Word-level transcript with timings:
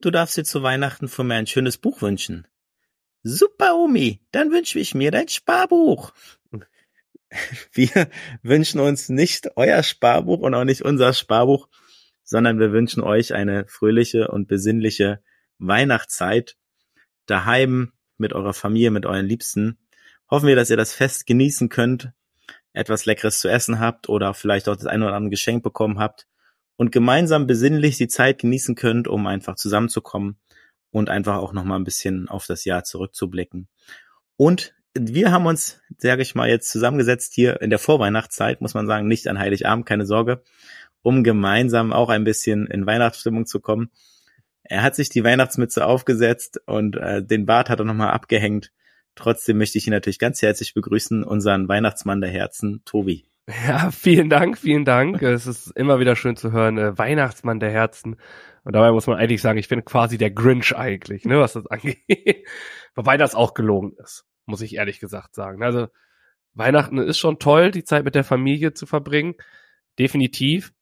du 0.00 0.10
darfst 0.10 0.36
dir 0.36 0.44
zu 0.44 0.62
Weihnachten 0.62 1.08
von 1.08 1.26
mir 1.26 1.34
ein 1.34 1.46
schönes 1.46 1.78
Buch 1.78 2.02
wünschen. 2.02 2.46
Super, 3.22 3.76
Omi, 3.76 4.20
dann 4.30 4.52
wünsche 4.52 4.78
ich 4.78 4.94
mir 4.94 5.10
dein 5.10 5.28
Sparbuch. 5.28 6.12
Wir 7.72 8.08
wünschen 8.42 8.80
uns 8.80 9.08
nicht 9.08 9.56
euer 9.56 9.82
Sparbuch 9.82 10.38
und 10.38 10.54
auch 10.54 10.64
nicht 10.64 10.82
unser 10.82 11.12
Sparbuch, 11.12 11.68
sondern 12.22 12.60
wir 12.60 12.72
wünschen 12.72 13.02
euch 13.02 13.34
eine 13.34 13.66
fröhliche 13.66 14.28
und 14.28 14.46
besinnliche 14.46 15.20
Weihnachtszeit 15.58 16.56
daheim 17.26 17.92
mit 18.16 18.32
eurer 18.32 18.54
Familie, 18.54 18.92
mit 18.92 19.06
euren 19.06 19.26
Liebsten. 19.26 19.76
Hoffen 20.30 20.46
wir, 20.46 20.56
dass 20.56 20.70
ihr 20.70 20.76
das 20.76 20.92
Fest 20.92 21.26
genießen 21.26 21.68
könnt, 21.68 22.12
etwas 22.72 23.06
Leckeres 23.06 23.40
zu 23.40 23.48
essen 23.48 23.80
habt 23.80 24.08
oder 24.08 24.32
vielleicht 24.32 24.68
auch 24.68 24.76
das 24.76 24.86
eine 24.86 25.04
oder 25.04 25.16
andere 25.16 25.30
Geschenk 25.30 25.64
bekommen 25.64 25.98
habt 25.98 26.28
und 26.76 26.92
gemeinsam 26.92 27.46
besinnlich 27.46 27.96
die 27.96 28.08
Zeit 28.08 28.38
genießen 28.38 28.74
könnt, 28.74 29.08
um 29.08 29.26
einfach 29.26 29.56
zusammenzukommen 29.56 30.38
und 30.90 31.10
einfach 31.10 31.36
auch 31.36 31.52
nochmal 31.52 31.78
ein 31.78 31.84
bisschen 31.84 32.28
auf 32.28 32.46
das 32.46 32.64
Jahr 32.64 32.84
zurückzublicken. 32.84 33.68
Und 34.36 34.74
wir 34.98 35.30
haben 35.30 35.46
uns, 35.46 35.80
sage 35.98 36.22
ich 36.22 36.34
mal, 36.34 36.48
jetzt 36.48 36.70
zusammengesetzt 36.70 37.34
hier 37.34 37.60
in 37.60 37.70
der 37.70 37.78
Vorweihnachtszeit, 37.78 38.60
muss 38.60 38.74
man 38.74 38.86
sagen, 38.86 39.08
nicht 39.08 39.28
an 39.28 39.38
Heiligabend, 39.38 39.86
keine 39.86 40.06
Sorge, 40.06 40.42
um 41.02 41.22
gemeinsam 41.22 41.92
auch 41.92 42.08
ein 42.08 42.24
bisschen 42.24 42.66
in 42.66 42.86
Weihnachtsstimmung 42.86 43.46
zu 43.46 43.60
kommen. 43.60 43.90
Er 44.62 44.82
hat 44.82 44.94
sich 44.94 45.08
die 45.08 45.22
Weihnachtsmütze 45.22 45.84
aufgesetzt 45.84 46.60
und 46.66 46.96
äh, 46.96 47.22
den 47.24 47.46
Bart 47.46 47.68
hat 47.68 47.78
er 47.78 47.84
nochmal 47.84 48.10
abgehängt. 48.10 48.72
Trotzdem 49.14 49.58
möchte 49.58 49.78
ich 49.78 49.86
ihn 49.86 49.92
natürlich 49.92 50.18
ganz 50.18 50.42
herzlich 50.42 50.74
begrüßen, 50.74 51.24
unseren 51.24 51.68
Weihnachtsmann 51.68 52.20
der 52.20 52.30
Herzen, 52.30 52.82
Tobi. 52.84 53.26
Ja, 53.48 53.90
vielen 53.92 54.28
Dank, 54.28 54.58
vielen 54.58 54.84
Dank. 54.84 55.22
Es 55.22 55.46
ist 55.46 55.68
immer 55.68 56.00
wieder 56.00 56.16
schön 56.16 56.36
zu 56.36 56.50
hören, 56.50 56.78
äh, 56.78 56.98
Weihnachtsmann 56.98 57.60
der 57.60 57.70
Herzen. 57.70 58.16
Und 58.64 58.74
dabei 58.74 58.90
muss 58.90 59.06
man 59.06 59.18
eigentlich 59.18 59.40
sagen, 59.40 59.58
ich 59.58 59.68
bin 59.68 59.84
quasi 59.84 60.18
der 60.18 60.32
Grinch 60.32 60.74
eigentlich, 60.76 61.24
ne, 61.24 61.38
was 61.38 61.52
das 61.52 61.66
angeht. 61.68 62.48
Wobei 62.96 63.16
das 63.16 63.36
auch 63.36 63.54
gelogen 63.54 63.92
ist, 64.02 64.26
muss 64.46 64.62
ich 64.62 64.74
ehrlich 64.74 64.98
gesagt 64.98 65.36
sagen. 65.36 65.62
Also 65.62 65.86
Weihnachten 66.54 66.98
ist 66.98 67.18
schon 67.18 67.38
toll, 67.38 67.70
die 67.70 67.84
Zeit 67.84 68.04
mit 68.04 68.16
der 68.16 68.24
Familie 68.24 68.74
zu 68.74 68.86
verbringen. 68.86 69.34
Definitiv. 69.98 70.72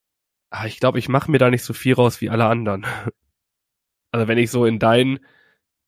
Aber 0.50 0.66
ich 0.66 0.80
glaube, 0.80 0.98
ich 0.98 1.08
mache 1.08 1.30
mir 1.30 1.38
da 1.38 1.50
nicht 1.50 1.64
so 1.64 1.74
viel 1.74 1.94
raus 1.94 2.20
wie 2.20 2.30
alle 2.30 2.46
anderen. 2.46 2.86
Also 4.12 4.28
wenn 4.28 4.38
ich 4.38 4.48
so 4.52 4.64
in 4.64 4.78
dein 4.78 5.18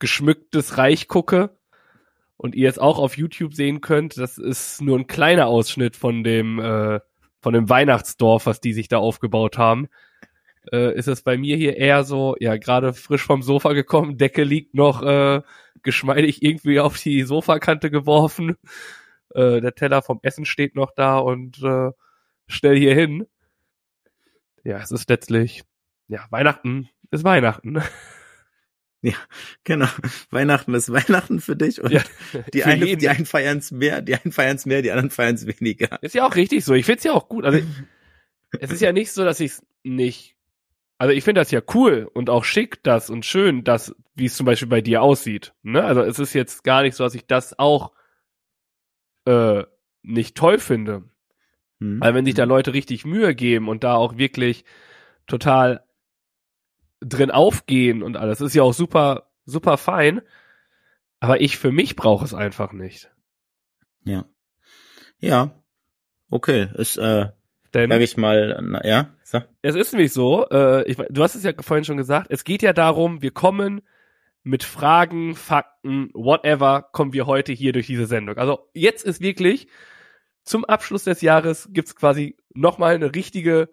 geschmücktes 0.01 0.79
Reich 0.79 1.07
gucke, 1.07 1.57
und 2.37 2.55
ihr 2.55 2.65
jetzt 2.65 2.81
auch 2.81 2.99
auf 2.99 3.17
YouTube 3.17 3.55
sehen 3.55 3.81
könnt, 3.81 4.19
das 4.19 4.39
ist 4.39 4.81
nur 4.83 4.99
ein 4.99 5.07
kleiner 5.07 5.47
Ausschnitt 5.47 5.97
von 5.97 6.23
dem 6.23 6.59
äh, 6.59 7.01
von 7.41 7.53
dem 7.53 7.69
Weihnachtsdorf, 7.69 8.47
was 8.47 8.61
die 8.61 8.73
sich 8.73 8.89
da 8.89 8.99
aufgebaut 8.99 9.57
haben. 9.59 9.89
Äh, 10.73 10.97
ist 10.97 11.07
es 11.07 11.23
bei 11.23 11.39
mir 11.39 11.57
hier 11.57 11.77
eher 11.77 12.05
so, 12.05 12.35
ja, 12.41 12.57
gerade 12.57 12.93
frisch 12.93 13.23
vom 13.23 13.43
Sofa 13.43 13.73
gekommen, 13.73 14.19
Decke 14.19 14.43
liegt 14.43 14.75
noch 14.75 15.03
äh, 15.03 15.43
geschmeidig 15.83 16.43
irgendwie 16.43 16.81
auf 16.81 16.99
die 16.99 17.23
Sofakante 17.23 17.91
geworfen. 17.91 18.57
Äh, 19.35 19.61
der 19.61 19.75
Teller 19.75 20.03
vom 20.03 20.19
Essen 20.23 20.45
steht 20.45 20.75
noch 20.75 20.93
da 20.97 21.19
und 21.19 21.63
äh, 21.63 21.91
stell 22.49 22.77
hier 22.77 22.95
hin. 22.95 23.27
Ja, 24.65 24.79
es 24.79 24.91
ist 24.91 25.09
letztlich, 25.09 25.63
ja, 26.09 26.27
Weihnachten 26.31 26.89
ist 27.11 27.23
Weihnachten. 27.23 27.81
Ja, 29.07 29.15
genau. 29.63 29.87
Weihnachten 30.31 30.75
ist 30.75 30.93
Weihnachten 30.93 31.41
für 31.41 31.55
dich 31.55 31.81
und 31.81 31.93
ja, 31.93 32.03
die, 32.53 32.65
eine, 32.65 32.97
die 32.97 33.09
einen 33.09 33.25
feiern 33.25 33.59
es 33.59 33.71
mehr, 33.71 34.03
die 34.03 34.17
einen 34.17 34.33
feiern 34.33 34.57
es 34.57 34.67
mehr, 34.67 34.83
die 34.83 34.91
anderen 34.91 35.11
feiern 35.11 35.37
es 35.37 35.47
weniger. 35.47 36.03
Ist 36.03 36.17
ja 36.17 36.27
auch 36.27 36.35
richtig 36.35 36.65
so. 36.65 36.75
Ich 36.75 36.87
find's 36.87 37.05
ja 37.05 37.13
auch 37.13 37.29
gut. 37.29 37.45
Also 37.45 37.61
es 38.59 38.73
ist 38.73 38.81
ja 38.81 38.93
nicht 38.93 39.13
so, 39.13 39.25
dass 39.25 39.39
ich 39.39 39.53
es 39.53 39.67
nicht. 39.85 40.35
Also 40.99 41.15
ich 41.15 41.23
finde 41.23 41.41
das 41.41 41.53
ja 41.53 41.61
cool 41.75 42.11
und 42.15 42.31
auch 42.31 42.43
schick, 42.43 42.83
das 42.83 43.09
und 43.09 43.25
schön, 43.25 43.63
das, 43.63 43.95
wie 44.17 44.25
es 44.25 44.35
zum 44.35 44.45
Beispiel 44.45 44.67
bei 44.67 44.81
dir 44.81 45.03
aussieht. 45.03 45.55
Ne? 45.63 45.85
Also 45.85 46.01
es 46.01 46.19
ist 46.19 46.35
jetzt 46.35 46.65
gar 46.65 46.83
nicht 46.83 46.97
so, 46.97 47.05
dass 47.05 47.15
ich 47.15 47.27
das 47.27 47.57
auch 47.61 47.93
äh, 49.25 49.63
nicht 50.03 50.37
toll 50.37 50.59
finde. 50.59 51.05
Hm. 51.79 52.01
Weil 52.01 52.15
wenn 52.15 52.25
sich 52.25 52.35
da 52.35 52.43
Leute 52.43 52.73
richtig 52.73 53.05
Mühe 53.05 53.37
geben 53.37 53.69
und 53.69 53.85
da 53.85 53.95
auch 53.95 54.19
wirklich 54.19 54.65
total 55.29 55.86
drin 57.09 57.31
aufgehen 57.31 58.03
und 58.03 58.17
alles. 58.17 58.41
Ist 58.41 58.55
ja 58.55 58.63
auch 58.63 58.75
super, 58.75 59.31
super 59.45 59.77
fein. 59.77 60.23
Aber 61.21 61.41
ich 61.41 61.57
für 61.57 61.73
mich 61.73 61.97
brauche 61.97 62.25
es 62.25 62.35
einfach 62.35 62.73
nicht. 62.73 63.11
Ja. 64.05 64.27
Ja. 65.19 65.63
Okay, 66.29 66.69
ist, 66.75 66.97
äh, 66.99 67.29
Denn, 67.73 67.91
sag 67.91 68.01
ich 68.01 68.17
mal, 68.17 68.59
na, 68.63 68.85
ja. 68.85 69.15
So. 69.23 69.41
Es 69.63 69.75
ist 69.75 69.93
nämlich 69.93 70.13
so, 70.13 70.49
äh, 70.51 70.85
ich, 70.89 70.97
du 70.97 71.23
hast 71.23 71.35
es 71.35 71.43
ja 71.43 71.53
vorhin 71.59 71.85
schon 71.85 71.97
gesagt, 71.97 72.29
es 72.31 72.45
geht 72.45 72.63
ja 72.63 72.73
darum, 72.73 73.23
wir 73.23 73.31
kommen 73.31 73.83
mit 74.43 74.63
Fragen, 74.63 75.35
Fakten, 75.35 76.11
whatever, 76.15 76.89
kommen 76.93 77.13
wir 77.13 77.27
heute 77.27 77.53
hier 77.53 77.73
durch 77.73 77.87
diese 77.87 78.07
Sendung. 78.07 78.37
Also 78.39 78.69
jetzt 78.75 79.05
ist 79.05 79.21
wirklich 79.21 79.69
zum 80.45 80.65
Abschluss 80.65 81.05
des 81.05 81.21
Jahres 81.21 81.69
gibt's 81.73 81.97
quasi 81.97 82.37
nochmal 82.55 82.95
eine 82.95 83.15
richtige 83.15 83.69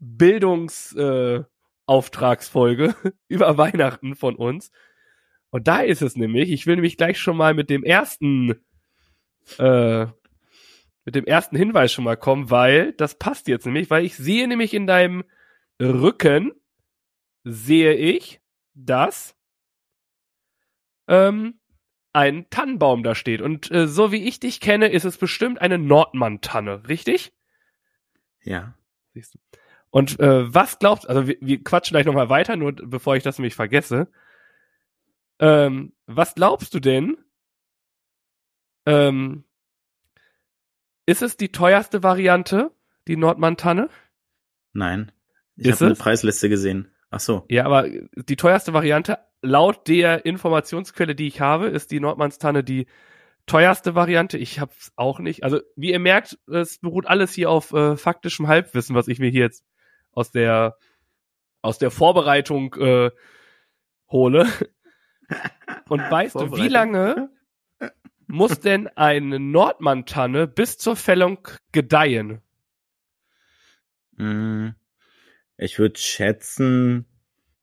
Bildungs, 0.00 0.92
äh, 0.96 1.44
Auftragsfolge 1.86 2.94
über 3.28 3.56
Weihnachten 3.58 4.14
von 4.14 4.36
uns. 4.36 4.70
Und 5.50 5.68
da 5.68 5.80
ist 5.80 6.02
es 6.02 6.16
nämlich, 6.16 6.50
ich 6.50 6.66
will 6.66 6.76
nämlich 6.76 6.96
gleich 6.96 7.18
schon 7.18 7.36
mal 7.36 7.54
mit 7.54 7.70
dem 7.70 7.84
ersten, 7.84 8.64
äh, 9.58 10.06
mit 11.04 11.14
dem 11.14 11.26
ersten 11.26 11.56
Hinweis 11.56 11.92
schon 11.92 12.04
mal 12.04 12.16
kommen, 12.16 12.50
weil 12.50 12.92
das 12.94 13.16
passt 13.16 13.46
jetzt 13.46 13.66
nämlich, 13.66 13.90
weil 13.90 14.04
ich 14.04 14.16
sehe 14.16 14.48
nämlich 14.48 14.74
in 14.74 14.86
deinem 14.86 15.24
Rücken, 15.80 16.52
sehe 17.44 17.94
ich, 17.94 18.40
dass 18.74 19.36
ähm, 21.06 21.60
ein 22.12 22.48
Tannenbaum 22.48 23.02
da 23.02 23.14
steht. 23.14 23.42
Und 23.42 23.70
äh, 23.70 23.86
so 23.86 24.12
wie 24.12 24.26
ich 24.26 24.40
dich 24.40 24.60
kenne, 24.60 24.88
ist 24.88 25.04
es 25.04 25.18
bestimmt 25.18 25.60
eine 25.60 25.78
Nordmann-Tanne, 25.78 26.88
richtig? 26.88 27.32
Ja. 28.42 28.76
Siehst 29.12 29.34
du. 29.34 29.38
Und 29.94 30.18
äh, 30.18 30.52
was 30.52 30.80
glaubst 30.80 31.08
also 31.08 31.28
wir, 31.28 31.36
wir 31.40 31.62
quatschen 31.62 31.94
gleich 31.94 32.04
nochmal 32.04 32.28
weiter, 32.28 32.56
nur 32.56 32.72
bevor 32.72 33.14
ich 33.14 33.22
das 33.22 33.38
nämlich 33.38 33.54
vergesse. 33.54 34.08
Ähm, 35.38 35.92
was 36.06 36.34
glaubst 36.34 36.74
du 36.74 36.80
denn? 36.80 37.16
Ähm, 38.86 39.44
ist 41.06 41.22
es 41.22 41.36
die 41.36 41.52
teuerste 41.52 42.02
Variante, 42.02 42.72
die 43.06 43.16
Nordmantanne? 43.16 43.88
Nein. 44.72 45.12
Ich 45.54 45.70
habe 45.70 45.84
eine 45.84 45.94
Preisliste 45.94 46.48
gesehen. 46.48 46.90
Ach 47.10 47.20
so. 47.20 47.44
Ja, 47.48 47.64
aber 47.64 47.88
die 47.88 48.36
teuerste 48.36 48.72
Variante, 48.72 49.20
laut 49.42 49.86
der 49.86 50.26
Informationsquelle, 50.26 51.14
die 51.14 51.28
ich 51.28 51.40
habe, 51.40 51.68
ist 51.68 51.92
die 51.92 52.00
Nordmannstanne 52.00 52.64
die 52.64 52.88
teuerste 53.46 53.94
Variante. 53.94 54.38
Ich 54.38 54.58
hab's 54.58 54.92
auch 54.96 55.20
nicht. 55.20 55.44
Also, 55.44 55.60
wie 55.76 55.92
ihr 55.92 56.00
merkt, 56.00 56.36
es 56.48 56.78
beruht 56.78 57.06
alles 57.06 57.32
hier 57.32 57.48
auf 57.48 57.72
äh, 57.72 57.96
faktischem 57.96 58.48
Halbwissen, 58.48 58.96
was 58.96 59.06
ich 59.06 59.20
mir 59.20 59.30
hier 59.30 59.42
jetzt 59.42 59.64
aus 60.14 60.30
der 60.30 60.76
aus 61.62 61.78
der 61.78 61.90
Vorbereitung 61.90 62.74
äh, 62.74 63.10
hole. 64.08 64.46
Und 65.88 66.00
weißt 66.00 66.34
du, 66.34 66.56
wie 66.56 66.68
lange 66.68 67.30
muss 68.26 68.60
denn 68.60 68.88
eine 68.88 69.38
Nordmantanne 69.38 70.46
bis 70.46 70.76
zur 70.76 70.96
Fällung 70.96 71.48
gedeihen? 71.72 72.42
Hm, 74.16 74.74
ich 75.56 75.78
würde 75.78 75.98
schätzen 75.98 77.06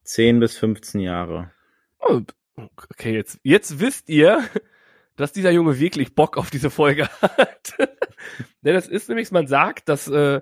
10 0.03 0.39
bis 0.39 0.57
15 0.57 1.01
Jahre. 1.01 1.51
Oh, 1.99 2.21
okay, 2.55 3.13
jetzt, 3.13 3.39
jetzt 3.43 3.79
wisst 3.79 4.09
ihr, 4.09 4.43
dass 5.15 5.31
dieser 5.31 5.51
Junge 5.51 5.79
wirklich 5.79 6.15
Bock 6.15 6.37
auf 6.37 6.49
diese 6.49 6.69
Folge 6.69 7.07
hat. 7.21 7.73
Denn 8.61 8.75
es 8.75 8.87
ist 8.87 9.09
nämlich, 9.09 9.31
man 9.31 9.47
sagt, 9.47 9.89
dass 9.89 10.07
äh, 10.07 10.41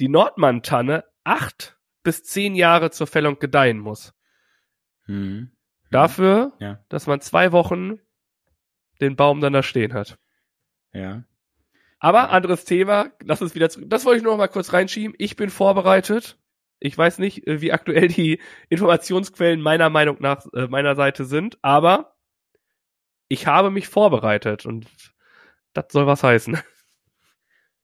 die 0.00 0.08
Nordmantanne 0.08 1.04
acht 1.24 1.78
bis 2.02 2.22
zehn 2.22 2.54
Jahre 2.54 2.90
zur 2.90 3.06
Fällung 3.06 3.38
gedeihen 3.38 3.78
muss. 3.78 4.14
Hm. 5.06 5.50
Dafür, 5.90 6.52
ja. 6.60 6.84
dass 6.88 7.06
man 7.06 7.20
zwei 7.20 7.52
Wochen 7.52 7.98
den 9.00 9.16
Baum 9.16 9.40
dann 9.40 9.52
da 9.52 9.62
stehen 9.62 9.92
hat. 9.94 10.18
Ja. 10.92 11.24
Aber 11.98 12.30
anderes 12.30 12.64
Thema, 12.64 13.10
lass 13.22 13.42
uns 13.42 13.54
wieder 13.54 13.70
zurück. 13.70 13.88
Das 13.88 14.04
wollte 14.04 14.18
ich 14.18 14.22
nur 14.22 14.32
noch 14.32 14.38
mal 14.38 14.48
kurz 14.48 14.72
reinschieben. 14.72 15.14
Ich 15.18 15.36
bin 15.36 15.50
vorbereitet. 15.50 16.38
Ich 16.78 16.96
weiß 16.96 17.18
nicht, 17.18 17.46
äh, 17.46 17.60
wie 17.60 17.72
aktuell 17.72 18.08
die 18.08 18.40
Informationsquellen 18.68 19.60
meiner 19.60 19.88
Meinung 19.90 20.18
nach 20.20 20.44
äh, 20.52 20.66
meiner 20.66 20.96
Seite 20.96 21.24
sind, 21.24 21.58
aber 21.62 22.14
ich 23.28 23.46
habe 23.46 23.70
mich 23.70 23.88
vorbereitet 23.88 24.66
und 24.66 24.86
das 25.72 25.86
soll 25.90 26.06
was 26.06 26.22
heißen. 26.22 26.58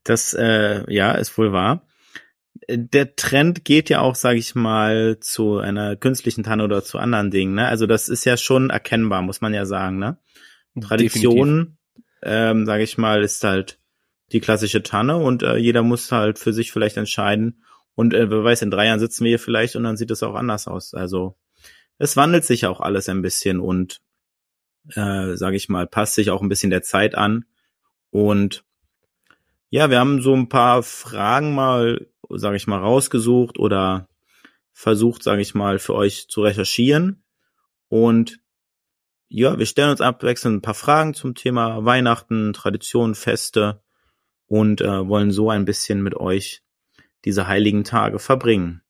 Das, 0.05 0.33
äh, 0.33 0.91
ja, 0.93 1.13
ist 1.13 1.37
wohl 1.37 1.53
wahr. 1.53 1.87
Der 2.69 3.17
Trend 3.17 3.65
geht 3.65 3.89
ja 3.91 4.01
auch, 4.01 4.15
sage 4.15 4.39
ich 4.39 4.55
mal, 4.55 5.19
zu 5.21 5.59
einer 5.59 5.97
künstlichen 5.97 6.45
Tanne 6.45 6.65
oder 6.65 6.85
zu 6.85 6.99
anderen 6.99 7.31
Dingen. 7.31 7.55
Ne? 7.55 7.67
Also 7.67 7.87
das 7.87 8.09
ist 8.09 8.25
ja 8.25 8.37
schon 8.37 8.71
erkennbar, 8.71 9.23
muss 9.23 9.41
man 9.41 9.55
ja 9.55 9.67
sagen. 9.67 9.99
Ne? 9.99 10.19
Tradition, 10.81 11.79
ähm, 12.23 12.67
sage 12.67 12.83
ich 12.83 12.99
mal, 12.99 13.23
ist 13.23 13.43
halt 13.43 13.79
die 14.33 14.41
klassische 14.41 14.83
Tanne 14.83 15.17
und 15.17 15.43
äh, 15.43 15.57
jeder 15.57 15.83
muss 15.83 16.13
halt 16.13 16.39
für 16.39 16.53
sich 16.53 16.71
vielleicht 16.71 16.97
entscheiden. 16.97 17.65
Und 17.95 18.15
äh, 18.15 18.31
wer 18.31 18.45
weiß, 18.45 18.63
in 18.63 18.71
drei 18.71 18.87
Jahren 18.87 19.01
sitzen 19.01 19.25
wir 19.25 19.31
hier 19.31 19.39
vielleicht 19.39 19.77
und 19.77 19.85
dann 19.85 19.97
sieht 19.97 20.11
es 20.11 20.23
auch 20.23 20.35
anders 20.35 20.69
aus. 20.69 20.95
Also 20.95 21.37
es 21.99 22.17
wandelt 22.17 22.45
sich 22.45 22.67
auch 22.67 22.81
alles 22.81 23.09
ein 23.09 23.23
bisschen 23.23 23.61
und 23.61 24.01
äh, 24.95 25.37
sage 25.37 25.57
ich 25.57 25.69
mal, 25.69 25.87
passt 25.87 26.15
sich 26.15 26.31
auch 26.31 26.43
ein 26.43 26.49
bisschen 26.49 26.71
der 26.71 26.83
Zeit 26.83 27.15
an. 27.15 27.45
Und 28.11 28.65
ja, 29.69 29.91
wir 29.91 29.99
haben 29.99 30.23
so 30.23 30.35
ein 30.35 30.49
paar 30.49 30.83
Fragen 30.83 31.55
mal, 31.55 32.07
sage 32.35 32.57
ich 32.57 32.67
mal, 32.67 32.79
rausgesucht 32.79 33.59
oder 33.59 34.09
versucht, 34.73 35.23
sage 35.23 35.43
ich 35.43 35.55
mal, 35.55 35.79
für 35.79 35.95
euch 35.95 36.29
zu 36.29 36.43
recherchieren. 36.43 37.25
Und 37.89 38.41
ja, 39.29 39.59
wir 39.59 39.67
stellen 39.67 39.91
uns 39.91 40.01
abwechselnd 40.01 40.59
ein 40.59 40.63
paar 40.63 40.75
Fragen 40.75 41.15
zum 41.15 41.35
Thema 41.35 41.85
Weihnachten, 41.85 42.53
Traditionen, 42.53 43.15
Feste 43.15 43.83
und 44.47 44.81
äh, 44.81 45.09
wollen 45.09 45.31
so 45.31 45.51
ein 45.51 45.65
bisschen 45.65 46.03
mit 46.03 46.15
euch 46.15 46.63
diese 47.25 47.47
heiligen 47.47 47.85
Tage 47.85 48.19
verbringen. 48.19 48.83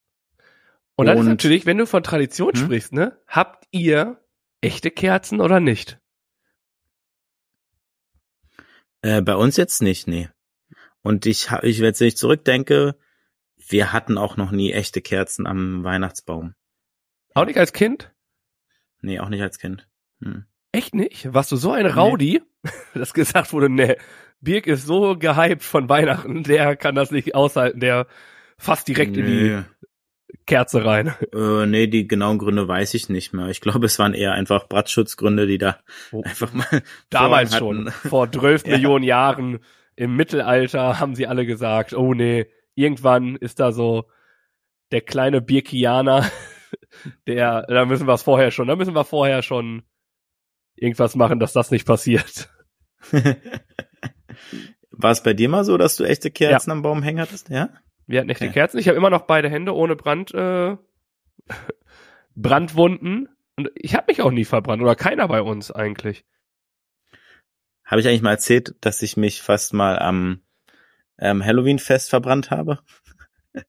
Und 0.97 1.07
dann 1.07 1.19
und, 1.19 1.25
ist 1.25 1.29
natürlich, 1.29 1.67
wenn 1.67 1.79
du 1.79 1.87
von 1.87 2.03
Tradition 2.03 2.53
hm? 2.55 2.57
sprichst, 2.65 2.93
ne, 2.93 3.19
habt 3.27 3.67
ihr 3.71 4.23
echte 4.61 4.91
Kerzen 4.91 5.41
oder 5.41 5.61
nicht? 5.61 5.99
Äh, 9.03 9.23
bei 9.23 9.35
uns 9.35 9.57
jetzt 9.57 9.83
nicht, 9.83 10.07
nee. 10.07 10.29
Und 11.03 11.27
ich, 11.27 11.49
ich 11.63 11.81
wenn 11.81 11.95
ich 11.99 12.17
zurückdenke, 12.17 12.97
wir 13.71 13.93
hatten 13.93 14.19
auch 14.19 14.37
noch 14.37 14.51
nie 14.51 14.73
echte 14.73 15.01
Kerzen 15.01 15.47
am 15.47 15.85
Weihnachtsbaum. 15.85 16.55
Auch 17.35 17.45
nicht 17.45 17.59
als 17.59 17.73
Kind? 17.73 18.13
Nee, 19.01 19.21
auch 19.21 19.29
nicht 19.29 19.43
als 19.43 19.59
Kind. 19.59 19.89
Hm. 20.21 20.45
Echt 20.73 20.95
nicht? 20.95 21.33
Warst 21.33 21.51
du 21.53 21.57
so 21.57 21.73
ein 21.73 21.87
Rowdy, 21.87 22.43
nee. 22.65 22.71
dass 22.95 23.15
gesagt 23.15 23.53
wurde, 23.53 23.69
nee, 23.69 23.97
Birk 24.41 24.67
ist 24.67 24.87
so 24.87 25.17
gehypt 25.17 25.63
von 25.63 25.89
Weihnachten, 25.89 26.43
der 26.43 26.77
kann 26.77 26.95
das 26.95 27.11
nicht 27.11 27.35
aushalten, 27.35 27.81
der 27.81 28.07
fast 28.57 28.89
direkt 28.89 29.13
nee. 29.13 29.21
in 29.21 29.27
die 29.27 29.65
Kerze 30.47 30.85
rein. 30.85 31.15
Äh, 31.35 31.67
nee, 31.67 31.87
die 31.87 32.07
genauen 32.07 32.39
Gründe 32.39 32.67
weiß 32.67 32.95
ich 32.95 33.09
nicht 33.09 33.33
mehr. 33.33 33.49
Ich 33.49 33.61
glaube, 33.61 33.87
es 33.87 33.99
waren 33.99 34.15
eher 34.15 34.33
einfach 34.33 34.69
Brandschutzgründe, 34.69 35.47
die 35.47 35.59
da 35.59 35.79
oh. 36.13 36.23
einfach 36.23 36.53
mal. 36.53 36.67
Damals 37.11 37.57
schon, 37.57 37.91
vor 37.91 38.31
12 38.31 38.63
ja. 38.67 38.73
Millionen 38.73 39.05
Jahren 39.05 39.61
im 39.97 40.17
Mittelalter 40.17 40.99
haben 40.99 41.15
sie 41.15 41.27
alle 41.27 41.47
gesagt, 41.47 41.95
oh 41.95 42.15
nee, 42.15 42.47
irgendwann 42.75 43.37
ist 43.37 43.61
da 43.61 43.73
so 43.73 44.09
der 44.93 45.01
kleine 45.01 45.41
Birkianer, 45.41 46.31
der, 47.27 47.63
da 47.69 47.85
müssen 47.85 48.07
wir 48.07 48.15
es 48.15 48.23
vorher 48.23 48.51
schon, 48.51 48.69
da 48.69 48.77
müssen 48.77 48.95
wir 48.95 49.05
vorher 49.05 49.43
schon 49.43 49.83
irgendwas 50.75 51.15
machen, 51.15 51.39
dass 51.41 51.53
das 51.53 51.71
nicht 51.71 51.87
passiert. 51.87 52.49
War 54.91 55.13
es 55.13 55.23
bei 55.23 55.33
dir 55.33 55.49
mal 55.49 55.65
so, 55.65 55.79
dass 55.79 55.97
du 55.97 56.05
echte 56.05 56.31
Kerzen 56.31 56.71
ja. 56.71 56.77
am 56.77 56.83
Baum 56.83 57.03
hängen 57.03 57.21
hattest? 57.21 57.49
Ja. 57.49 57.71
Wir 58.07 58.21
hatten 58.21 58.31
echte 58.31 58.45
okay. 58.45 58.55
Kerzen. 58.55 58.79
Ich 58.79 58.89
habe 58.89 58.97
immer 58.97 59.11
noch 59.11 59.23
beide 59.23 59.49
Hände 59.49 59.75
ohne 59.75 59.97
Brand, 59.97 60.35
äh, 60.35 60.77
Brandwunden. 62.35 63.29
Und 63.57 63.71
ich 63.75 63.95
habe 63.95 64.07
mich 64.09 64.23
auch 64.23 64.31
nie 64.31 64.45
verbrannt 64.45 64.83
oder 64.83 64.95
keiner 64.95 65.29
bei 65.29 65.43
uns 65.43 65.71
eigentlich. 65.71 66.25
Habe 67.85 68.01
ich 68.01 68.09
eigentlich 68.09 68.23
mal 68.23 68.33
erzählt, 68.33 68.75
dass 68.81 69.03
ich 69.03 69.17
mich 69.17 69.43
fast 69.43 69.75
mal 69.75 69.99
am 69.99 70.43
ähm, 71.21 71.45
Halloween-Fest 71.45 72.11
verbrannt 72.11 72.51
habe? 72.51 72.81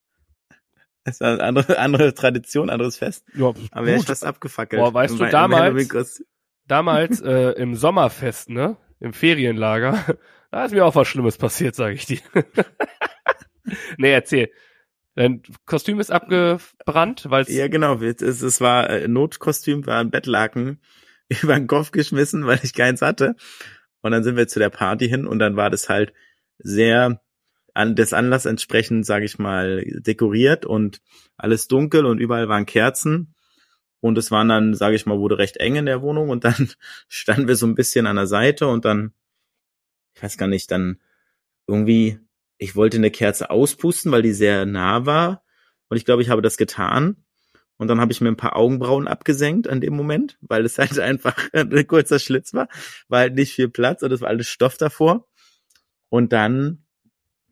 Das 1.04 1.16
ist 1.16 1.24
eine 1.24 1.42
andere, 1.42 1.80
andere 1.80 2.14
Tradition, 2.14 2.70
anderes 2.70 2.98
Fest. 2.98 3.26
Ja, 3.34 3.54
Aber 3.72 3.88
ich 3.88 4.06
fast 4.06 4.24
abgefackelt. 4.24 4.80
Boah, 4.80 4.94
weißt 4.94 5.20
du, 5.20 5.26
damals, 5.26 6.24
damals 6.68 7.22
äh, 7.22 7.54
im 7.54 7.76
Sommerfest, 7.76 8.50
ne? 8.52 8.78
Im 9.00 9.12
Ferienlager, 9.12 10.18
da 10.52 10.64
ist 10.64 10.74
mir 10.74 10.86
auch 10.86 10.94
was 10.94 11.08
Schlimmes 11.08 11.40
passiert, 11.40 11.74
sage 11.74 11.96
ich 11.96 12.06
dir. 12.06 12.20
nee, 13.98 14.14
erzähl. 14.14 14.52
Dein 15.16 15.42
Kostüm 15.66 16.00
ist 16.00 16.12
abgebrannt, 16.12 17.26
weil 17.30 17.50
Ja, 17.50 17.68
genau. 17.68 18.00
Es, 18.00 18.22
es 18.22 18.62
war 18.62 18.88
ein 18.88 19.02
äh, 19.02 19.08
Notkostüm, 19.08 19.88
war 19.88 20.00
ein 20.00 20.12
Bettlaken 20.12 20.82
über 21.42 21.56
den 21.56 21.66
Kopf 21.66 21.92
geschmissen, 21.92 22.46
weil 22.46 22.60
ich 22.62 22.74
keins 22.74 23.02
hatte. 23.02 23.36
Und 24.02 24.12
dann 24.12 24.24
sind 24.24 24.36
wir 24.36 24.48
zu 24.48 24.60
der 24.60 24.70
Party 24.70 25.10
hin 25.10 25.26
und 25.26 25.40
dann 25.40 25.56
war 25.56 25.72
das 25.72 25.90
halt 25.90 26.14
sehr 26.60 27.22
an 27.74 27.96
des 27.96 28.14
Anlass 28.14 28.46
entsprechend, 28.46 29.06
sage 29.06 29.26
ich 29.26 29.40
mal, 29.40 29.84
dekoriert 29.86 30.66
und 30.66 31.02
alles 31.38 31.68
dunkel 31.68 32.06
und 32.06 32.20
überall 32.20 32.50
waren 32.50 32.66
Kerzen. 32.66 33.36
Und 34.00 34.18
es 34.18 34.32
waren 34.32 34.50
dann, 34.50 34.74
sage 34.74 34.96
ich 34.96 35.06
mal, 35.06 35.20
wurde 35.20 35.38
recht 35.38 35.58
eng 35.58 35.76
in 35.76 35.86
der 35.86 36.02
Wohnung 36.02 36.30
und 36.30 36.44
dann 36.44 36.72
standen 37.08 37.48
wir 37.48 37.56
so 37.56 37.68
ein 37.68 37.76
bisschen 37.76 38.08
an 38.08 38.16
der 38.16 38.28
Seite 38.28 38.68
und 38.68 38.86
dann 38.86 39.14
ich 40.14 40.24
weiß 40.24 40.38
gar 40.38 40.48
nicht, 40.48 40.72
dann 40.72 41.00
irgendwie, 41.68 42.20
ich 42.58 42.76
wollte 42.76 42.98
eine 42.98 43.12
Kerze 43.12 43.50
auspusten, 43.50 44.12
weil 44.12 44.22
die 44.22 44.34
sehr 44.34 44.66
nah 44.66 45.06
war. 45.06 45.44
Und 45.90 45.98
ich 45.98 46.06
glaube, 46.06 46.22
ich 46.22 46.30
habe 46.30 46.42
das 46.42 46.58
getan. 46.58 47.18
Und 47.78 47.88
dann 47.88 48.00
habe 48.00 48.12
ich 48.12 48.22
mir 48.22 48.30
ein 48.30 48.38
paar 48.38 48.56
Augenbrauen 48.56 49.08
abgesenkt 49.08 49.68
an 49.68 49.82
dem 49.82 49.96
Moment, 49.96 50.38
weil 50.42 50.66
es 50.66 50.78
halt 50.78 51.00
einfach 51.00 51.36
ein 51.54 51.88
kurzer 51.88 52.20
Schlitz 52.20 52.54
war, 52.54 52.68
war 53.08 53.22
halt 53.22 53.36
nicht 53.36 53.54
viel 53.54 53.70
Platz 53.70 54.04
und 54.04 54.12
es 54.12 54.22
war 54.22 54.30
alles 54.30 54.48
Stoff 54.48 54.78
davor. 54.78 55.28
Und 56.10 56.34
dann 56.34 56.81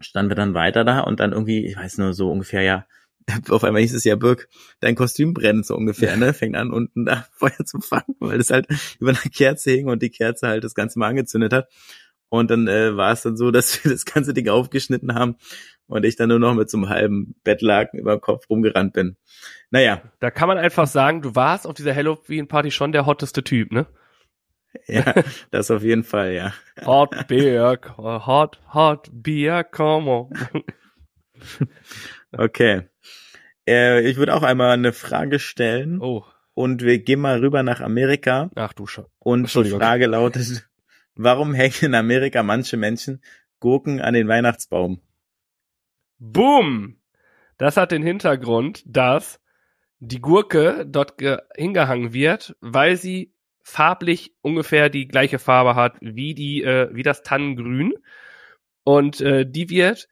standen 0.01 0.31
wir 0.31 0.35
dann 0.35 0.53
weiter 0.53 0.83
da 0.83 1.01
und 1.01 1.19
dann 1.19 1.31
irgendwie, 1.31 1.65
ich 1.65 1.75
weiß 1.75 1.97
nur 1.97 2.13
so 2.13 2.31
ungefähr, 2.31 2.61
ja, 2.61 2.85
auf 3.49 3.63
einmal 3.63 3.81
hieß 3.81 3.93
es 3.93 4.03
ja, 4.03 4.15
Birk, 4.15 4.49
dein 4.79 4.95
Kostüm 4.95 5.33
brennt 5.33 5.65
so 5.65 5.75
ungefähr, 5.75 6.17
ne? 6.17 6.33
Fängt 6.33 6.55
an, 6.55 6.71
unten 6.71 7.05
da 7.05 7.25
Feuer 7.33 7.65
zu 7.65 7.79
fangen, 7.79 8.15
weil 8.19 8.39
es 8.39 8.49
halt 8.49 8.67
über 8.99 9.11
einer 9.11 9.19
Kerze 9.19 9.71
hing 9.71 9.87
und 9.87 10.01
die 10.01 10.09
Kerze 10.09 10.47
halt 10.47 10.63
das 10.63 10.75
Ganze 10.75 10.99
mal 10.99 11.07
angezündet 11.07 11.53
hat. 11.53 11.69
Und 12.31 12.51
dann 12.51 12.67
äh, 12.67 12.95
war 12.95 13.11
es 13.11 13.23
dann 13.23 13.37
so, 13.37 13.49
dass 13.49 13.83
wir 13.83 13.91
das 13.91 14.05
ganze 14.05 14.33
Ding 14.33 14.49
aufgeschnitten 14.49 15.15
haben 15.15 15.35
und 15.87 16.05
ich 16.05 16.15
dann 16.15 16.29
nur 16.29 16.37
noch 16.37 16.53
mit 16.53 16.69
so 16.69 16.77
einem 16.77 16.89
halben 16.89 17.35
Bettlaken 17.43 17.99
über 17.99 18.15
den 18.15 18.21
Kopf 18.21 18.47
rumgerannt 18.49 18.93
bin. 18.93 19.17
Naja. 19.71 20.03
Da 20.19 20.29
kann 20.29 20.47
man 20.47 20.59
einfach 20.59 20.85
sagen, 20.85 21.23
du 21.23 21.35
warst 21.35 21.65
auf 21.65 21.73
dieser 21.73 21.95
Halloween-Party 21.95 22.69
schon 22.69 22.91
der 22.91 23.07
hotteste 23.07 23.43
Typ, 23.43 23.71
ne? 23.71 23.87
Ja, 24.87 25.13
das 25.49 25.71
auf 25.71 25.81
jeden 25.81 26.03
Fall, 26.03 26.33
ja. 26.33 26.53
Hot 26.85 27.27
Beer, 27.27 27.79
hot, 27.97 28.59
hot 28.73 29.09
Beer, 29.11 29.63
come 29.63 30.09
on. 30.09 30.63
Okay. 32.31 32.83
Äh, 33.67 34.07
ich 34.07 34.17
würde 34.17 34.35
auch 34.35 34.43
einmal 34.43 34.71
eine 34.71 34.93
Frage 34.93 35.39
stellen. 35.39 35.99
Oh. 35.99 36.23
Und 36.53 36.83
wir 36.83 36.99
gehen 36.99 37.21
mal 37.21 37.39
rüber 37.39 37.63
nach 37.63 37.81
Amerika. 37.81 38.51
Ach 38.55 38.73
du 38.73 38.85
Scheiße. 38.85 39.09
Und 39.17 39.51
die 39.51 39.69
Frage 39.71 40.05
lautet, 40.05 40.69
Warum 41.21 41.53
hängen 41.53 41.75
in 41.81 41.95
Amerika 41.95 42.43
manche 42.43 42.77
Menschen 42.77 43.21
Gurken 43.59 43.99
an 43.99 44.13
den 44.13 44.29
Weihnachtsbaum? 44.29 45.01
Boom! 46.17 47.01
Das 47.57 47.75
hat 47.75 47.91
den 47.91 48.03
Hintergrund, 48.03 48.83
dass 48.85 49.41
die 49.99 50.21
Gurke 50.21 50.85
dort 50.87 51.15
hingehangen 51.57 52.13
wird, 52.13 52.55
weil 52.61 52.95
sie 52.95 53.33
farblich 53.63 54.33
ungefähr 54.41 54.89
die 54.89 55.07
gleiche 55.07 55.39
Farbe 55.39 55.75
hat 55.75 55.97
wie 56.01 56.33
die 56.33 56.63
äh, 56.63 56.89
wie 56.93 57.03
das 57.03 57.23
Tannengrün. 57.23 57.93
Und 58.83 59.21
äh, 59.21 59.45
die 59.49 59.69
wird 59.69 60.07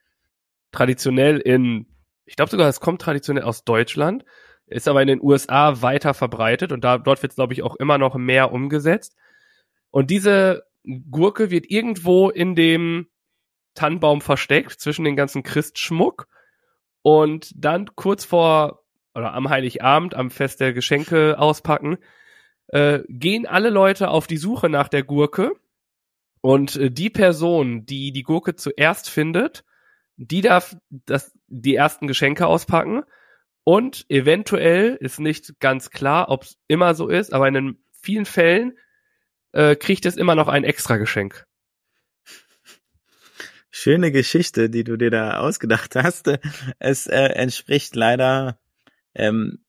traditionell 0.72 1.40
in 1.40 1.88
ich 2.26 2.36
glaube 2.36 2.52
sogar 2.52 2.68
es 2.68 2.80
kommt 2.80 3.02
traditionell 3.02 3.44
aus 3.44 3.64
Deutschland 3.64 4.26
ist 4.68 4.88
aber 4.88 5.02
in 5.02 5.08
den 5.08 5.22
USA 5.22 5.82
weiter 5.82 6.14
verbreitet 6.14 6.72
und 6.74 6.84
da 6.84 6.98
dort 6.98 7.22
wird 7.22 7.32
es 7.32 7.38
glaube 7.38 7.54
ich 7.54 7.64
auch 7.64 7.76
immer 7.78 7.98
noch 7.98 8.16
mehr 8.16 8.52
umgesetzt. 8.52 9.16
Und 9.92 10.12
diese 10.12 10.64
Gurke 11.10 11.50
wird 11.50 11.70
irgendwo 11.70 12.30
in 12.30 12.56
dem 12.56 13.08
Tannenbaum 13.74 14.22
versteckt 14.22 14.80
zwischen 14.80 15.06
den 15.06 15.16
ganzen 15.16 15.44
Christschmuck. 15.44 16.28
Und 17.02 17.52
dann 17.56 17.96
kurz 17.96 18.26
vor 18.26 18.84
oder 19.14 19.34
am 19.34 19.50
Heiligabend, 19.50 20.16
am 20.16 20.30
Fest 20.30 20.60
der 20.60 20.74
Geschenke 20.74 21.40
auspacken, 21.40 21.98
äh, 22.68 23.00
gehen 23.08 23.46
alle 23.46 23.70
Leute 23.70 24.10
auf 24.10 24.28
die 24.28 24.38
Suche 24.38 24.70
nach 24.70 24.88
der 24.88 25.04
Gurke 25.04 25.54
und 26.42 26.76
äh, 26.76 26.92
die 26.92 27.10
Person, 27.10 27.86
die 27.86 28.12
die 28.12 28.24
Gurke 28.24 28.56
zuerst 28.56 29.10
findet, 29.10 29.64
die 30.18 30.42
darf 30.42 30.76
das, 30.90 31.38
die 31.48 31.76
ersten 31.76 32.08
Geschenke 32.08 32.48
auspacken 32.48 33.04
und 33.64 34.06
eventuell 34.10 34.98
ist 35.00 35.20
nicht 35.20 35.60
ganz 35.60 35.90
klar, 35.90 36.30
ob 36.30 36.44
es 36.44 36.58
immer 36.68 36.96
so 36.96 37.08
ist, 37.08 37.34
aber 37.34 37.48
in 37.48 37.54
den 37.54 37.84
vielen 37.92 38.26
Fällen 38.26 38.78
äh, 39.52 39.76
kriegt 39.76 40.06
es 40.06 40.18
immer 40.18 40.36
noch 40.36 40.48
ein 40.48 40.64
extra 40.64 40.98
Geschenk. 40.98 41.46
Schöne 43.70 44.12
Geschichte, 44.12 44.70
die 44.70 44.84
du 44.84 44.98
dir 44.98 45.12
da 45.12 45.40
ausgedacht 45.40 45.96
hast. 45.98 46.32
Es 46.80 47.08
äh, 47.08 47.18
entspricht 47.18 47.96
leider 47.96 48.60
ähm, 49.14 49.60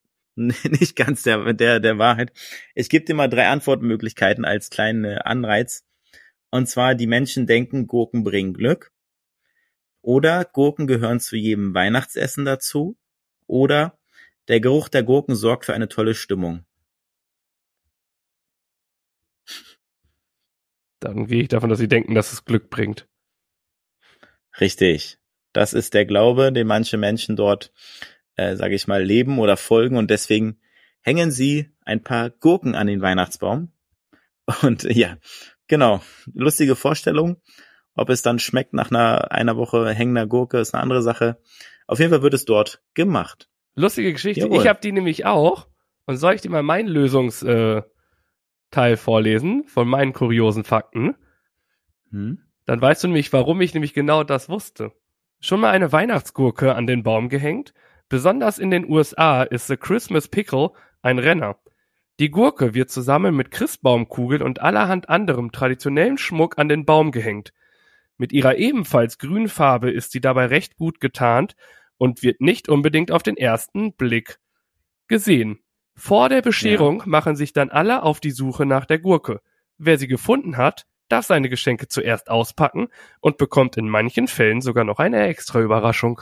nicht 0.63 0.95
ganz 0.95 1.23
der, 1.23 1.53
der, 1.53 1.79
der 1.79 1.97
Wahrheit. 1.97 2.31
Ich 2.75 2.89
gebe 2.89 3.05
dir 3.05 3.13
mal 3.13 3.29
drei 3.29 3.47
Antwortmöglichkeiten 3.47 4.45
als 4.45 4.69
kleinen 4.69 5.05
Anreiz. 5.05 5.85
Und 6.51 6.67
zwar, 6.67 6.95
die 6.95 7.07
Menschen 7.07 7.45
denken, 7.45 7.87
Gurken 7.87 8.23
bringen 8.23 8.53
Glück. 8.53 8.91
Oder 10.01 10.45
Gurken 10.45 10.87
gehören 10.87 11.19
zu 11.19 11.35
jedem 11.35 11.73
Weihnachtsessen 11.73 12.45
dazu. 12.45 12.97
Oder 13.45 13.99
der 14.47 14.59
Geruch 14.61 14.89
der 14.89 15.03
Gurken 15.03 15.35
sorgt 15.35 15.65
für 15.65 15.73
eine 15.73 15.89
tolle 15.89 16.15
Stimmung. 16.15 16.65
Dann 20.99 21.27
gehe 21.27 21.43
ich 21.43 21.47
davon, 21.47 21.69
dass 21.69 21.79
sie 21.79 21.87
denken, 21.87 22.15
dass 22.15 22.33
es 22.33 22.45
Glück 22.45 22.69
bringt. 22.69 23.07
Richtig. 24.59 25.17
Das 25.53 25.73
ist 25.73 25.93
der 25.93 26.05
Glaube, 26.05 26.51
den 26.51 26.67
manche 26.67 26.97
Menschen 26.97 27.35
dort, 27.35 27.71
äh, 28.39 28.55
sage 28.55 28.75
ich 28.75 28.87
mal, 28.87 29.03
leben 29.03 29.37
oder 29.39 29.57
folgen 29.57 29.97
und 29.97 30.09
deswegen 30.09 30.59
hängen 31.01 31.31
sie 31.31 31.69
ein 31.83 32.03
paar 32.03 32.29
Gurken 32.29 32.75
an 32.75 32.87
den 32.87 33.01
Weihnachtsbaum. 33.01 33.71
Und 34.61 34.83
ja, 34.83 35.17
genau, 35.67 36.01
lustige 36.33 36.75
Vorstellung. 36.75 37.41
Ob 37.95 38.09
es 38.09 38.21
dann 38.21 38.39
schmeckt 38.39 38.73
nach 38.73 38.91
einer, 38.91 39.31
einer 39.31 39.57
Woche 39.57 39.89
hängender 39.89 40.25
Gurke, 40.25 40.59
ist 40.59 40.73
eine 40.73 40.81
andere 40.81 41.01
Sache. 41.01 41.37
Auf 41.85 41.99
jeden 41.99 42.11
Fall 42.11 42.21
wird 42.21 42.33
es 42.33 42.45
dort 42.45 42.81
gemacht. 42.93 43.49
Lustige 43.75 44.13
Geschichte. 44.13 44.45
Jawohl. 44.45 44.57
Ich 44.57 44.67
habe 44.67 44.79
die 44.81 44.91
nämlich 44.91 45.25
auch. 45.25 45.67
Und 46.05 46.17
soll 46.17 46.33
ich 46.33 46.41
dir 46.41 46.49
mal 46.49 46.63
meinen 46.63 46.87
Lösungsteil 46.87 47.83
äh, 48.73 48.95
vorlesen 48.95 49.65
von 49.67 49.87
meinen 49.87 50.13
kuriosen 50.13 50.63
Fakten? 50.63 51.15
Hm? 52.11 52.39
Dann 52.65 52.81
weißt 52.81 53.03
du 53.03 53.07
nämlich, 53.07 53.33
warum 53.33 53.59
ich 53.61 53.73
nämlich 53.73 53.93
genau 53.93 54.23
das 54.23 54.47
wusste. 54.49 54.93
Schon 55.39 55.59
mal 55.59 55.71
eine 55.71 55.91
Weihnachtsgurke 55.91 56.75
an 56.75 56.87
den 56.87 57.03
Baum 57.03 57.29
gehängt? 57.29 57.73
Besonders 58.09 58.57
in 58.57 58.71
den 58.71 58.89
USA 58.89 59.43
ist 59.43 59.67
The 59.67 59.77
Christmas 59.77 60.27
Pickle 60.27 60.71
ein 61.03 61.19
Renner. 61.19 61.59
Die 62.19 62.31
Gurke 62.31 62.73
wird 62.73 62.89
zusammen 62.89 63.35
mit 63.35 63.51
Christbaumkugeln 63.51 64.41
und 64.41 64.59
allerhand 64.59 65.07
anderem 65.07 65.51
traditionellen 65.51 66.17
Schmuck 66.17 66.57
an 66.57 66.67
den 66.67 66.85
Baum 66.85 67.11
gehängt. 67.11 67.53
Mit 68.17 68.33
ihrer 68.33 68.57
ebenfalls 68.57 69.19
grünen 69.19 69.47
Farbe 69.47 69.91
ist 69.91 70.11
sie 70.11 70.19
dabei 70.19 70.47
recht 70.47 70.75
gut 70.75 70.99
getarnt 70.99 71.55
und 71.97 72.23
wird 72.23 72.41
nicht 72.41 72.67
unbedingt 72.67 73.11
auf 73.11 73.23
den 73.23 73.37
ersten 73.37 73.93
Blick 73.93 74.39
gesehen. 75.07 75.59
Vor 75.95 76.29
der 76.29 76.41
Bescherung 76.41 76.99
ja. 76.99 77.05
machen 77.05 77.35
sich 77.35 77.53
dann 77.53 77.69
alle 77.69 78.03
auf 78.03 78.19
die 78.19 78.31
Suche 78.31 78.65
nach 78.65 78.85
der 78.85 78.99
Gurke. 78.99 79.41
Wer 79.77 79.97
sie 79.97 80.07
gefunden 80.07 80.57
hat, 80.57 80.87
darf 81.09 81.25
seine 81.25 81.47
Geschenke 81.47 81.87
zuerst 81.87 82.29
auspacken 82.29 82.87
und 83.21 83.37
bekommt 83.37 83.77
in 83.77 83.87
manchen 83.87 84.27
Fällen 84.27 84.61
sogar 84.61 84.83
noch 84.83 84.99
eine 84.99 85.27
extra 85.27 85.61
Überraschung. 85.61 86.21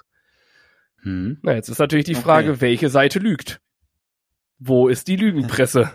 Hm. 1.02 1.38
Na, 1.42 1.54
jetzt 1.54 1.70
ist 1.70 1.80
natürlich 1.80 2.06
die 2.06 2.16
Frage, 2.16 2.52
okay. 2.52 2.62
welche 2.62 2.90
Seite 2.90 3.20
lügt? 3.20 3.62
Wo 4.60 4.88
ist 4.88 5.08
die 5.08 5.16
Lügenpresse? 5.16 5.92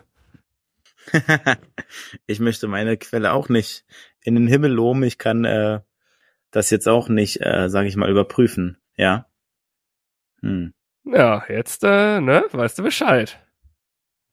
ich 2.27 2.41
möchte 2.41 2.69
meine 2.69 2.97
Quelle 2.97 3.33
auch 3.33 3.49
nicht 3.49 3.85
in 4.23 4.35
den 4.35 4.47
Himmel 4.47 4.73
loben. 4.73 5.03
Ich 5.03 5.19
kann 5.19 5.45
äh, 5.45 5.81
das 6.51 6.71
jetzt 6.71 6.89
auch 6.89 7.09
nicht, 7.09 7.41
äh, 7.41 7.69
sage 7.69 7.89
ich 7.89 7.97
mal, 7.97 8.11
überprüfen. 8.11 8.79
Ja. 8.97 9.27
Hm. 10.41 10.73
Ja, 11.05 11.45
jetzt, 11.49 11.83
äh, 11.83 12.21
ne, 12.21 12.45
weißt 12.53 12.79
du 12.79 12.85
Bescheid. 12.85 13.41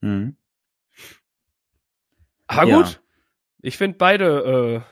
Hm. 0.00 0.36
Ah, 2.46 2.64
gut. 2.64 2.92
Ja. 2.92 2.98
Ich 3.62 3.76
finde 3.76 3.98
beide, 3.98 4.84
äh, 4.84 4.90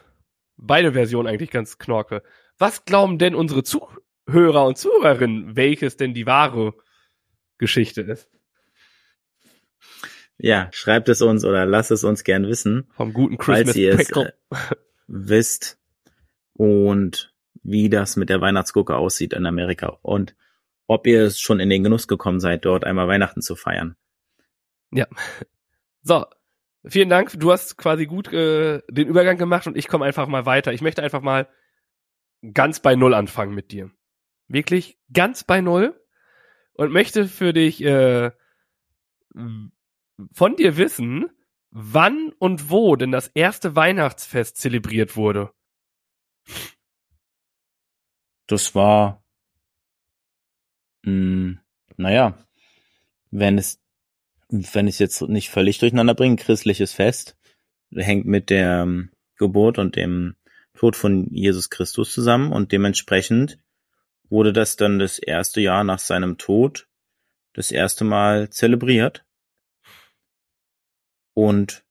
beide 0.56 0.92
Versionen 0.92 1.28
eigentlich 1.28 1.50
ganz 1.50 1.78
knorke. 1.78 2.23
Was 2.58 2.85
glauben 2.85 3.18
denn 3.18 3.35
unsere 3.35 3.62
Zuhörer 4.28 4.66
und 4.66 4.76
Zuhörerinnen, 4.76 5.56
welches 5.56 5.97
denn 5.97 6.12
die 6.12 6.26
wahre 6.26 6.75
Geschichte 7.56 8.02
ist? 8.02 8.30
Ja, 10.37 10.68
schreibt 10.70 11.08
es 11.08 11.23
uns 11.23 11.44
oder 11.44 11.64
lasst 11.64 11.90
es 11.90 12.04
uns 12.04 12.25
gern 12.25 12.47
wissen. 12.47 12.88
Vom 12.92 13.12
guten 13.12 13.38
Christmas 13.38 13.68
falls 13.68 13.76
ihr 13.76 13.99
es, 13.99 14.11
äh, 14.11 14.32
wisst 15.06 15.80
und 16.52 17.35
wie 17.62 17.88
das 17.88 18.16
mit 18.16 18.28
der 18.28 18.40
Weihnachtsgurke 18.40 18.97
aussieht 18.97 19.32
in 19.32 19.47
Amerika 19.47 19.99
und 20.02 20.37
ob 20.87 21.06
ihr 21.06 21.25
es 21.25 21.40
schon 21.40 21.58
in 21.58 21.70
den 21.70 21.82
Genuss 21.82 22.06
gekommen 22.06 22.40
seid, 22.40 22.64
dort 22.64 22.85
einmal 22.85 23.08
Weihnachten 23.08 23.42
zu 23.42 23.56
feiern. 23.56 23.97
Ja. 24.90 25.06
So, 26.02 26.25
Vielen 26.85 27.08
Dank. 27.08 27.32
Du 27.38 27.52
hast 27.52 27.76
quasi 27.76 28.06
gut 28.06 28.32
äh, 28.32 28.82
den 28.88 29.08
Übergang 29.08 29.37
gemacht 29.37 29.66
und 29.66 29.76
ich 29.76 29.88
komme 29.88 30.04
einfach 30.04 30.28
mal 30.28 30.47
weiter. 30.47 30.73
Ich 30.73 30.80
möchte 30.80 31.02
einfach 31.02 31.20
mal 31.23 31.49
ganz 32.54 32.80
bei 32.80 32.94
Null 32.94 33.14
anfangen 33.14 33.54
mit 33.54 33.73
dir. 33.73 33.90
Wirklich 34.49 34.99
ganz 35.12 35.45
bei 35.45 35.61
Null 35.61 36.00
und 36.73 36.93
möchte 36.93 37.28
für 37.28 37.52
dich 37.52 37.83
äh, 37.83 38.31
von 39.35 40.57
dir 40.57 40.76
wissen, 40.76 41.31
wann 41.71 42.33
und 42.38 42.71
wo 42.71 42.97
denn 42.97 43.12
das 43.12 43.28
erste 43.28 43.76
Weihnachtsfest 43.76 44.57
zelebriert 44.57 45.17
wurde. 45.17 45.52
Das 48.47 48.75
war, 48.75 49.23
mh, 51.02 51.11
hm, 51.12 51.61
naja, 51.97 52.38
wenn 53.31 53.59
es 53.59 53.83
wenn 54.50 54.87
ich 54.88 54.95
es 54.95 54.99
jetzt 54.99 55.23
nicht 55.23 55.50
völlig 55.50 55.78
durcheinander 55.78 56.14
bringe, 56.14 56.37
christliches 56.37 56.93
Fest 56.93 57.37
hängt 57.95 58.26
mit 58.26 58.50
der 58.50 58.83
ähm, 58.83 59.11
Geburt 59.37 59.78
und 59.78 59.97
dem 59.97 60.37
Tod 60.75 60.97
von 60.97 61.28
Jesus 61.33 61.71
Christus 61.71 62.12
zusammen 62.12 62.52
und 62.52 62.73
dementsprechend 62.73 63.59
wurde 64.30 64.52
das 64.52 64.76
dann 64.76 64.99
das 64.99 65.18
erste 65.18 65.61
Jahr 65.61 65.85
nach 65.85 65.99
seinem 65.99 66.38
Tod 66.38 66.88
das 67.54 67.73
erste 67.73 68.04
Mal 68.04 68.50
zelebriert. 68.50 69.25
Und 71.35 71.85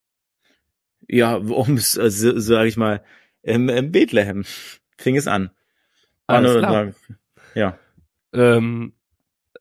ja, 1.08 1.36
um 1.36 1.76
es, 1.76 1.98
also, 1.98 2.40
sage 2.40 2.70
ich 2.70 2.78
mal, 2.78 3.04
im, 3.42 3.70
im 3.70 3.92
Bethlehem 3.92 4.46
fing 4.98 5.16
es 5.16 5.28
an. 5.28 5.52
Alles 6.26 6.58
klar. 6.58 6.94
Ja. 7.56 7.78
Ähm, 8.34 8.94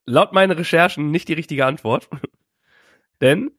laut 0.05 0.33
meinen 0.33 0.53
Recherchen 0.53 1.11
nicht 1.11 1.29
die 1.29 1.35
richtige 1.35 1.67
Antwort. 1.67 2.09
Denn 3.21 3.51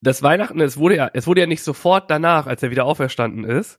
das 0.00 0.22
Weihnachten, 0.22 0.60
es 0.60 0.76
wurde 0.76 0.96
ja, 0.96 1.10
es 1.12 1.26
wurde 1.26 1.40
ja 1.40 1.46
nicht 1.46 1.62
sofort 1.62 2.10
danach, 2.10 2.46
als 2.46 2.62
er 2.62 2.70
wieder 2.70 2.84
auferstanden 2.84 3.44
ist, 3.44 3.78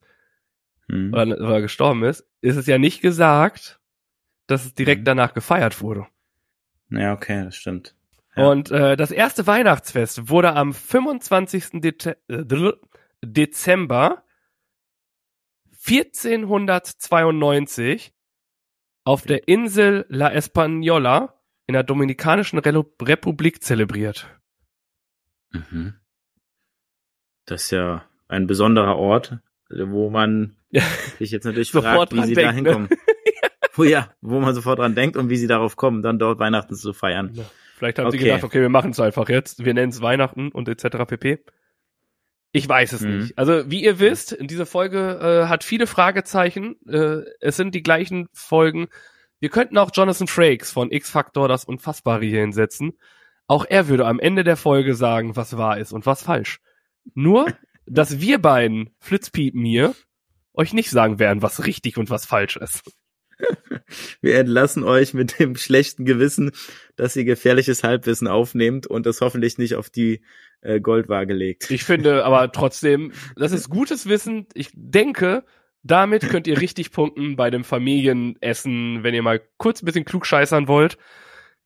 hm. 0.88 1.12
oder, 1.12 1.40
oder, 1.40 1.60
gestorben 1.60 2.04
ist, 2.04 2.28
ist 2.40 2.56
es 2.56 2.66
ja 2.66 2.78
nicht 2.78 3.00
gesagt, 3.00 3.80
dass 4.46 4.64
es 4.64 4.74
direkt 4.74 5.00
hm. 5.00 5.06
danach 5.06 5.34
gefeiert 5.34 5.80
wurde. 5.80 6.06
Ja, 6.90 7.12
okay, 7.12 7.44
das 7.44 7.56
stimmt. 7.56 7.96
Ja. 8.36 8.48
Und 8.48 8.70
äh, 8.70 8.96
das 8.96 9.10
erste 9.10 9.46
Weihnachtsfest 9.46 10.28
wurde 10.28 10.54
am 10.54 10.72
25. 10.72 11.80
De 11.80 11.94
äh, 12.28 12.72
Dezember 13.24 14.22
1492 15.86 18.12
auf 19.04 19.22
der 19.22 19.48
Insel 19.48 20.04
La 20.08 20.32
Española 20.32 21.32
in 21.66 21.72
der 21.72 21.82
Dominikanischen 21.82 22.58
Republik 22.58 23.62
zelebriert. 23.62 24.28
Mhm. 25.50 25.94
Das 27.44 27.64
ist 27.64 27.70
ja 27.70 28.04
ein 28.28 28.46
besonderer 28.46 28.96
Ort, 28.96 29.38
wo 29.70 30.10
man 30.10 30.56
sich 31.18 31.30
jetzt 31.30 31.44
natürlich 31.44 31.70
fragt, 31.70 32.12
wie 32.12 32.22
sie 32.24 32.34
denkt, 32.34 32.48
da 32.48 32.52
ne? 32.52 32.56
hinkommen. 32.56 32.88
Ne? 32.90 32.96
Wo, 33.76 33.84
ja, 33.84 34.10
wo 34.20 34.40
man 34.40 34.54
sofort 34.54 34.78
dran 34.78 34.94
denkt 34.94 35.16
und 35.16 35.28
wie 35.28 35.36
sie 35.36 35.46
darauf 35.46 35.76
kommen, 35.76 36.02
dann 36.02 36.18
dort 36.18 36.38
Weihnachten 36.38 36.74
zu 36.74 36.92
feiern. 36.92 37.30
Ja. 37.34 37.44
Vielleicht 37.76 37.98
haben 37.98 38.06
okay. 38.06 38.18
sie 38.18 38.24
gedacht, 38.24 38.44
okay, 38.44 38.60
wir 38.60 38.70
machen 38.70 38.92
es 38.92 39.00
einfach 39.00 39.28
jetzt, 39.28 39.64
wir 39.64 39.74
nennen 39.74 39.90
es 39.90 40.00
Weihnachten 40.00 40.50
und 40.50 40.68
etc. 40.68 41.04
pp. 41.06 41.44
Ich 42.52 42.66
weiß 42.66 42.94
es 42.94 43.02
mhm. 43.02 43.18
nicht. 43.18 43.38
Also 43.38 43.70
wie 43.70 43.84
ihr 43.84 43.98
wisst, 43.98 44.36
diese 44.40 44.64
Folge 44.64 45.20
äh, 45.20 45.48
hat 45.48 45.62
viele 45.62 45.86
Fragezeichen. 45.86 46.76
Äh, 46.88 47.22
es 47.40 47.56
sind 47.56 47.74
die 47.74 47.82
gleichen 47.82 48.28
Folgen. 48.32 48.88
Wir 49.40 49.50
könnten 49.50 49.76
auch 49.76 49.90
Jonathan 49.92 50.26
Frakes 50.26 50.72
von 50.72 50.90
X-Factor 50.90 51.48
das 51.48 51.66
Unfassbare 51.66 52.24
hier 52.24 52.40
hinsetzen. 52.40 52.94
Auch 53.46 53.66
er 53.68 53.88
würde 53.88 54.06
am 54.06 54.18
Ende 54.18 54.42
der 54.42 54.56
Folge 54.56 54.94
sagen, 54.94 55.36
was 55.36 55.58
wahr 55.58 55.76
ist 55.76 55.92
und 55.92 56.06
was 56.06 56.22
falsch. 56.22 56.60
Nur, 57.12 57.46
dass 57.86 58.20
wir 58.20 58.40
beiden, 58.40 58.90
Flitzpiepen 59.00 59.62
hier, 59.62 59.94
euch 60.54 60.72
nicht 60.72 60.88
sagen 60.88 61.18
werden, 61.18 61.42
was 61.42 61.66
richtig 61.66 61.98
und 61.98 62.08
was 62.08 62.24
falsch 62.24 62.56
ist. 62.56 62.90
Wir 64.20 64.38
entlassen 64.38 64.84
euch 64.84 65.14
mit 65.14 65.38
dem 65.38 65.56
schlechten 65.56 66.04
Gewissen, 66.04 66.52
dass 66.96 67.16
ihr 67.16 67.24
gefährliches 67.24 67.84
Halbwissen 67.84 68.28
aufnehmt 68.28 68.86
und 68.86 69.06
das 69.06 69.20
hoffentlich 69.20 69.58
nicht 69.58 69.74
auf 69.74 69.90
die 69.90 70.22
äh, 70.62 70.80
Goldwaage 70.80 71.34
legt. 71.34 71.70
Ich 71.70 71.84
finde 71.84 72.24
aber 72.24 72.50
trotzdem, 72.52 73.12
das 73.36 73.52
ist 73.52 73.68
gutes 73.68 74.08
Wissen. 74.08 74.46
Ich 74.54 74.70
denke, 74.74 75.44
damit 75.82 76.28
könnt 76.28 76.46
ihr 76.46 76.60
richtig 76.60 76.90
punkten 76.90 77.36
bei 77.36 77.50
dem 77.50 77.64
Familienessen, 77.64 79.02
wenn 79.02 79.14
ihr 79.14 79.22
mal 79.22 79.40
kurz 79.56 79.82
ein 79.82 79.86
bisschen 79.86 80.04
klugscheißern 80.04 80.68
wollt. 80.68 80.98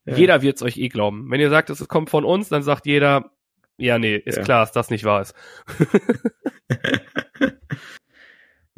Ja. 0.05 0.17
Jeder 0.17 0.43
wird's 0.43 0.63
euch 0.63 0.77
eh 0.77 0.89
glauben. 0.89 1.31
Wenn 1.31 1.41
ihr 1.41 1.51
sagt, 1.51 1.71
es 1.71 1.87
kommt 1.89 2.11
von 2.11 2.25
uns, 2.25 2.49
dann 2.49 2.63
sagt 2.63 2.87
jeder, 2.87 3.31
ja, 3.79 3.99
nee, 3.99 4.17
ist 4.17 4.37
ja. 4.37 4.43
klar, 4.43 4.61
dass 4.61 4.73
das 4.73 4.91
nicht 4.91 5.05
wahr 5.05 5.23
ist. 5.23 5.35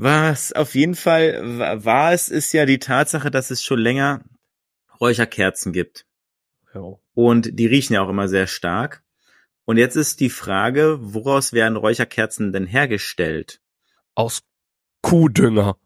Was 0.05 0.53
auf 0.53 0.75
jeden 0.75 0.97
Fall 0.97 1.85
wahr 1.85 2.13
ist, 2.13 2.29
ist 2.29 2.53
ja 2.53 2.67
die 2.67 2.81
Tatsache, 2.81 3.31
dass 3.31 3.53
es 3.53 3.63
schon 3.63 3.79
länger 3.79 4.25
Räucherkerzen 5.01 5.73
gibt. 5.73 6.07
Ja. 6.75 6.99
Und 7.15 7.57
die 7.57 7.67
riechen 7.67 7.95
ja 7.95 8.03
auch 8.03 8.09
immer 8.09 8.27
sehr 8.27 8.49
stark. 8.49 9.05
Und 9.65 9.77
jetzt 9.77 9.95
ist 9.95 10.19
die 10.19 10.29
Frage, 10.29 10.99
woraus 11.01 11.53
werden 11.53 11.77
Räucherkerzen 11.77 12.53
denn 12.53 12.67
hergestellt? 12.67 13.61
Aus 14.17 14.43
Kuhdünger. 15.03 15.77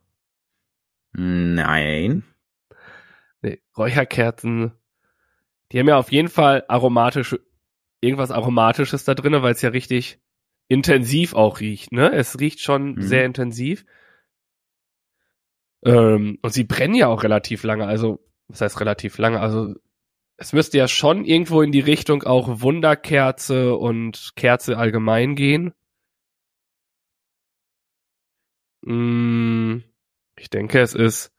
Nein. 1.12 2.25
Nee, 3.42 3.61
Räucherkerzen, 3.76 4.73
die 5.73 5.78
haben 5.78 5.88
ja 5.88 5.99
auf 5.99 6.11
jeden 6.11 6.28
Fall 6.28 6.64
aromatische, 6.68 7.44
irgendwas 8.00 8.30
Aromatisches 8.30 9.04
da 9.04 9.14
drinne, 9.14 9.42
weil 9.42 9.52
es 9.52 9.61
ja 9.61 9.68
richtig 9.68 10.20
intensiv 10.68 11.35
auch 11.35 11.61
riecht, 11.61 11.92
ne? 11.92 12.12
Es 12.14 12.40
riecht 12.40 12.61
schon 12.61 12.94
Mhm. 12.94 13.02
sehr 13.02 13.26
intensiv. 13.26 13.85
Ähm, 15.86 16.38
und 16.42 16.52
sie 16.52 16.64
brennen 16.64 16.96
ja 16.96 17.06
auch 17.06 17.22
relativ 17.22 17.62
lange, 17.62 17.86
also, 17.86 18.18
was 18.48 18.60
heißt 18.60 18.80
relativ 18.80 19.18
lange? 19.18 19.40
Also, 19.40 19.74
es 20.36 20.52
müsste 20.52 20.78
ja 20.78 20.88
schon 20.88 21.24
irgendwo 21.24 21.62
in 21.62 21.70
die 21.70 21.80
Richtung 21.80 22.24
auch 22.24 22.60
Wunderkerze 22.60 23.74
und 23.76 24.32
Kerze 24.34 24.76
allgemein 24.76 25.36
gehen. 25.36 25.72
Mm, 28.82 29.78
ich 30.36 30.50
denke, 30.50 30.80
es 30.80 30.94
ist, 30.94 31.32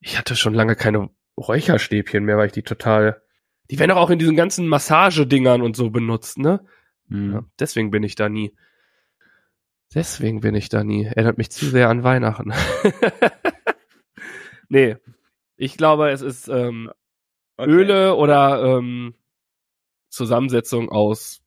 ich 0.00 0.18
hatte 0.18 0.34
schon 0.34 0.54
lange 0.54 0.74
keine 0.74 1.10
Räucherstäbchen 1.36 2.24
mehr, 2.24 2.38
weil 2.38 2.46
ich 2.46 2.52
die 2.52 2.62
total, 2.62 3.22
die 3.70 3.78
werden 3.78 3.90
doch 3.90 3.98
auch 3.98 4.10
in 4.10 4.18
diesen 4.18 4.36
ganzen 4.36 4.66
Massagedingern 4.66 5.60
und 5.60 5.76
so 5.76 5.90
benutzt, 5.90 6.38
ne? 6.38 6.64
Hm. 7.08 7.32
Ja, 7.32 7.44
deswegen 7.58 7.90
bin 7.90 8.02
ich 8.02 8.14
da 8.14 8.28
nie. 8.30 8.54
Deswegen 9.94 10.40
bin 10.40 10.54
ich 10.54 10.68
da 10.68 10.84
nie. 10.84 11.04
Erinnert 11.04 11.38
mich 11.38 11.50
zu 11.50 11.66
sehr 11.66 11.88
an 11.88 12.02
Weihnachten. 12.02 12.52
nee. 14.68 14.96
Ich 15.56 15.76
glaube, 15.76 16.10
es 16.10 16.22
ist 16.22 16.48
ähm, 16.48 16.90
Okay. 17.56 17.70
Öle 17.70 18.14
oder 18.16 18.78
ähm, 18.78 19.14
Zusammensetzung 20.08 20.88
aus. 20.88 21.42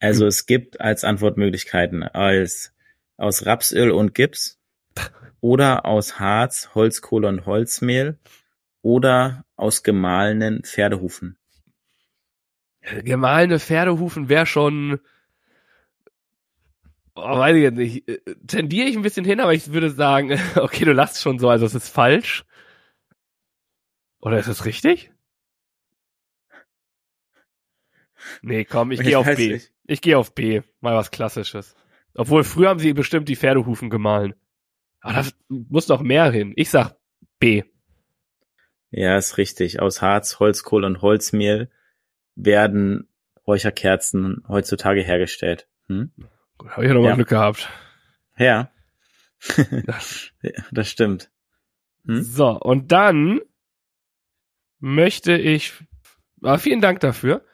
Also 0.00 0.26
es 0.26 0.46
gibt 0.46 0.80
als 0.80 1.04
Antwortmöglichkeiten 1.04 2.02
als 2.02 2.74
aus 3.16 3.46
Rapsöl 3.46 3.90
und 3.90 4.14
Gips 4.14 4.60
oder 5.40 5.86
aus 5.86 6.18
Harz, 6.18 6.70
Holzkohle 6.74 7.28
und 7.28 7.46
Holzmehl 7.46 8.18
oder 8.82 9.44
aus 9.56 9.82
gemahlenen 9.82 10.62
Pferdehufen. 10.64 11.38
Gemahlene 13.02 13.58
Pferdehufen 13.58 14.28
wäre 14.28 14.46
schon. 14.46 15.00
Oh, 17.14 17.38
weiß 17.38 17.56
ich 17.56 17.62
jetzt 17.62 17.76
nicht. 17.76 18.08
Äh, 18.08 18.20
Tendiere 18.46 18.88
ich 18.88 18.96
ein 18.96 19.02
bisschen 19.02 19.24
hin, 19.24 19.40
aber 19.40 19.52
ich 19.52 19.72
würde 19.72 19.90
sagen, 19.90 20.38
okay, 20.56 20.84
du 20.84 20.92
lachst 20.92 21.20
schon 21.20 21.38
so, 21.38 21.48
also 21.48 21.66
es 21.66 21.74
ist 21.74 21.88
falsch. 21.88 22.44
Oder 24.20 24.38
ist 24.38 24.48
es 24.48 24.64
richtig? 24.64 25.10
Nee, 28.42 28.64
komm, 28.64 28.92
ich 28.92 29.00
Ich 29.00 29.06
gehe 29.06 29.18
auf 29.18 29.26
B. 29.26 29.52
nicht. 29.52 29.72
Ich 29.86 30.00
gehe 30.02 30.18
auf 30.18 30.34
B. 30.34 30.62
Mal 30.80 30.94
was 30.94 31.10
Klassisches. 31.10 31.74
Obwohl, 32.14 32.44
früher 32.44 32.68
haben 32.68 32.80
sie 32.80 32.92
bestimmt 32.92 33.28
die 33.28 33.36
Pferdehufen 33.36 33.88
gemahlen. 33.90 34.34
Aber 35.00 35.22
da 35.22 35.28
muss 35.48 35.88
noch 35.88 36.02
mehr 36.02 36.30
hin. 36.30 36.52
Ich 36.56 36.70
sag 36.70 36.96
B. 37.38 37.64
Ja, 38.90 39.16
ist 39.16 39.38
richtig. 39.38 39.80
Aus 39.80 40.02
Harz, 40.02 40.38
Holzkohle 40.38 40.86
und 40.86 41.00
Holzmehl 41.00 41.70
werden 42.34 43.08
Räucherkerzen 43.46 44.44
heutzutage 44.48 45.02
hergestellt. 45.02 45.68
Hm? 45.86 46.12
Habe 46.68 46.84
ich 46.84 46.88
ja 46.88 46.94
noch 46.94 47.02
mal 47.02 47.10
Ja. 47.10 47.14
Glück 47.16 47.28
gehabt. 47.28 47.68
Ja. 48.36 48.70
Ja, 50.42 50.52
das 50.70 50.88
stimmt. 50.90 51.30
Hm? 52.06 52.22
So, 52.22 52.58
und 52.58 52.92
dann 52.92 53.40
möchte 54.78 55.32
ich. 55.36 55.72
Ah, 56.42 56.58
vielen 56.58 56.80
Dank 56.80 57.00
dafür. 57.00 57.44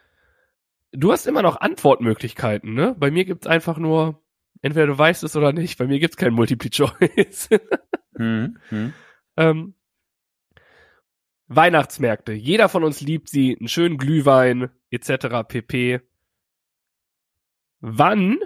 Du 0.93 1.13
hast 1.13 1.27
immer 1.27 1.43
noch 1.43 1.61
Antwortmöglichkeiten, 1.61 2.75
ne? 2.75 2.95
Bei 2.99 3.11
mir 3.11 3.25
gibt's 3.25 3.47
einfach 3.47 3.79
nur, 3.79 4.23
entweder 4.63 4.87
du 4.87 4.97
weißt 4.97 5.25
es 5.25 5.37
oder 5.37 5.53
nicht. 5.53 5.79
Bei 5.79 5.87
mir 5.87 5.99
gibt's 5.99 6.17
kein 6.17 6.33
Multiple 6.33 6.71
Choice. 6.71 7.49
Hm? 8.17 8.57
Hm? 8.71 8.95
ähm, 9.37 9.75
Weihnachtsmärkte. 11.49 12.33
Jeder 12.33 12.71
von 12.71 12.83
uns 12.83 13.03
liebt 13.03 13.29
sie. 13.29 13.57
Einen 13.59 13.69
schönen 13.69 13.99
Glühwein, 13.99 14.71
etc. 14.91 15.47
pp. 15.47 16.01
Wann 17.81 18.39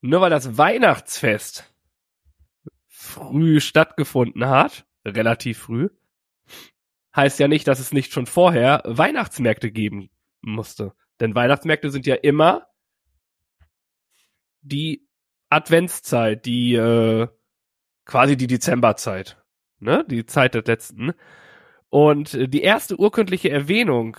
Nur 0.00 0.20
weil 0.20 0.30
das 0.30 0.56
Weihnachtsfest 0.56 1.74
früh 2.86 3.60
stattgefunden 3.60 4.48
hat, 4.48 4.86
relativ 5.04 5.58
früh, 5.58 5.88
heißt 7.16 7.40
ja 7.40 7.48
nicht, 7.48 7.66
dass 7.68 7.80
es 7.80 7.92
nicht 7.92 8.12
schon 8.12 8.26
vorher 8.26 8.82
Weihnachtsmärkte 8.84 9.70
geben 9.70 10.10
musste. 10.40 10.94
Denn 11.20 11.34
Weihnachtsmärkte 11.34 11.90
sind 11.90 12.06
ja 12.06 12.16
immer 12.16 12.66
die 14.62 15.06
Adventszeit, 15.48 16.44
die 16.46 16.74
äh, 16.74 17.28
quasi 18.04 18.36
die 18.36 18.46
Dezemberzeit, 18.46 19.42
ne, 19.78 20.04
die 20.08 20.26
Zeit 20.26 20.54
des 20.54 20.66
letzten. 20.66 21.12
Und 21.94 22.34
äh, 22.34 22.48
die 22.48 22.62
erste 22.62 22.98
urkundliche 22.98 23.50
Erwähnung 23.50 24.16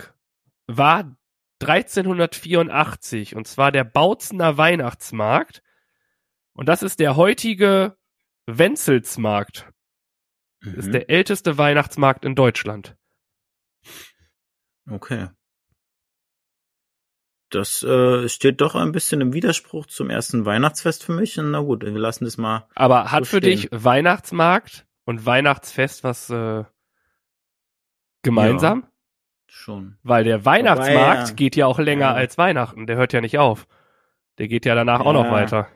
war 0.66 1.14
1384 1.60 3.36
und 3.36 3.46
zwar 3.46 3.70
der 3.70 3.84
Bautzener 3.84 4.56
Weihnachtsmarkt. 4.56 5.62
Und 6.54 6.70
das 6.70 6.82
ist 6.82 7.00
der 7.00 7.16
heutige 7.16 7.98
Wenzelsmarkt. 8.46 9.68
Mhm. 10.62 10.74
Ist 10.74 10.94
der 10.94 11.10
älteste 11.10 11.58
Weihnachtsmarkt 11.58 12.24
in 12.24 12.34
Deutschland. 12.34 12.96
Okay. 14.88 15.28
Das 17.50 17.82
äh, 17.82 18.30
steht 18.30 18.62
doch 18.62 18.74
ein 18.74 18.92
bisschen 18.92 19.20
im 19.20 19.34
Widerspruch 19.34 19.84
zum 19.84 20.08
ersten 20.08 20.46
Weihnachtsfest 20.46 21.04
für 21.04 21.12
mich. 21.12 21.36
Na 21.36 21.60
gut, 21.60 21.82
wir 21.84 21.90
lassen 21.90 22.24
das 22.24 22.38
mal. 22.38 22.66
Aber 22.74 23.12
hat 23.12 23.26
So 23.26 23.32
für 23.32 23.36
stehen. 23.36 23.60
dich 23.60 23.68
Weihnachtsmarkt 23.70 24.86
und 25.04 25.26
Weihnachtsfest 25.26 26.04
was 26.04 26.30
äh, 26.30 26.64
gemeinsam? 28.26 28.86
Schon. 29.48 29.96
Weil 30.02 30.24
der 30.24 30.44
Weihnachtsmarkt 30.44 31.28
ja. 31.28 31.34
geht 31.34 31.56
ja 31.56 31.66
auch 31.66 31.78
länger 31.78 32.06
Ja. 32.08 32.14
als 32.14 32.36
Weihnachten. 32.36 32.86
Der 32.86 32.96
hört 32.96 33.12
ja 33.12 33.20
nicht 33.20 33.38
auf. 33.38 33.66
Der 34.38 34.48
geht 34.48 34.66
ja 34.66 34.74
danach 34.74 35.00
auch 35.00 35.12
noch 35.12 35.24
Ja. 35.26 35.32
weiter. 35.32 35.68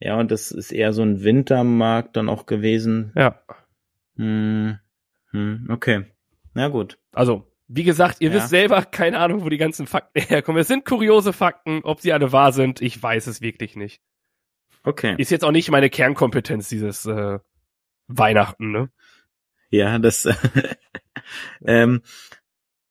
Ja, 0.00 0.16
und 0.18 0.30
das 0.30 0.52
ist 0.52 0.70
eher 0.72 0.92
so 0.92 1.02
ein 1.02 1.22
Wintermarkt 1.24 2.16
dann 2.16 2.28
auch 2.28 2.46
gewesen. 2.46 3.12
Ja. 3.16 3.40
Hm. 4.16 4.78
Hm. 5.32 5.66
Okay. 5.70 6.04
Na 6.54 6.68
gut. 6.68 6.98
Also, 7.12 7.50
wie 7.66 7.82
gesagt, 7.84 8.18
ihr 8.20 8.30
Ja. 8.30 8.36
wisst 8.36 8.48
selber 8.48 8.82
keine 8.82 9.18
Ahnung, 9.18 9.42
wo 9.44 9.48
die 9.48 9.58
ganzen 9.58 9.86
Fakten 9.86 10.20
herkommen. 10.22 10.60
Es 10.60 10.68
sind 10.68 10.84
kuriose 10.84 11.32
Fakten. 11.32 11.80
Ob 11.82 12.00
sie 12.00 12.12
alle 12.12 12.32
wahr 12.32 12.52
sind, 12.52 12.80
ich 12.80 13.02
weiß 13.02 13.26
es 13.26 13.40
wirklich 13.40 13.76
nicht. 13.76 14.00
Okay. 14.84 15.16
Ist 15.18 15.30
jetzt 15.30 15.44
auch 15.44 15.50
nicht 15.50 15.70
meine 15.70 15.90
Kernkompetenz, 15.90 16.68
dieses 16.68 17.04
äh, 17.04 17.40
Weihnachten, 18.06 18.70
ne? 18.70 18.88
Ja, 19.70 19.98
das 19.98 20.26
ähm, 21.64 22.02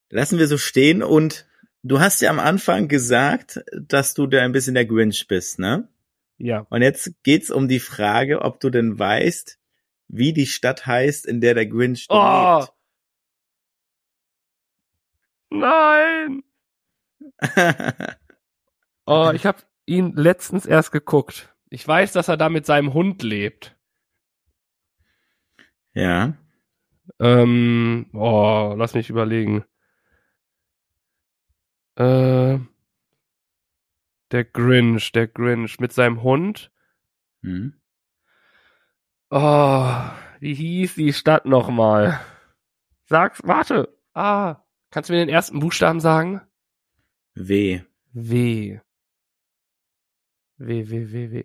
lassen 0.09 0.39
wir 0.39 0.47
so 0.47 0.57
stehen. 0.57 1.01
Und 1.03 1.47
du 1.83 1.99
hast 1.99 2.21
ja 2.21 2.29
am 2.29 2.39
Anfang 2.39 2.87
gesagt, 2.87 3.61
dass 3.73 4.13
du 4.13 4.27
da 4.27 4.43
ein 4.43 4.51
bisschen 4.51 4.75
der 4.75 4.85
Grinch 4.85 5.27
bist, 5.27 5.59
ne? 5.59 5.89
Ja. 6.37 6.67
Und 6.69 6.81
jetzt 6.83 7.11
geht's 7.23 7.49
um 7.49 7.67
die 7.67 7.79
Frage, 7.79 8.41
ob 8.43 8.59
du 8.59 8.69
denn 8.69 8.99
weißt, 8.99 9.57
wie 10.07 10.33
die 10.33 10.45
Stadt 10.45 10.85
heißt, 10.85 11.25
in 11.25 11.41
der 11.41 11.55
der 11.55 11.65
Grinch 11.65 12.05
Oh! 12.09 12.59
lebt. 12.59 12.73
Nein! 15.49 16.43
Oh, 19.09 19.31
ich 19.33 19.45
habe 19.45 19.59
ihn 19.85 20.13
letztens 20.17 20.65
erst 20.65 20.91
geguckt. 20.91 21.55
Ich 21.69 21.87
weiß, 21.87 22.11
dass 22.11 22.27
er 22.27 22.35
da 22.35 22.49
mit 22.49 22.65
seinem 22.65 22.93
Hund 22.93 23.23
lebt. 23.23 23.77
ja. 25.93 26.35
Ähm, 27.19 28.07
oh, 28.13 28.73
lass 28.77 28.93
mich 28.93 29.09
überlegen. 29.09 29.63
Äh, 31.95 32.59
Der 34.31 34.43
Grinch, 34.43 35.11
der 35.13 35.27
Grinch 35.27 35.79
mit 35.79 35.93
seinem 35.93 36.21
Hund. 36.21 36.71
Hm? 37.43 37.73
Oh, 39.29 39.93
wie 40.39 40.53
hieß 40.53 40.95
die 40.95 41.13
Stadt 41.13 41.45
nochmal? 41.45 42.19
Sag's, 43.05 43.41
warte. 43.43 43.97
Ah, 44.13 44.63
kannst 44.91 45.09
du 45.09 45.13
mir 45.13 45.19
den 45.19 45.29
ersten 45.29 45.59
Buchstaben 45.59 45.99
sagen? 45.99 46.41
W. 47.35 47.81
W. 48.13 48.79
W, 50.57 50.89
W, 50.89 51.11
W, 51.11 51.31
W. 51.31 51.43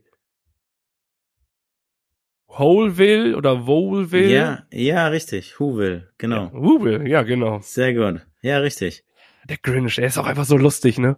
Holeville 2.52 3.36
oder 3.36 3.66
Woleville? 3.66 4.30
Ja, 4.32 4.66
ja, 4.70 5.06
richtig. 5.08 5.58
Whoville, 5.58 6.10
genau. 6.18 6.44
Ja, 6.46 6.52
Whoville, 6.52 7.08
ja, 7.08 7.22
genau. 7.22 7.60
Sehr 7.60 7.94
gut. 7.94 8.26
Ja, 8.42 8.58
richtig. 8.58 9.04
Der 9.48 9.56
Grinch, 9.56 9.96
der 9.96 10.06
ist 10.06 10.18
auch 10.18 10.26
einfach 10.26 10.44
so 10.44 10.56
lustig, 10.56 10.98
ne? 10.98 11.16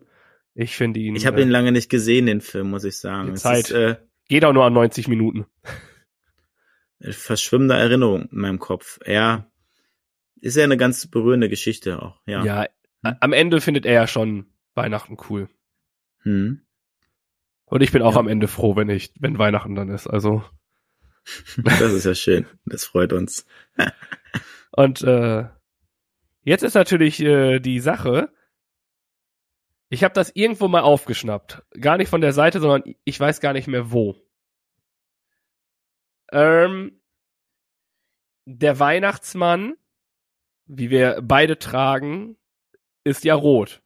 Ich 0.55 0.77
finde 0.77 1.01
ihn. 1.01 1.16
Ich 1.16 1.27
habe 1.27 1.40
äh, 1.40 1.42
ihn 1.42 1.51
lange 1.51 1.73
nicht 1.73 1.90
gesehen, 1.90 2.27
den 2.27 2.40
Film, 2.40 2.70
muss 2.70 2.85
ich 2.85 2.99
sagen. 2.99 3.29
Die 3.33 3.35
Zeit. 3.35 3.64
ist 3.64 3.70
äh, 3.73 3.97
Geht 4.29 4.44
auch 4.44 4.53
nur 4.53 4.64
an 4.64 4.73
90 4.73 5.09
Minuten. 5.09 5.44
verschwimmende 7.11 7.75
Erinnerung 7.75 8.29
in 8.31 8.38
meinem 8.38 8.59
Kopf. 8.59 8.99
Ja, 9.07 9.51
ist 10.40 10.57
ja 10.57 10.64
eine 10.64 10.77
ganz 10.77 11.07
berührende 11.07 11.49
Geschichte 11.49 12.01
auch. 12.03 12.20
Ja. 12.27 12.44
Ja. 12.44 12.66
a- 13.03 13.16
am 13.20 13.33
Ende 13.33 13.61
findet 13.61 13.85
er 13.87 13.92
ja 13.94 14.07
schon 14.07 14.47
Weihnachten 14.75 15.16
cool. 15.29 15.49
Hm. 16.23 16.61
Und 17.66 17.81
ich 17.83 17.92
bin 17.92 18.03
auch 18.03 18.14
Ja. 18.14 18.20
am 18.20 18.29
Ende 18.29 18.49
froh, 18.49 18.77
wenn 18.77 18.88
ich, 18.88 19.12
wenn 19.18 19.38
Weihnachten 19.38 19.75
dann 19.75 19.88
ist. 19.90 20.07
Also. 20.07 20.42
Das 21.56 21.92
ist 21.92 22.04
ja 22.04 22.14
schön. 22.14 22.46
Das 22.66 22.84
freut 22.84 23.12
uns. 23.12 23.46
Und 24.72 25.02
äh, 25.02 25.48
jetzt 26.42 26.62
ist 26.62 26.74
natürlich 26.74 27.20
äh, 27.20 27.60
die 27.60 27.80
Sache. 27.80 28.32
Ich 29.88 30.02
habe 30.02 30.14
das 30.14 30.32
irgendwo 30.34 30.68
mal 30.68 30.82
aufgeschnappt. 30.82 31.62
Gar 31.80 31.98
nicht 31.98 32.08
von 32.08 32.20
der 32.20 32.32
Seite, 32.32 32.60
sondern 32.60 32.94
ich 33.04 33.18
weiß 33.18 33.40
gar 33.40 33.52
nicht 33.52 33.68
mehr 33.68 33.92
wo. 33.92 34.16
Ähm, 36.32 37.00
der 38.46 38.78
Weihnachtsmann, 38.78 39.76
wie 40.66 40.90
wir 40.90 41.20
beide 41.22 41.58
tragen, 41.58 42.37
ist 43.04 43.24
ja 43.24 43.34
rot. 43.34 43.82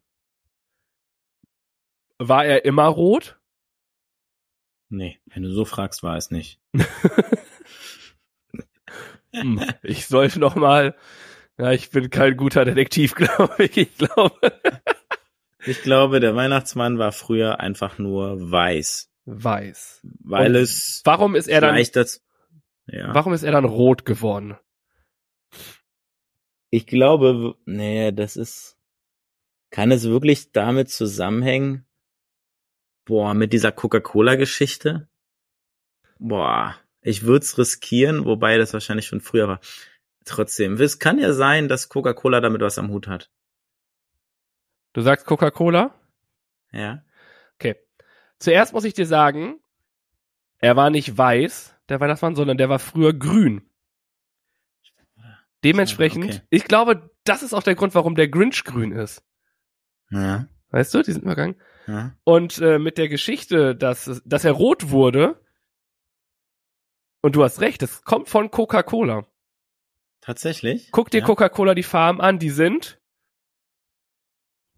War 2.19 2.45
er 2.45 2.65
immer 2.65 2.87
rot? 2.87 3.38
Nee, 4.91 5.19
wenn 5.27 5.43
du 5.43 5.51
so 5.51 5.65
fragst, 5.65 6.03
war 6.03 6.17
es 6.17 6.31
nicht. 6.31 6.61
Hm, 9.35 9.63
ich 9.83 10.07
sollte 10.07 10.41
noch 10.41 10.55
mal. 10.55 10.97
Ja, 11.59 11.73
ich 11.73 11.91
bin 11.91 12.09
kein 12.11 12.37
guter 12.37 12.65
Detektiv, 12.65 13.15
glaube 13.17 13.65
ich. 13.65 13.77
Ich 13.77 13.99
glaube. 13.99 14.53
Ich 15.67 15.83
glaube, 15.83 16.21
der 16.21 16.35
Weihnachtsmann 16.35 16.99
war 16.99 17.13
früher 17.13 17.61
einfach 17.61 17.99
nur 17.99 18.51
weiß, 18.51 19.11
Weiß. 19.27 20.01
weil 20.21 20.57
Und 20.57 20.63
es 20.63 21.03
Warum 21.05 21.35
ist 21.35 21.49
er 21.49 21.61
dann, 21.61 21.77
das. 21.93 22.25
Ja. 22.87 23.13
warum 23.15 23.35
ist 23.35 23.43
er 23.43 23.53
dann 23.53 23.65
rot 23.67 24.07
geworden? 24.07 24.57
Ich 26.71 26.87
glaube, 26.87 27.57
nee, 27.67 28.13
das 28.13 28.37
ist. 28.37 28.77
Kann 29.71 29.91
es 29.91 30.05
wirklich 30.05 30.53
damit 30.53 30.89
zusammenhängen? 30.89 31.85
Boah, 33.09 33.33
mit 33.33 33.55
dieser 33.55 33.73
Coca-Cola-Geschichte? 33.73 35.09
Boah, 36.19 36.77
ich 37.01 37.23
würde 37.23 37.43
es 37.43 37.57
riskieren, 37.57 38.27
wobei 38.27 38.59
das 38.59 38.75
wahrscheinlich 38.75 39.07
schon 39.07 39.23
früher 39.23 39.49
war. 39.49 39.61
Trotzdem, 40.27 40.75
es 40.75 40.99
kann 40.99 41.19
ja 41.19 41.33
sein, 41.33 41.69
dass 41.69 41.89
Coca-Cola 41.89 42.43
damit 42.43 42.61
was 42.61 42.77
am 42.79 42.91
Hut 42.91 43.09
hat. 43.09 43.31
Du 44.93 45.01
sagst 45.01 45.25
Coca-Cola? 45.25 45.95
Ja. 46.71 47.03
Okay. 47.55 47.77
Zuerst 48.39 48.75
muss 48.75 48.85
ich 48.85 48.93
dir 48.93 49.07
sagen, 49.07 49.59
er 50.59 50.77
war 50.77 50.91
nicht 50.91 51.17
weiß, 51.17 51.75
der 51.89 52.01
Weihnachtsmann, 52.01 52.37
sondern 52.37 52.59
der 52.59 52.69
war 52.69 52.79
früher 52.79 53.15
grün. 53.15 53.63
Dementsprechend, 55.65 56.25
Okay. 56.25 56.43
ich 56.51 56.65
glaube, 56.65 57.11
das 57.25 57.43
ist 57.43 57.55
auch 57.55 57.63
der 57.63 57.75
Grund, 57.75 57.95
warum 57.95 58.17
der 58.17 58.29
Grinch 58.29 58.65
grün 58.65 58.93
ist. 58.93 59.25
Ja. 60.11 60.47
Weißt 60.71 60.93
du, 60.95 61.03
diesen 61.03 61.23
Übergang? 61.23 61.57
ja. 61.87 62.15
Und 62.25 62.59
äh, 62.61 62.79
mit 62.79 62.99
der 62.99 63.09
Geschichte, 63.09 63.75
dass, 63.75 64.21
dass 64.25 64.45
er 64.45 64.53
rot 64.53 64.91
wurde, 64.91 65.41
und 67.23 67.35
du 67.35 67.43
hast 67.43 67.61
recht, 67.61 67.83
das 67.83 68.03
kommt 68.05 68.29
von 68.29 68.51
Coca-Cola. 68.51 69.27
Tatsächlich? 70.21 70.91
Guck 70.93 71.11
dir 71.11 71.21
ja. 71.21 71.25
Coca-Cola 71.27 71.75
die 71.75 71.83
Farben 71.83 72.21
an, 72.21 72.39
die 72.39 72.51
sind 72.51 73.01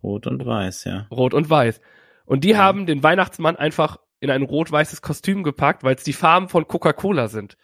Rot 0.02 0.26
und 0.26 0.44
weiß, 0.46 0.84
ja. 0.84 1.06
rot 1.10 1.34
und 1.34 1.50
weiß. 1.50 1.80
Und 2.24 2.44
die 2.44 2.50
Ja. 2.50 2.58
haben 2.58 2.86
den 2.86 3.02
Weihnachtsmann 3.02 3.56
einfach 3.56 3.98
in 4.20 4.30
ein 4.30 4.42
rot-weißes 4.42 5.02
Kostüm 5.02 5.42
gepackt, 5.42 5.82
weil 5.82 5.94
es 5.96 6.04
die 6.04 6.12
Farben 6.14 6.48
von 6.48 6.66
Coca-Cola 6.66 7.28
sind. 7.28 7.56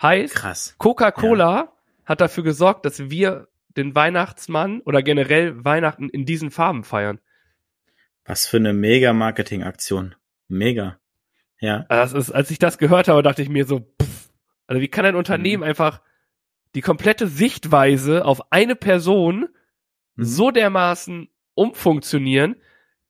Heißt, 0.00 0.34
Krass. 0.34 0.74
Coca-Cola 0.78 1.72
hat 2.04 2.20
dafür 2.20 2.44
gesorgt, 2.44 2.84
dass 2.84 3.10
wir 3.10 3.48
den 3.76 3.94
Weihnachtsmann 3.94 4.82
oder 4.82 5.02
generell 5.02 5.64
Weihnachten 5.64 6.08
in 6.08 6.24
diesen 6.26 6.50
Farben 6.52 6.84
feiern. 6.84 7.18
Was 8.24 8.46
für 8.46 8.56
eine 8.56 8.72
mega 8.72 9.12
Marketingaktion. 9.12 10.14
Mega. 10.48 10.98
Ja. 11.60 11.84
Also 11.88 12.16
Das 12.16 12.28
ist, 12.28 12.34
als 12.34 12.50
ich 12.50 12.58
das 12.58 12.78
gehört 12.78 13.08
habe, 13.08 13.22
dachte 13.22 13.42
ich 13.42 13.48
mir 13.48 13.64
so, 13.64 13.80
pff, 13.80 14.30
also 14.66 14.80
wie 14.80 14.88
kann 14.88 15.04
ein 15.04 15.14
Unternehmen 15.16 15.62
Mhm. 15.62 15.68
einfach 15.68 16.00
die 16.74 16.80
komplette 16.80 17.26
Sichtweise 17.28 18.24
auf 18.24 18.52
eine 18.52 18.76
Person 18.76 19.48
Mhm. 20.16 20.24
so 20.24 20.50
dermaßen 20.50 21.28
umfunktionieren, 21.54 22.56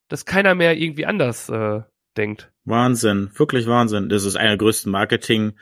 dass 0.09 0.25
keiner 0.27 0.55
mehr 0.55 0.77
irgendwie 0.77 1.07
anders 1.07 1.49
äh, 1.49 1.81
denkt. 2.17 2.51
Wahnsinn, 2.65 3.31
wirklich 3.35 3.67
Wahnsinn. 3.67 4.09
Das 4.09 4.25
ist 4.25 4.37
eine 4.37 4.51
der 4.51 4.59
größten 4.59 4.91
Marketing 4.91 5.55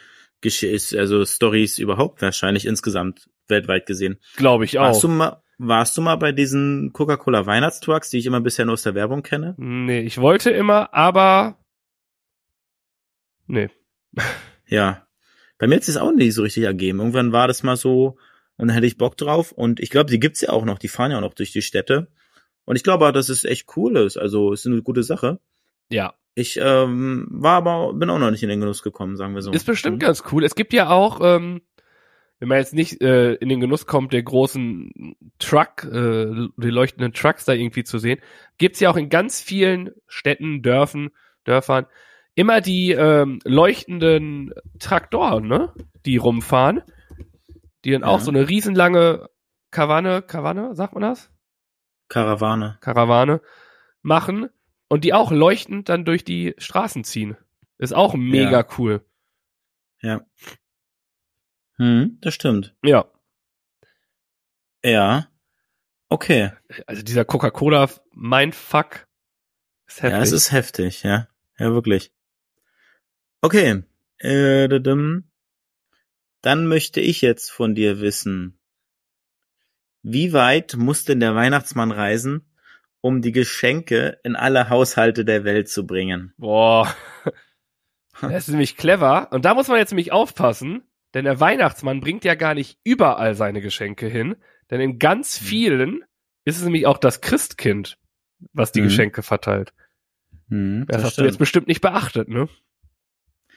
also 0.45 1.25
Stories 1.25 1.79
überhaupt 1.79 2.21
wahrscheinlich 2.21 2.67
insgesamt 2.67 3.31
weltweit 3.47 3.87
gesehen. 3.87 4.19
Glaube 4.37 4.65
ich 4.65 4.79
auch. 4.79 4.87
Warst 4.87 5.05
du 5.05 5.09
mal 5.09 5.43
warst 5.67 5.97
du 5.97 6.03
mal 6.03 6.17
bei 6.17 6.33
diesen 6.33 6.93
Coca-Cola 6.93 7.47
Weihnachtstrucks, 7.47 8.11
die 8.11 8.19
ich 8.19 8.27
immer 8.27 8.41
bisher 8.41 8.65
nur 8.65 8.75
aus 8.75 8.83
der 8.83 8.95
Werbung 8.95 9.23
kenne? 9.23 9.55
Nee, 9.59 10.01
ich 10.01 10.19
wollte 10.19 10.51
immer, 10.51 10.93
aber 10.95 11.59
nee. 13.47 13.69
Ja. 14.67 15.07
Bei 15.59 15.67
mir 15.69 15.77
hat 15.77 15.83
es 15.87 15.97
auch 15.97 16.13
nicht 16.13 16.35
so 16.35 16.43
richtig 16.43 16.65
ergeben. 16.65 16.99
Irgendwann 16.99 17.33
war 17.33 17.47
das 17.47 17.63
mal 17.63 17.77
so 17.77 18.17
und 18.57 18.69
dann 18.69 18.75
hätte 18.75 18.87
ich 18.87 18.97
Bock 18.99 19.17
drauf 19.17 19.53
und 19.53 19.81
ich 19.81 19.91
glaube, 19.91 20.11
die 20.11 20.19
gibt's 20.21 20.41
ja 20.41 20.49
auch 20.51 20.65
noch, 20.65 20.79
die 20.79 20.89
fahren 20.89 21.11
ja 21.11 21.19
auch 21.19 21.23
noch 21.23 21.35
durch 21.35 21.53
die 21.53 21.63
Städte. 21.63 22.09
Und 22.65 22.77
ich 22.77 22.83
glaube, 22.83 23.07
auch, 23.07 23.13
dass 23.13 23.29
es 23.29 23.45
echt 23.45 23.67
cool 23.77 23.97
ist. 23.97 24.17
Also, 24.17 24.53
es 24.53 24.61
ist 24.61 24.67
eine 24.67 24.83
gute 24.83 25.03
Sache. 25.03 25.41
Ja, 25.91 26.15
Ich 26.35 26.59
ähm, 26.63 27.27
war 27.31 27.57
aber 27.59 27.93
bin 27.93 28.09
auch 28.09 28.19
noch 28.19 28.31
nicht 28.31 28.43
in 28.43 28.49
den 28.49 28.61
Genuss 28.61 28.83
gekommen, 28.83 29.17
sagen 29.17 29.35
wir 29.35 29.43
so. 29.43 29.51
ist 29.53 29.67
bestimmt 29.67 29.97
Mhm. 29.97 30.01
ganz 30.07 30.23
cool. 30.33 30.45
Es 30.45 30.55
gibt 30.55 30.73
ja 30.73 30.89
auch, 30.91 31.21
ähm, 31.23 31.61
wenn 32.43 32.49
man 32.49 32.59
jetzt 32.59 32.75
nicht 32.75 33.01
äh, 33.01 33.35
in 33.35 33.49
den 33.49 33.61
Genuss 33.61 33.87
kommt, 33.87 34.13
der 34.13 34.25
großen 34.25 35.15
Truck, 35.39 35.85
äh, 35.85 36.49
die 36.57 36.71
leuchtenden 36.71 37.13
Trucks 37.13 37.45
da 37.45 37.53
irgendwie 37.53 37.85
zu 37.85 37.99
sehen, 37.99 38.19
gibt's 38.59 38.81
ja 38.81 38.91
auch 38.91 38.97
in 38.97 39.09
ganz 39.11 39.41
vielen 39.41 39.93
Städten, 40.09 40.61
Dörfern, 40.61 41.11
Dörfern 41.45 41.87
immer 42.35 42.61
die 42.61 42.91
ähm, 42.91 43.39
leuchtenden 43.45 44.53
Traktoren, 44.81 45.47
ne? 45.47 45.73
Die 46.05 46.17
rumfahren, 46.17 46.83
die 47.85 47.93
dann 47.93 48.03
auch 48.03 48.19
Ja. 48.19 48.25
so 48.25 48.33
eine 48.33 48.49
riesenlange 48.49 49.29
Karawane, 49.71 50.21
Karawane, 50.23 50.75
sagt 50.75 50.95
man 50.95 51.03
das? 51.03 51.31
Karawane. 52.09 52.77
Karawane 52.81 53.41
machen 54.03 54.49
und 54.89 55.05
die 55.05 55.15
auch 55.15 55.31
leuchtend 55.31 55.89
dann 55.89 56.05
durch 56.05 56.25
die 56.25 56.55
Straßen 56.59 57.05
ziehen. 57.05 57.37
Ist 57.79 57.95
auch 57.95 58.15
mega 58.15 58.51
Ja. 58.63 58.67
cool. 58.79 59.01
Ja. 60.01 60.23
Hm, 61.77 62.19
das 62.21 62.35
stimmt. 62.35 62.75
Ja. 62.83 63.07
Ja. 64.85 65.29
Okay. 66.09 66.53
Also 66.87 67.03
dieser 67.03 67.25
Coca-Cola 67.25 67.89
Mindfuck 68.13 69.07
ist 69.87 70.03
heftig. 70.03 70.13
Ja, 70.13 70.23
es 70.23 70.33
ist 70.33 70.53
heftig, 70.53 71.03
ja. 71.03 71.29
Ja, 71.59 71.73
wirklich. 71.73 72.13
Okay. 73.41 73.83
Äh, 74.19 74.69
dann 76.43 76.67
möchte 76.67 77.01
ich 77.01 77.21
jetzt 77.23 77.51
von 77.51 77.75
dir 77.75 78.01
wissen, 78.01 78.59
wie 80.03 80.33
weit 80.33 80.75
muss 80.77 81.05
denn 81.05 81.21
der 81.21 81.35
Weihnachtsmann 81.35 81.93
reisen, 81.93 82.45
um 83.01 83.23
die 83.23 83.33
Geschenke 83.33 84.19
in 84.25 84.37
alle 84.37 84.69
Haushalte 84.69 85.25
der 85.25 85.45
Welt 85.45 85.69
zu 85.69 85.87
bringen? 85.87 86.33
Boah. 86.37 86.95
Das 88.21 88.47
ist 88.47 88.49
nämlich 88.49 88.77
clever. 88.77 89.33
Und 89.33 89.45
da 89.47 89.55
muss 89.55 89.67
man 89.67 89.79
jetzt 89.79 89.91
nämlich 89.91 90.13
aufpassen, 90.13 90.83
denn 91.15 91.25
der 91.25 91.41
Weihnachtsmann 91.41 92.01
bringt 92.01 92.25
ja 92.25 92.35
gar 92.35 92.55
nicht 92.55 92.79
überall 92.85 93.35
seine 93.35 93.61
Geschenke 93.61 94.07
hin. 94.07 94.37
Denn 94.71 94.81
in 94.81 94.99
ganz 94.99 95.39
Hm. 95.41 95.47
vielen 95.47 96.05
ist 96.45 96.57
es 96.59 96.65
nämlich 96.65 96.87
auch 96.87 96.99
das 96.99 97.21
Christkind, 97.21 97.99
was 98.53 98.73
die 98.73 98.81
Mhm. 98.81 98.85
Geschenke 98.85 99.23
verteilt. 99.23 99.73
Hm, 100.49 100.87
Das, 100.89 101.05
hast 101.05 101.19
du 101.19 101.25
jetzt 101.25 101.39
bestimmt 101.39 101.69
nicht 101.69 101.81
beachtet, 101.81 102.29
ne? 102.29 102.49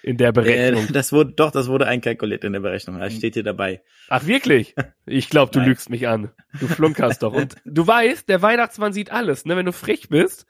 In 0.03 0.17
der 0.17 0.31
Berechnung. 0.31 0.85
Äh, 0.87 0.91
das 0.93 1.11
wurde, 1.13 1.31
doch, 1.33 1.49
das 1.51 1.67
wurde 1.67 1.87
einkalkuliert 1.87 2.43
in 2.43 2.53
der 2.53 2.59
Berechnung. 2.59 2.99
Das 2.99 3.13
steht 3.15 3.33
hier 3.33 3.43
dabei. 3.43 3.81
Ach 4.09 4.25
wirklich? 4.27 4.75
Ich 5.07 5.29
glaube, 5.29 5.51
du 5.51 5.59
lügst 5.59 5.89
mich 5.89 6.07
an. 6.07 6.31
Du 6.59 6.67
flunkerst 6.67 7.23
doch. 7.23 7.33
Und 7.33 7.55
du 7.65 7.87
weißt, 7.87 8.29
der 8.29 8.41
Weihnachtsmann 8.43 8.93
sieht 8.93 9.11
alles, 9.11 9.45
ne? 9.45 9.55
Wenn 9.57 9.65
du 9.65 9.73
frech 9.73 10.09
bist, 10.09 10.45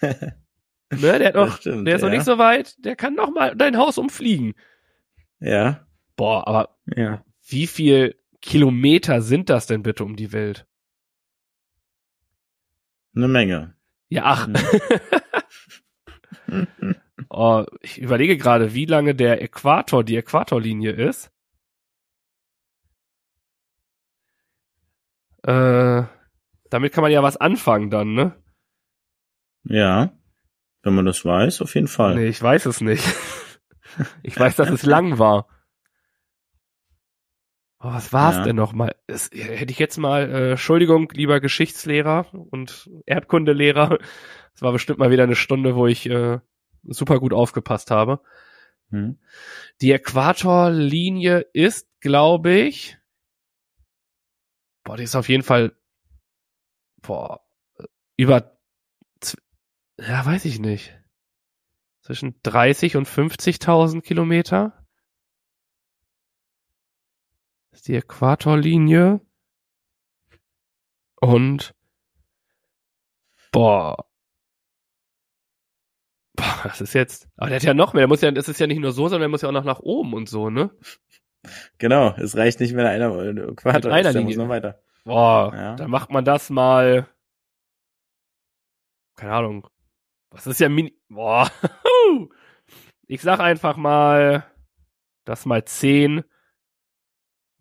Ne, 0.02 1.18
der 1.18 1.28
hat 1.28 1.34
noch, 1.34 1.46
Das 1.46 1.60
stimmt, 1.60 1.88
der 1.88 1.96
ist 1.96 2.02
noch 2.02 2.08
ja. 2.08 2.14
nicht 2.16 2.24
so 2.24 2.38
weit, 2.38 2.74
der 2.84 2.94
kann 2.96 3.14
noch 3.14 3.32
mal 3.32 3.56
dein 3.56 3.76
Haus 3.78 3.98
umfliegen. 3.98 4.54
Ja. 5.40 5.86
Boah, 6.16 6.46
aber 6.46 6.76
Ja. 6.96 7.24
wie 7.46 7.66
viel 7.66 8.16
Kilometer 8.40 9.22
sind 9.22 9.48
das 9.50 9.66
denn 9.66 9.82
bitte 9.82 10.04
um 10.04 10.16
die 10.16 10.32
Welt? 10.32 10.66
Eine 13.16 13.28
Menge. 13.28 13.74
Ja, 14.08 14.22
ach. 14.24 14.48
Mhm. 16.46 16.96
oh, 17.30 17.64
ich 17.80 17.98
überlege 18.00 18.36
gerade, 18.36 18.74
wie 18.74 18.84
lange 18.86 19.14
der 19.14 19.40
Äquator, 19.42 20.04
die 20.04 20.16
Äquatorlinie 20.16 20.90
ist. 20.92 21.30
Äh, 25.42 26.02
damit 26.70 26.92
kann 26.92 27.02
man 27.02 27.12
ja 27.12 27.22
was 27.22 27.36
anfangen 27.36 27.90
dann, 27.90 28.14
ne? 28.14 28.34
ja. 29.64 30.12
Wenn 30.82 30.94
man 30.94 31.06
das 31.06 31.24
weiß, 31.24 31.62
auf 31.62 31.74
jeden 31.76 31.88
Fall. 31.88 32.14
Nee, 32.14 32.26
ich 32.26 32.42
weiß 32.42 32.66
es 32.66 32.82
nicht. 32.82 33.02
ich 34.22 34.38
weiß, 34.38 34.56
dass 34.56 34.68
es 34.68 34.82
lang 34.82 35.18
war. 35.18 35.48
Oh, 37.86 37.92
was 37.92 38.14
war's 38.14 38.36
Ja. 38.36 38.42
denn 38.44 38.56
noch 38.56 38.72
mal? 38.72 38.94
Es, 39.06 39.30
hätte 39.30 39.70
ich 39.70 39.78
jetzt 39.78 39.98
mal, 39.98 40.22
äh, 40.30 40.50
Entschuldigung, 40.52 41.10
lieber 41.12 41.38
Geschichtslehrer 41.40 42.26
und 42.32 42.88
Erdkundelehrer. 43.04 43.98
Es 44.54 44.62
war 44.62 44.72
bestimmt 44.72 44.98
mal 44.98 45.10
wieder 45.10 45.24
eine 45.24 45.36
Stunde, 45.36 45.76
wo 45.76 45.86
ich 45.86 46.06
äh, 46.08 46.38
super 46.84 47.20
gut 47.20 47.34
aufgepasst 47.34 47.90
habe. 47.90 48.20
Hm. 48.88 49.18
Die 49.82 49.92
Äquatorlinie 49.92 51.40
ist, 51.52 51.86
glaube 52.00 52.52
ich, 52.52 52.96
boah, 54.84 54.96
die 54.96 55.02
ist 55.04 55.14
auf 55.16 55.28
jeden 55.28 55.42
Fall, 55.42 55.76
boah, 57.02 57.40
über, 58.16 58.56
z- 59.20 59.42
ja, 60.00 60.24
weiß 60.24 60.44
ich 60.46 60.58
nicht, 60.58 60.98
zwischen 62.00 62.36
30 62.44 62.96
und 62.96 63.06
50.000 63.08 64.00
Kilometer. 64.02 64.83
Das 67.74 67.80
ist 67.80 67.88
die 67.88 67.96
Äquatorlinie. 67.96 69.20
Und, 71.20 71.74
boah, 73.50 74.06
boah, 76.36 76.60
das 76.62 76.80
ist 76.80 76.92
jetzt, 76.92 77.26
aber 77.36 77.48
der 77.48 77.56
hat 77.56 77.64
ja 77.64 77.74
noch 77.74 77.92
mehr, 77.92 78.02
der 78.02 78.08
muss 78.08 78.20
ja, 78.20 78.30
das 78.30 78.48
ist 78.48 78.60
ja 78.60 78.68
nicht 78.68 78.78
nur 78.78 78.92
so, 78.92 79.08
sondern 79.08 79.22
der 79.22 79.28
muss 79.28 79.42
ja 79.42 79.48
auch 79.48 79.52
noch 79.52 79.64
nach 79.64 79.80
oben 79.80 80.14
und 80.14 80.28
so, 80.28 80.50
ne? 80.50 80.70
Genau, 81.78 82.14
es 82.16 82.36
reicht 82.36 82.60
nicht, 82.60 82.76
wenn 82.76 82.86
einer 82.86 83.10
Quadrat 83.56 83.82
Mit 83.82 83.92
einer 83.92 84.08
ist, 84.10 84.14
der 84.14 84.22
muss 84.22 84.36
noch 84.36 84.48
weiter. 84.48 84.80
Boah, 85.02 85.52
Ja. 85.52 85.74
dann 85.74 85.90
macht 85.90 86.10
man 86.10 86.24
das 86.24 86.50
mal. 86.50 87.08
Keine 89.16 89.32
Ahnung. 89.32 89.66
Was 90.30 90.46
ist 90.46 90.60
ja 90.60 90.68
mini. 90.68 90.96
Boah. 91.08 91.50
Ich 93.06 93.20
sag 93.20 93.40
einfach 93.40 93.76
mal, 93.76 94.46
das 95.24 95.44
mal 95.44 95.64
10 95.64 96.24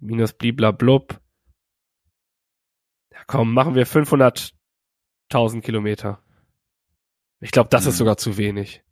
minus 0.03 0.33
bliblablub. 0.33 1.19
Ja, 3.11 3.19
komm, 3.27 3.53
machen 3.53 3.75
wir 3.75 3.85
500.000 3.87 5.61
Kilometer. 5.61 6.21
Ich 7.39 7.51
glaube, 7.51 7.69
das 7.69 7.85
ist 7.85 7.93
Hm. 7.95 7.97
sogar 7.99 8.17
zu 8.17 8.37
wenig. 8.37 8.83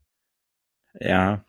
Ja. 1.00 1.46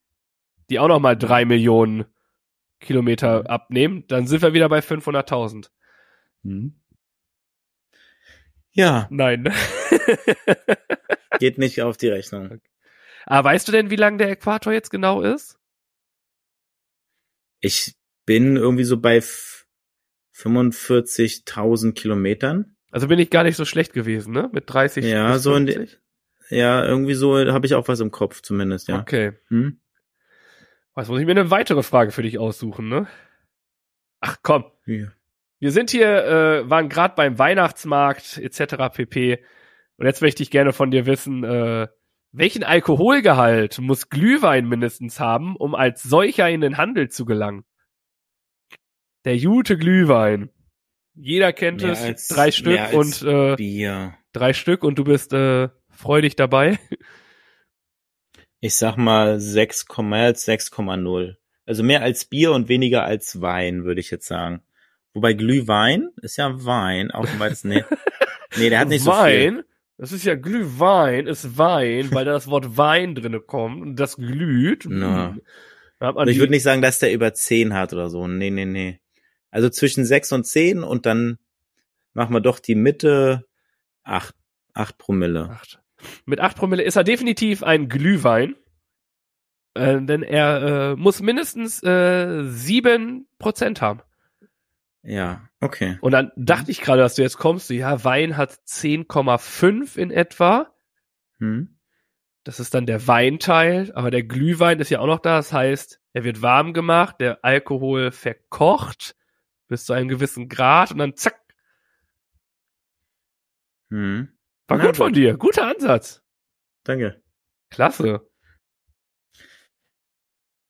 die 0.70 0.78
auch 0.78 0.88
noch 0.88 1.00
mal 1.00 1.18
drei 1.18 1.46
Millionen 1.46 2.06
Kilometer 2.80 3.50
abnehmen. 3.50 4.04
Dann 4.08 4.28
sind 4.28 4.44
wir 4.44 4.54
wieder 4.54 4.70
bei 4.70 4.82
500.000. 4.82 5.72
Hm. 6.44 6.80
Ja, 8.80 9.08
Nein. 9.10 9.52
geht 11.40 11.58
nicht 11.58 11.82
auf 11.82 11.98
die 11.98 12.08
Rechnung. 12.08 12.62
ah, 13.26 13.44
weißt 13.44 13.68
du 13.68 13.72
denn, 13.74 13.90
wie 13.90 13.96
lang 13.98 14.18
der 14.18 14.30
Äquator 14.30 14.72
jetzt 14.72 14.90
genau 14.90 15.22
ist? 15.22 15.60
Ich 17.60 17.96
bin 18.26 18.56
irgendwie 18.56 18.86
so 18.86 18.98
bei 18.98 19.18
f- 19.18 19.68
45.000 20.36 21.92
Kilometern. 21.94 22.78
Also 22.92 23.08
bin 23.08 23.20
ich 23.20 23.30
gar 23.30 23.44
nicht 23.44 23.58
so 23.58 23.66
schlecht 23.66 23.92
gewesen, 23.94 24.32
ne? 24.34 24.50
Mit 24.54 24.64
30. 24.72 25.04
Ja, 25.06 25.38
so 25.40 25.56
in 25.56 25.66
die- 25.66 25.74
50? 25.74 26.00
Ja, 26.50 26.84
irgendwie 26.86 27.14
so 27.14 27.38
habe 27.52 27.66
ich 27.68 27.76
auch 27.76 27.88
was 27.88 28.00
im 28.00 28.12
Kopf 28.12 28.42
zumindest, 28.42 28.88
ja. 28.88 29.00
Okay. 29.02 29.34
Hm? 29.50 29.80
Was 30.96 31.08
muss 31.10 31.20
ich 31.20 31.26
mir 31.26 31.32
eine 31.32 31.52
weitere 31.52 31.84
Frage 31.84 32.12
für 32.12 32.24
dich 32.24 32.40
aussuchen, 32.40 32.88
ne? 32.90 33.08
Ach 34.22 34.38
komm, 34.42 34.72
Ja. 34.86 35.08
Wir 35.60 35.72
sind 35.72 35.92
hier, 35.92 36.26
äh, 36.26 36.70
waren 36.70 36.90
gerade 36.90 37.16
beim 37.16 37.38
Weihnachtsmarkt 37.38 38.38
etc. 38.38 38.76
pp. 38.94 39.44
Und 39.98 40.06
jetzt 40.06 40.22
möchte 40.22 40.44
ich 40.44 40.52
gerne 40.52 40.72
von 40.74 40.92
dir 40.92 41.06
wissen, 41.06 41.44
äh, 41.44 41.88
welchen 42.32 42.64
Alkoholgehalt 42.64 43.80
muss 43.80 44.10
Glühwein 44.10 44.68
mindestens 44.68 45.20
haben, 45.20 45.56
um 45.56 45.76
als 45.76 46.04
solcher 46.04 46.50
in 46.50 46.62
den 46.62 46.78
Handel 46.78 47.10
zu 47.10 47.26
gelangen? 47.26 47.66
Der 49.26 49.36
Jute 49.36 49.78
Glühwein. 49.78 50.50
Jeder 51.16 51.52
kennt 51.52 51.82
Mehr 51.82 51.92
es, 51.92 52.02
als- 52.04 52.28
drei 52.28 52.52
Stück 52.52 52.94
und 52.94 53.22
äh, 53.24 53.56
Bier. 53.56 54.14
drei 54.32 54.54
Stück 54.54 54.84
und 54.84 54.98
du 54.98 55.04
bist 55.04 55.34
äh, 55.34 55.70
freudig 55.90 56.36
dabei. 56.38 56.80
Ich 58.62 58.76
sag 58.76 58.98
mal 58.98 59.40
6, 59.40 59.86
mehr 60.00 60.26
als 60.26 60.48
6,0. 60.48 61.36
Also 61.66 61.84
mehr 61.84 62.02
als 62.02 62.26
Bier 62.26 62.52
und 62.52 62.68
weniger 62.70 63.04
als 63.04 63.42
Wein, 63.42 63.84
würde 63.84 64.02
ich 64.02 64.12
jetzt 64.12 64.28
sagen. 64.28 64.62
Wobei 65.14 65.34
Glühwein 65.34 66.10
ist 66.22 66.38
ja 66.38 66.66
Wein, 66.66 67.12
auch 67.12 67.26
im 67.26 67.40
weitesten 67.40 67.70
nee. 67.70 67.84
nee, 68.58 68.70
der 68.70 68.80
hat 68.80 68.90
nicht 68.90 69.04
so 69.04 69.12
viel. 69.12 69.20
Wein, 69.20 69.64
das 69.98 70.12
ist 70.12 70.24
ja 70.24 70.36
Glühwein, 70.36 71.28
ist 71.28 71.58
Wein, 71.58 72.12
weil 72.12 72.26
da 72.26 72.32
das 72.32 72.48
Wort 72.48 72.78
Wein 72.78 73.16
drinne 73.16 73.40
kommt 73.40 73.82
und 73.82 73.96
das 73.96 74.18
glüht. 74.18 74.86
Und 74.86 76.30
ich 76.30 76.40
würde 76.40 76.52
nicht 76.52 76.64
sagen, 76.64 76.82
dass 76.82 77.00
der 77.00 77.12
über 77.12 77.34
10 77.34 77.74
hat 77.74 77.92
oder 77.92 78.10
so. 78.10 78.28
Nee, 78.28 78.50
nee, 78.50 78.66
nee. 78.66 79.00
Also 79.52 79.70
zwischen 79.70 80.06
6 80.06 80.32
und 80.32 80.46
10 80.46 80.84
und 80.84 81.06
dann 81.06 81.38
machen 82.14 82.34
wir 82.34 82.40
doch 82.40 82.60
die 82.60 82.76
Mitte 82.76 83.46
8, 84.04 84.34
8 84.74 84.98
Promille. 84.98 85.50
Acht. 85.50 85.82
Mit 86.26 86.40
8 86.40 86.56
Promille 86.56 86.84
ist 86.84 86.96
er 86.96 87.04
definitiv 87.04 87.64
ein 87.64 87.90
Glühwein. 87.90 88.56
Äh, 89.74 90.02
denn 90.02 90.24
er 90.24 90.92
äh, 90.92 90.96
muss 90.96 91.22
mindestens 91.22 91.84
äh, 91.84 91.88
7% 91.88 93.82
haben. 93.82 94.02
Ja, 95.02 95.50
okay. 95.62 95.98
Und 96.02 96.12
dann 96.12 96.32
dachte 96.36 96.72
ich 96.72 96.82
gerade, 96.82 97.02
dass 97.02 97.16
du 97.16 97.22
jetzt 97.22 97.38
kommst, 97.38 97.70
ja, 97.70 98.04
Wein 98.04 98.38
hat 98.38 98.52
10,5 98.52 99.98
in 99.98 100.12
etwa. 100.12 100.74
Hm? 101.40 101.80
Das 102.44 102.60
ist 102.60 102.74
dann 102.74 102.86
der 102.86 103.08
Weinteil, 103.08 103.92
aber 103.94 104.12
der 104.12 104.24
Glühwein 104.24 104.80
ist 104.80 104.90
ja 104.90 105.00
auch 105.00 105.08
noch 105.08 105.20
da. 105.20 105.38
Das 105.38 105.54
heißt, 105.54 106.02
er 106.14 106.24
wird 106.24 106.42
warm 106.42 106.74
gemacht, 106.74 107.18
der 107.20 107.44
Alkohol 107.44 108.12
verkocht 108.12 109.16
bis 109.68 109.86
zu 109.86 109.94
einem 109.94 110.10
gewissen 110.10 110.50
Grad 110.50 110.92
und 110.92 110.98
dann 110.98 111.16
zack. 111.16 111.40
Hm. 113.90 114.30
War 114.68 114.78
Na 114.78 114.86
gut 114.86 114.98
von 114.98 115.14
dir. 115.14 115.38
Guter 115.38 115.68
Ansatz. 115.68 116.24
Danke. 116.84 117.22
Klasse. 117.70 118.28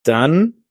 Dann 0.04 0.66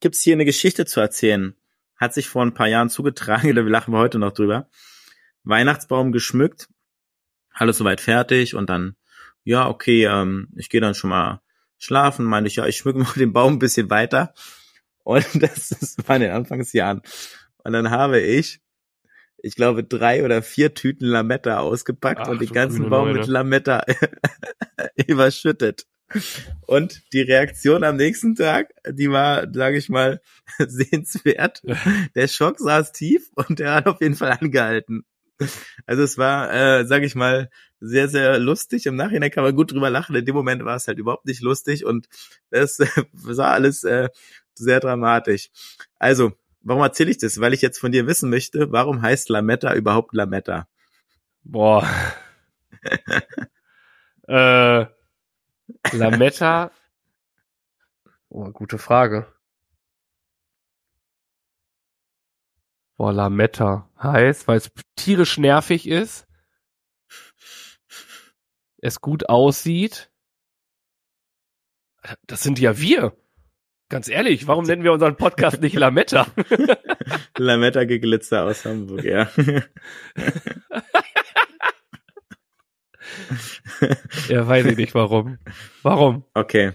gibt's 0.00 0.22
hier 0.22 0.34
eine 0.34 0.44
Geschichte 0.44 0.86
zu 0.86 1.00
erzählen. 1.00 1.57
Hat 1.98 2.14
sich 2.14 2.28
vor 2.28 2.42
ein 2.42 2.54
paar 2.54 2.68
Jahren 2.68 2.90
zugetragen, 2.90 3.54
da 3.54 3.62
lachen 3.62 3.92
wir 3.92 3.98
heute 3.98 4.18
noch 4.18 4.32
drüber. 4.32 4.68
Weihnachtsbaum 5.44 6.12
geschmückt, 6.12 6.68
alles 7.52 7.78
soweit 7.78 8.00
fertig 8.00 8.54
und 8.54 8.70
dann, 8.70 8.96
ja, 9.44 9.68
okay, 9.68 10.04
ähm, 10.04 10.48
ich 10.56 10.68
gehe 10.68 10.80
dann 10.80 10.94
schon 10.94 11.10
mal 11.10 11.40
schlafen, 11.78 12.24
meine 12.24 12.48
ich, 12.48 12.56
ja, 12.56 12.66
ich 12.66 12.76
schmücke 12.76 12.98
mal 12.98 13.12
den 13.16 13.32
Baum 13.32 13.54
ein 13.54 13.58
bisschen 13.58 13.90
weiter. 13.90 14.34
Und 15.04 15.24
das 15.42 15.70
ist, 15.70 16.06
war 16.06 16.16
in 16.16 16.22
den 16.22 16.32
Anfangsjahren. 16.32 17.02
Und 17.64 17.72
dann 17.72 17.90
habe 17.90 18.20
ich, 18.20 18.60
ich 19.38 19.54
glaube, 19.54 19.84
drei 19.84 20.24
oder 20.24 20.42
vier 20.42 20.74
Tüten 20.74 21.06
Lametta 21.06 21.58
ausgepackt 21.58 22.22
Ach, 22.24 22.28
und 22.28 22.40
den 22.40 22.52
ganzen 22.52 22.90
Baum 22.90 23.08
Neune. 23.08 23.20
mit 23.20 23.28
Lametta 23.28 23.84
überschüttet. 25.06 25.86
Und 26.66 27.02
die 27.12 27.20
Reaktion 27.20 27.84
am 27.84 27.96
nächsten 27.96 28.34
Tag, 28.34 28.72
die 28.88 29.10
war, 29.10 29.46
sage 29.52 29.76
ich 29.76 29.88
mal, 29.88 30.20
sehenswert. 30.58 31.62
Der 32.14 32.28
Schock 32.28 32.58
saß 32.58 32.92
tief 32.92 33.30
und 33.34 33.60
er 33.60 33.74
hat 33.74 33.86
auf 33.86 34.00
jeden 34.00 34.14
Fall 34.14 34.32
angehalten. 34.32 35.04
Also 35.86 36.02
es 36.02 36.18
war, 36.18 36.52
äh, 36.52 36.86
sage 36.86 37.06
ich 37.06 37.14
mal, 37.14 37.50
sehr, 37.80 38.08
sehr 38.08 38.38
lustig. 38.38 38.86
Im 38.86 38.96
Nachhinein 38.96 39.30
kann 39.30 39.44
man 39.44 39.54
gut 39.54 39.72
drüber 39.72 39.90
lachen. 39.90 40.16
In 40.16 40.24
dem 40.24 40.34
Moment 40.34 40.64
war 40.64 40.76
es 40.76 40.88
halt 40.88 40.98
überhaupt 40.98 41.26
nicht 41.26 41.42
lustig 41.42 41.84
und 41.84 42.08
das 42.50 42.80
äh, 42.80 42.88
war 43.12 43.52
alles 43.52 43.84
äh, 43.84 44.08
sehr 44.54 44.80
dramatisch. 44.80 45.50
Also, 45.98 46.32
warum 46.62 46.82
erzähle 46.82 47.10
ich 47.10 47.18
das? 47.18 47.40
Weil 47.40 47.54
ich 47.54 47.62
jetzt 47.62 47.78
von 47.78 47.92
dir 47.92 48.06
wissen 48.06 48.30
möchte, 48.30 48.72
warum 48.72 49.02
heißt 49.02 49.28
Lametta 49.28 49.74
überhaupt 49.74 50.12
Lametta? 50.14 50.66
Boah. 51.44 51.88
äh, 54.26 54.86
Lametta. 55.92 56.70
Oh, 58.28 58.50
gute 58.50 58.78
Frage. 58.78 59.32
Boah, 62.96 63.12
Lametta 63.12 63.88
heißt, 64.02 64.48
weil 64.48 64.58
es 64.58 64.72
tierisch 64.96 65.38
nervig 65.38 65.86
ist, 65.86 66.26
es 68.78 69.00
gut 69.00 69.28
aussieht. 69.28 70.10
Das 72.26 72.42
sind 72.42 72.58
ja 72.58 72.78
wir. 72.78 73.16
Ganz 73.88 74.08
ehrlich, 74.08 74.46
warum 74.46 74.64
nennen 74.64 74.82
wir 74.82 74.92
unseren 74.92 75.16
Podcast 75.16 75.60
nicht 75.60 75.74
Lametta? 75.74 76.26
Lametta 77.38 77.84
Geglitzer 77.84 78.44
aus 78.44 78.64
Hamburg, 78.64 79.04
ja. 79.04 79.30
ja, 84.28 84.46
weiß 84.46 84.66
ich 84.66 84.76
nicht 84.76 84.94
warum. 84.94 85.38
Warum? 85.82 86.24
Okay. 86.34 86.72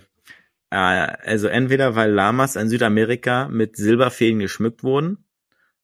Ah, 0.69 1.05
also 1.23 1.47
entweder 1.47 1.95
weil 1.95 2.11
Lamas 2.11 2.55
in 2.55 2.67
Südamerika 2.67 3.47
mit 3.47 3.75
Silberfäden 3.75 4.39
geschmückt 4.39 4.83
wurden 4.83 5.23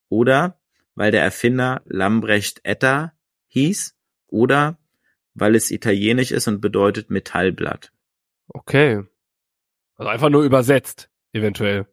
oder 0.10 0.60
weil 0.96 1.12
der 1.12 1.22
Erfinder 1.22 1.82
Lambrecht 1.86 2.62
Etta 2.64 3.14
hieß 3.48 3.96
oder 4.28 4.80
weil 5.36 5.56
es 5.56 5.72
italienisch 5.72 6.32
ist 6.32 6.48
und 6.48 6.60
bedeutet 6.60 7.10
Metallblatt. 7.10 7.92
Okay. 8.48 9.04
Also 9.96 10.10
einfach 10.10 10.30
nur 10.30 10.44
übersetzt, 10.44 11.10
eventuell. 11.34 11.86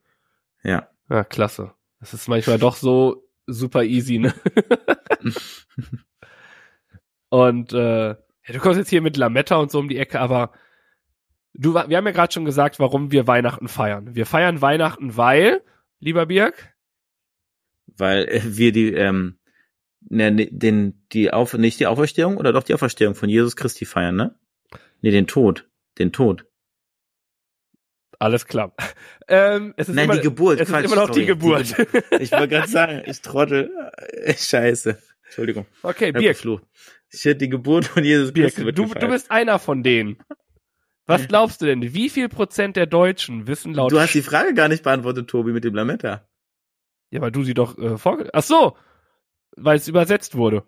Ja. 0.63 0.89
Ja, 1.09 1.23
klasse. 1.23 1.73
Das 2.01 2.15
ist 2.15 2.29
manchmal 2.29 2.59
doch 2.59 2.77
so 2.77 3.29
super 3.47 3.85
easy, 3.85 4.19
ne? 4.19 4.35
und 7.29 7.73
äh, 7.73 8.17
ja, 8.47 8.55
du 8.55 8.61
kommst 8.61 8.79
jetzt 8.79 8.91
hier 8.91 9.03
mit 9.03 9.17
Lametta 9.17 9.57
und 9.57 9.71
so 9.71 9.79
um 9.79 9.89
die 9.89 9.99
Ecke, 9.99 10.21
aber 10.21 10.53
du, 11.55 11.75
wir 11.75 11.97
haben 11.97 12.07
ja 12.07 12.13
gerade 12.13 12.33
schon 12.33 12.45
gesagt, 12.45 12.79
warum 12.79 13.13
wir 13.13 13.27
Weihnachten 13.27 13.69
feiern. 13.69 14.15
Wir 14.15 14.27
feiern 14.27 14.61
Weihnachten, 14.61 15.17
weil, 15.17 15.63
lieber 16.01 16.27
Birg, 16.27 16.75
weil 17.97 18.29
äh, 18.29 18.41
wir 18.45 18.73
die 18.73 18.93
ähm, 18.93 19.39
ne, 20.01 20.31
ne, 20.31 20.49
den 20.51 21.07
die 21.13 21.33
auf 21.33 21.55
nicht 21.55 21.81
die 21.81 21.87
Auferstehung 21.87 22.37
oder 22.37 22.53
doch 22.53 22.63
die 22.63 22.75
Auferstehung 22.75 23.15
von 23.15 23.29
Jesus 23.29 23.57
Christi 23.57 23.85
feiern, 23.85 24.17
ne? 24.17 24.39
Nee, 25.03 25.11
den 25.11 25.27
Tod, 25.27 25.69
den 25.99 26.13
Tod. 26.13 26.47
Alles 28.19 28.47
klar. 28.47 28.75
Ähm, 29.29 29.75
es 29.77 29.89
ist 29.89 29.97
Nein, 29.97 30.05
immer, 30.05 30.15
die 30.15 30.21
Geburt. 30.23 30.61
Es 30.61 30.69
Quatsch, 30.69 30.85
ist 30.85 30.93
immer 30.93 31.01
noch 31.01 31.09
sorry. 31.09 31.23
die 31.23 31.27
Geburt. 31.27 31.75
Ich 32.21 32.31
wollte 32.31 32.47
gerade 32.47 32.69
sagen, 32.69 33.03
ich 33.07 33.21
trottel. 33.23 33.73
Äh, 34.13 34.35
Scheiße. 34.35 35.03
Entschuldigung. 35.25 35.67
okay, 35.83 36.13
Ich 36.17 36.45
Ich 37.11 37.25
hätte 37.25 37.39
die 37.39 37.49
Geburt 37.49 37.85
von 37.87 38.05
Jesus 38.05 38.33
Christi 38.35 38.65
wird 38.65 38.79
du, 38.79 38.87
du 38.87 39.09
bist 39.09 39.31
einer 39.31 39.59
von 39.59 39.83
denen. 39.83 40.19
Was 41.07 41.29
glaubst 41.29 41.63
du 41.63 41.67
denn? 41.67 41.83
Wie 41.95 42.11
viel 42.11 42.29
Prozent 42.29 42.77
der 42.77 42.87
Deutschen 42.87 43.47
wissen 43.47 43.73
laut 43.75 43.93
Du 43.93 44.01
hast 44.01 44.13
die 44.13 44.23
Frage 44.23 44.55
gar 44.55 44.69
nicht 44.69 44.83
beantwortet, 44.83 45.29
Tobi, 45.29 45.53
mit 45.53 45.63
dem 45.65 45.75
Lametta. 45.75 46.27
Ja, 47.11 47.21
weil 47.21 47.31
du 47.31 47.45
sie 47.45 47.55
doch 47.55 47.79
äh, 47.79 47.97
vorge... 47.97 48.29
Ach 48.33 48.43
so, 48.43 48.77
weil 49.57 49.77
es 49.77 49.87
übersetzt 49.87 50.35
wurde. 50.35 50.65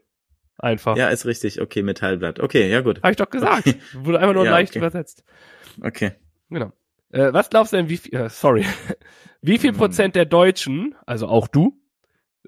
Einfach. 0.57 0.96
Ja, 0.96 1.09
ist 1.09 1.27
richtig. 1.27 1.61
Okay, 1.61 1.83
Metallblatt. 1.83 2.38
Okay, 2.40 2.70
ja 2.70 2.81
gut. 2.81 2.98
Habe 3.03 3.11
ich 3.11 3.16
doch 3.16 3.31
gesagt. 3.31 3.66
Okay. 3.66 3.79
Wurde 3.94 4.20
einfach 4.20 4.35
nur 4.35 4.44
Ja, 4.44 4.51
leicht 4.53 4.72
okay. 4.72 4.79
übersetzt. 4.79 5.24
Okay. 5.83 6.12
Genau. 6.51 6.72
Äh, 7.11 7.33
was 7.33 7.51
glaubst 7.51 7.72
du 7.72 7.77
denn, 7.77 7.88
wie 7.88 7.96
viel, 7.96 8.14
äh, 8.14 8.29
sorry, 8.29 8.64
wie 9.42 9.59
viel 9.59 9.70
Hm. 9.70 9.77
Prozent 9.77 10.16
der 10.16 10.24
Deutschen, 10.24 10.94
also 11.07 11.27
auch 11.29 11.48
du, 11.48 11.77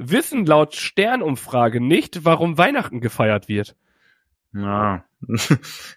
wissen 0.01 0.47
laut 0.47 0.75
Sternumfrage 0.75 1.81
nicht, 1.81 2.25
warum 2.25 2.59
Weihnachten 2.59 3.01
gefeiert 3.01 3.49
wird? 3.49 3.77
Ja, 4.53 5.05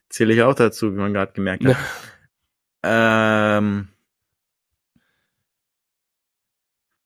zähle 0.09 0.33
ich 0.33 0.41
auch 0.43 0.55
dazu, 0.55 0.93
wie 0.93 0.99
man 0.99 1.13
gerade 1.13 1.33
gemerkt 1.33 1.65
hat. 1.65 1.77
ähm, 2.83 3.87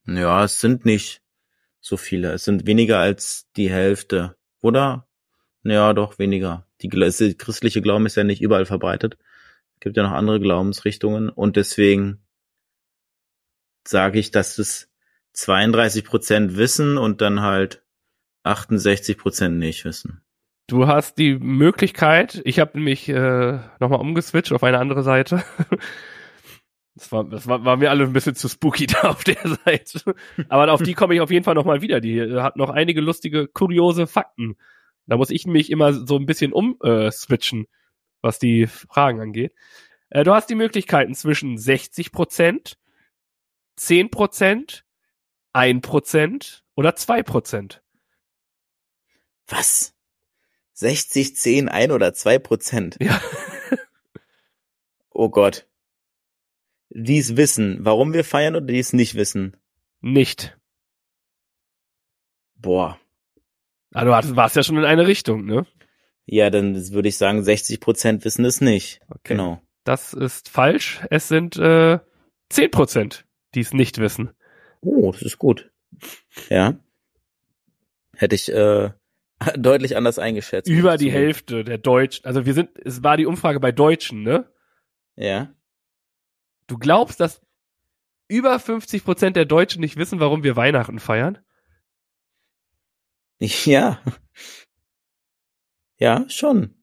ja, 0.06 0.44
es 0.44 0.60
sind 0.60 0.84
nicht 0.84 1.22
so 1.80 1.96
viele. 1.96 2.32
Es 2.32 2.44
sind 2.44 2.66
weniger 2.66 2.98
als 2.98 3.46
die 3.56 3.70
Hälfte, 3.70 4.36
oder? 4.60 5.06
Ja, 5.62 5.92
doch 5.92 6.18
weniger. 6.18 6.66
Die 6.82 6.90
es- 6.90 7.38
christliche 7.38 7.82
Glauben 7.82 8.06
ist 8.06 8.16
ja 8.16 8.24
nicht 8.24 8.42
überall 8.42 8.66
verbreitet. 8.66 9.16
Es 9.74 9.80
gibt 9.80 9.96
ja 9.96 10.02
noch 10.02 10.12
andere 10.12 10.40
Glaubensrichtungen 10.40 11.28
und 11.28 11.56
deswegen 11.56 12.20
sage 13.86 14.18
ich, 14.18 14.30
dass 14.30 14.58
es 14.58 14.90
32 15.38 16.04
Prozent 16.04 16.56
wissen 16.56 16.98
und 16.98 17.20
dann 17.20 17.42
halt 17.42 17.84
68 18.42 19.16
Prozent 19.16 19.58
nicht 19.58 19.84
wissen. 19.84 20.22
Du 20.66 20.86
hast 20.86 21.16
die 21.16 21.38
Möglichkeit, 21.38 22.42
ich 22.44 22.58
habe 22.58 22.76
nämlich 22.76 23.08
äh, 23.08 23.60
nochmal 23.78 24.00
umgeswitcht 24.00 24.52
auf 24.52 24.64
eine 24.64 24.78
andere 24.78 25.02
Seite. 25.02 25.42
Das 26.94 27.12
war, 27.12 27.22
das 27.22 27.46
war, 27.46 27.64
war 27.64 27.76
mir 27.76 27.90
alle 27.90 28.02
ein 28.02 28.12
bisschen 28.12 28.34
zu 28.34 28.48
spooky 28.48 28.86
da 28.88 29.02
auf 29.02 29.22
der 29.22 29.36
Seite. 29.64 30.16
Aber 30.48 30.72
auf 30.72 30.82
die 30.82 30.94
komme 30.94 31.14
ich 31.14 31.20
auf 31.20 31.30
jeden 31.30 31.44
Fall 31.44 31.54
nochmal 31.54 31.80
wieder. 31.80 32.00
Die 32.00 32.20
hat 32.40 32.56
noch 32.56 32.70
einige 32.70 33.00
lustige, 33.00 33.46
kuriose 33.46 34.08
Fakten. 34.08 34.56
Da 35.06 35.16
muss 35.16 35.30
ich 35.30 35.46
mich 35.46 35.70
immer 35.70 35.92
so 35.92 36.16
ein 36.16 36.26
bisschen 36.26 36.52
umswitchen, 36.52 37.62
äh, 37.62 37.66
was 38.20 38.40
die 38.40 38.66
Fragen 38.66 39.20
angeht. 39.20 39.54
Äh, 40.10 40.24
du 40.24 40.34
hast 40.34 40.50
die 40.50 40.56
Möglichkeiten 40.56 41.14
zwischen 41.14 41.56
60 41.56 42.10
Prozent, 42.10 42.78
10 43.76 44.10
Prozent, 44.10 44.84
1 45.52 45.82
Prozent 45.82 46.64
oder 46.74 46.94
2 46.96 47.22
Prozent. 47.22 47.82
Was? 49.46 49.94
60, 50.74 51.36
10, 51.36 51.68
1 51.68 51.92
oder 51.92 52.14
2 52.14 52.38
Prozent? 52.38 52.96
Ja. 53.00 53.20
Oh 55.10 55.30
Gott. 55.30 55.66
Die 56.90 57.18
es 57.18 57.36
wissen, 57.36 57.78
warum 57.80 58.12
wir 58.12 58.22
feiern 58.22 58.54
oder 58.54 58.66
die 58.66 58.78
es 58.78 58.92
nicht 58.92 59.16
wissen? 59.16 59.56
Nicht. 60.00 60.56
Boah. 62.54 63.00
Ah, 63.92 64.04
du 64.04 64.36
warst 64.36 64.54
ja 64.54 64.62
schon 64.62 64.76
in 64.76 64.84
eine 64.84 65.08
Richtung, 65.08 65.44
ne? 65.44 65.66
Ja, 66.24 66.50
dann 66.50 66.92
würde 66.92 67.08
ich 67.08 67.18
sagen, 67.18 67.42
60 67.42 67.80
Prozent 67.80 68.24
wissen 68.24 68.44
es 68.44 68.60
nicht. 68.60 69.00
Okay. 69.08 69.34
Genau. 69.34 69.60
Das 69.82 70.12
ist 70.12 70.48
falsch. 70.48 71.00
Es 71.10 71.26
sind 71.26 71.56
äh, 71.56 71.98
10 72.50 72.70
Prozent, 72.70 73.26
die 73.56 73.60
es 73.60 73.72
nicht 73.72 73.98
wissen. 73.98 74.30
Oh, 74.80 75.12
das 75.12 75.22
ist 75.22 75.38
gut. 75.38 75.70
Ja. 76.48 76.78
Hätte 78.16 78.34
ich 78.34 78.52
äh, 78.52 78.90
deutlich 79.56 79.96
anders 79.96 80.18
eingeschätzt. 80.18 80.68
Über 80.68 80.96
die 80.96 81.06
zugeben. 81.06 81.16
Hälfte 81.16 81.64
der 81.64 81.78
Deutschen. 81.78 82.24
Also 82.24 82.46
wir 82.46 82.54
sind, 82.54 82.70
es 82.84 83.02
war 83.02 83.16
die 83.16 83.26
Umfrage 83.26 83.60
bei 83.60 83.72
Deutschen, 83.72 84.22
ne? 84.22 84.50
Ja. 85.16 85.54
Du 86.66 86.78
glaubst, 86.78 87.20
dass 87.20 87.40
über 88.28 88.58
50 88.58 89.04
Prozent 89.04 89.36
der 89.36 89.46
Deutschen 89.46 89.80
nicht 89.80 89.96
wissen, 89.96 90.20
warum 90.20 90.42
wir 90.42 90.56
Weihnachten 90.56 90.98
feiern? 90.98 91.38
Ja. 93.40 94.02
Ja, 95.96 96.28
schon. 96.28 96.82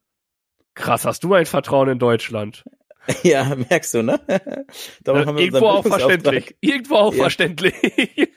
Krass, 0.73 1.05
hast 1.05 1.23
du 1.23 1.33
ein 1.33 1.45
Vertrauen 1.45 1.89
in 1.89 1.99
Deutschland? 1.99 2.63
Ja, 3.23 3.55
merkst 3.55 3.93
du, 3.93 4.01
ne? 4.03 4.19
Darum 5.03 5.25
haben 5.25 5.37
wir 5.37 5.45
irgendwo 5.45 5.67
auch 5.67 5.85
verständlich. 5.85 6.55
Irgendwo 6.61 6.95
auch 6.95 7.13
Ja. 7.13 7.23
verständlich. 7.23 7.73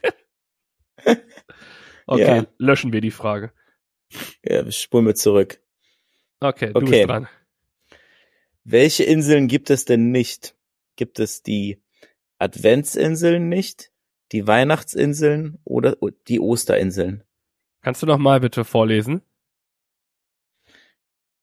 okay, 2.06 2.36
Ja. 2.38 2.46
löschen 2.58 2.92
wir 2.92 3.00
die 3.00 3.10
Frage. 3.10 3.52
Ja, 4.44 4.70
spulen 4.70 5.06
wir 5.06 5.14
zurück. 5.14 5.60
Okay, 6.40 6.72
du 6.72 6.76
Okay. 6.80 6.90
bist 6.90 7.08
dran. 7.08 7.28
Welche 8.64 9.04
Inseln 9.04 9.48
gibt 9.48 9.70
es 9.70 9.84
denn 9.84 10.10
nicht? 10.10 10.54
Gibt 10.96 11.18
es 11.20 11.42
die 11.42 11.82
Adventsinseln 12.38 13.48
nicht, 13.48 13.92
die 14.32 14.46
Weihnachtsinseln 14.46 15.58
oder 15.64 15.96
die 16.28 16.40
Osterinseln? 16.40 17.24
Kannst 17.82 18.02
du 18.02 18.06
noch 18.06 18.18
mal 18.18 18.40
bitte 18.40 18.64
vorlesen? 18.64 19.22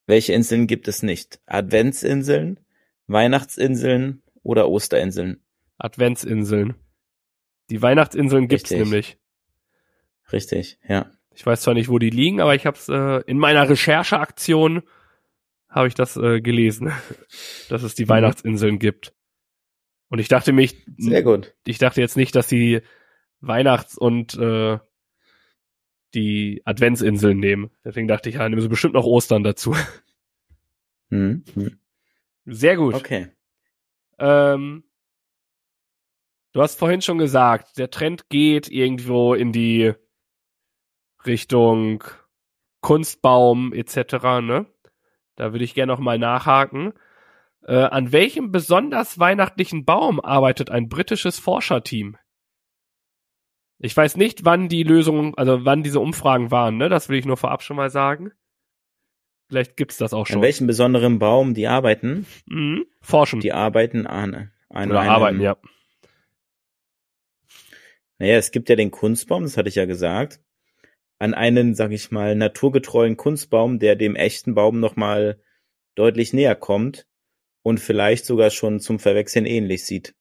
Welche 0.08 0.34
Inseln 0.34 0.68
gibt 0.68 0.88
es 0.88 1.02
nicht? 1.02 1.40
Adventsinseln, 1.48 2.60
Weihnachtsinseln 3.08 4.22
oder 4.44 4.70
Osterinseln? 4.70 5.42
Adventsinseln. 5.78 6.76
Die 7.70 7.82
Weihnachtsinseln 7.82 8.48
gibt's 8.48 8.72
Richtig. 8.72 8.80
nämlich. 8.80 9.18
Richtig, 10.32 10.80
ja. 10.88 11.12
Ich 11.32 11.46
weiß 11.46 11.62
zwar 11.62 11.74
nicht, 11.74 11.90
wo 11.90 12.00
die 12.00 12.10
liegen, 12.10 12.40
aber 12.42 12.56
ich 12.56 12.66
habe 12.66 12.78
es 12.78 12.88
äh, 12.88 13.22
in 13.30 13.38
meiner 13.38 13.68
Rechercheaktion 13.70 14.84
habe 15.68 15.88
ich 15.90 15.94
das 15.94 16.16
äh, 16.16 16.40
gelesen, 16.42 16.92
dass 17.70 17.84
es 17.84 17.96
die 17.96 18.06
Mhm. 18.06 18.10
Weihnachtsinseln 18.10 18.80
gibt. 18.80 19.14
Und 20.10 20.20
ich 20.20 20.28
dachte 20.30 20.54
mich, 20.54 20.86
Sehr 20.98 21.24
gut. 21.24 21.54
ich 21.66 21.78
dachte 21.78 22.00
jetzt 22.00 22.16
nicht, 22.16 22.36
dass 22.36 22.48
sie 22.48 22.82
Weihnachts- 23.42 23.98
und 23.98 24.36
äh, 24.38 24.80
die 26.14 26.62
Adventsinseln 26.64 27.38
nehmen. 27.40 27.72
Deswegen 27.84 28.08
dachte 28.08 28.30
ich, 28.30 28.36
ja, 28.36 28.48
nehmen 28.48 28.62
sie 28.62 28.70
bestimmt 28.70 28.94
noch 28.94 29.04
Ostern 29.06 29.44
dazu. 29.44 29.76
Hm. 31.10 31.44
Sehr 32.46 32.78
gut. 32.78 32.94
Okay. 32.94 33.30
Ähm, 34.20 34.84
du 36.54 36.62
hast 36.62 36.80
vorhin 36.80 37.02
schon 37.02 37.18
gesagt, 37.18 37.78
der 37.78 37.90
Trend 37.90 38.30
geht 38.30 38.70
irgendwo 38.70 39.34
in 39.34 39.52
die 39.52 39.94
Richtung 41.26 42.04
Kunstbaum 42.82 43.74
etc. 43.74 44.42
Ne? 44.42 44.68
Da 45.36 45.52
würde 45.52 45.66
ich 45.66 45.74
gerne 45.74 45.92
noch 45.92 46.00
mal 46.00 46.20
nachhaken. 46.20 46.94
Äh, 47.64 47.78
an 47.78 48.12
welchem 48.12 48.52
besonders 48.52 49.18
weihnachtlichen 49.18 49.86
Baum 49.86 50.20
arbeitet 50.20 50.70
ein 50.70 50.88
britisches 50.88 51.40
Forscherteam? 51.40 52.18
Ich 53.80 53.98
weiß 53.98 54.18
nicht, 54.18 54.46
wann 54.46 54.70
die 54.70 54.84
Lösungen, 54.84 55.34
also 55.36 55.66
wann 55.66 55.84
diese 55.84 56.00
Umfragen 56.00 56.52
waren, 56.52 56.78
ne? 56.78 56.90
Das 56.90 57.10
will 57.10 57.18
ich 57.18 57.26
nur 57.26 57.38
vorab 57.38 57.64
schon 57.64 57.76
mal 57.76 57.90
sagen. 57.90 58.32
Vielleicht 59.48 59.78
gibt's 59.78 59.98
das 59.98 60.14
auch 60.14 60.26
schon. 60.26 60.38
An 60.38 60.42
welchem 60.42 60.68
besonderen 60.68 61.20
Baum 61.20 61.54
die 61.54 61.68
arbeiten? 61.68 62.26
Mhm. 62.48 62.86
Forschen. 63.02 63.40
Die 63.40 63.54
arbeiten 63.54 64.08
an, 64.08 64.52
an 64.70 64.90
Oder 64.90 65.02
einem, 65.02 65.12
arbeiten, 65.12 65.42
ja. 65.42 65.58
Naja, 68.18 68.38
es 68.38 68.52
gibt 68.52 68.70
ja 68.70 68.76
den 68.76 68.92
Kunstbaum, 68.92 69.44
das 69.44 69.58
hatte 69.58 69.70
ich 69.70 69.76
ja 69.76 69.86
gesagt. 69.86 70.42
An 71.20 71.34
einen, 71.34 71.76
sag 71.76 71.92
ich 71.92 72.12
mal, 72.12 72.36
naturgetreuen 72.36 73.18
Kunstbaum, 73.18 73.80
der 73.80 73.96
dem 73.96 74.16
echten 74.16 74.56
Baum 74.56 74.80
nochmal 74.80 75.42
deutlich 75.96 76.34
näher 76.34 76.56
kommt 76.56 77.08
und 77.62 77.80
vielleicht 77.80 78.26
sogar 78.26 78.50
schon 78.50 78.80
zum 78.80 79.00
Verwechseln 79.00 79.46
ähnlich 79.46 79.86
sieht. 79.86 80.16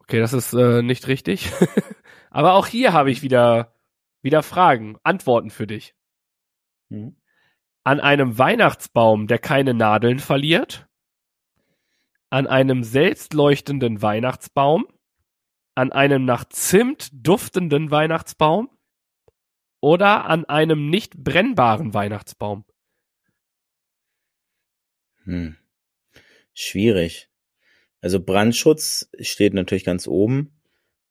Okay, 0.00 0.18
das 0.18 0.32
ist 0.32 0.52
äh, 0.52 0.82
nicht 0.82 1.06
richtig. 1.06 1.50
Aber 2.30 2.54
auch 2.54 2.66
hier 2.66 2.92
habe 2.92 3.10
ich 3.10 3.22
wieder, 3.22 3.74
wieder 4.22 4.42
Fragen, 4.42 4.98
Antworten 5.02 5.50
für 5.50 5.66
dich. 5.66 5.94
Hm. 6.90 7.16
An 7.82 8.00
einem 8.00 8.36
Weihnachtsbaum, 8.36 9.26
der 9.26 9.38
keine 9.38 9.74
Nadeln 9.74 10.18
verliert. 10.18 10.86
An 12.28 12.46
einem 12.46 12.84
selbstleuchtenden 12.84 14.02
Weihnachtsbaum. 14.02 14.86
An 15.74 15.92
einem 15.92 16.24
nach 16.24 16.44
Zimt 16.44 17.08
duftenden 17.12 17.90
Weihnachtsbaum. 17.90 18.68
Oder 19.80 20.26
an 20.26 20.44
einem 20.44 20.90
nicht 20.90 21.16
brennbaren 21.16 21.94
Weihnachtsbaum. 21.94 22.64
Hm. 25.24 25.56
Schwierig. 26.52 27.30
Also 28.02 28.20
Brandschutz 28.20 29.10
steht 29.20 29.54
natürlich 29.54 29.84
ganz 29.84 30.06
oben. 30.06 30.60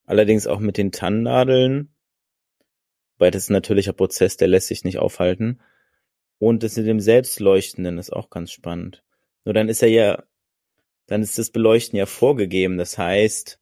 Allerdings 0.05 0.45
auch 0.45 0.59
mit 0.59 0.78
den 0.78 0.91
Tannennadeln. 0.91 1.95
Weil 3.17 3.32
das 3.32 3.43
ist 3.43 3.49
ein 3.49 3.53
natürlicher 3.53 3.93
Prozess, 3.93 4.38
der 4.38 4.47
lässt 4.47 4.67
sich 4.67 4.84
nicht 4.84 4.99
aufhalten. 4.99 5.61
Und 6.39 6.63
das 6.63 6.77
mit 6.77 6.87
dem 6.87 6.99
Selbstleuchtenden 6.99 7.97
ist 7.97 8.11
auch 8.11 8.29
ganz 8.29 8.51
spannend. 8.51 9.03
Nur 9.45 9.53
dann 9.53 9.69
ist 9.69 9.83
er 9.83 9.89
ja, 9.89 10.23
dann 11.07 11.21
ist 11.21 11.37
das 11.37 11.51
Beleuchten 11.51 11.97
ja 11.97 12.05
vorgegeben. 12.05 12.77
Das 12.77 12.97
heißt, 12.97 13.59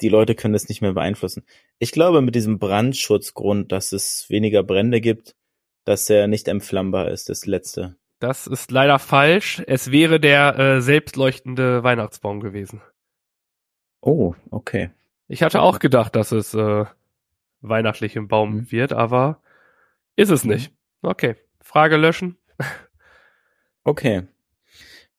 die 0.00 0.08
Leute 0.08 0.34
können 0.34 0.54
das 0.54 0.68
nicht 0.68 0.80
mehr 0.82 0.92
beeinflussen. 0.92 1.44
Ich 1.78 1.92
glaube 1.92 2.20
mit 2.20 2.34
diesem 2.34 2.58
Brandschutzgrund, 2.58 3.70
dass 3.70 3.92
es 3.92 4.28
weniger 4.28 4.62
Brände 4.62 5.00
gibt, 5.00 5.36
dass 5.84 6.10
er 6.10 6.26
nicht 6.26 6.48
entflammbar 6.48 7.10
ist, 7.10 7.28
das 7.28 7.46
letzte. 7.46 7.96
Das 8.18 8.46
ist 8.46 8.70
leider 8.70 8.98
falsch. 8.98 9.62
Es 9.66 9.90
wäre 9.90 10.18
der 10.18 10.58
äh, 10.58 10.80
selbstleuchtende 10.80 11.82
Weihnachtsbaum 11.84 12.40
gewesen. 12.40 12.80
Oh, 14.00 14.34
okay. 14.50 14.90
Ich 15.28 15.42
hatte 15.42 15.60
auch 15.62 15.78
gedacht, 15.78 16.16
dass 16.16 16.32
es 16.32 16.54
äh, 16.54 16.84
weihnachtlich 17.60 18.16
im 18.16 18.28
Baum 18.28 18.54
Mhm. 18.54 18.72
wird, 18.72 18.92
aber 18.92 19.40
ist 20.16 20.30
es 20.30 20.44
nicht. 20.44 20.72
Okay. 21.04 21.36
Frage 21.60 21.96
löschen. 21.96 22.36
Okay. 23.84 24.22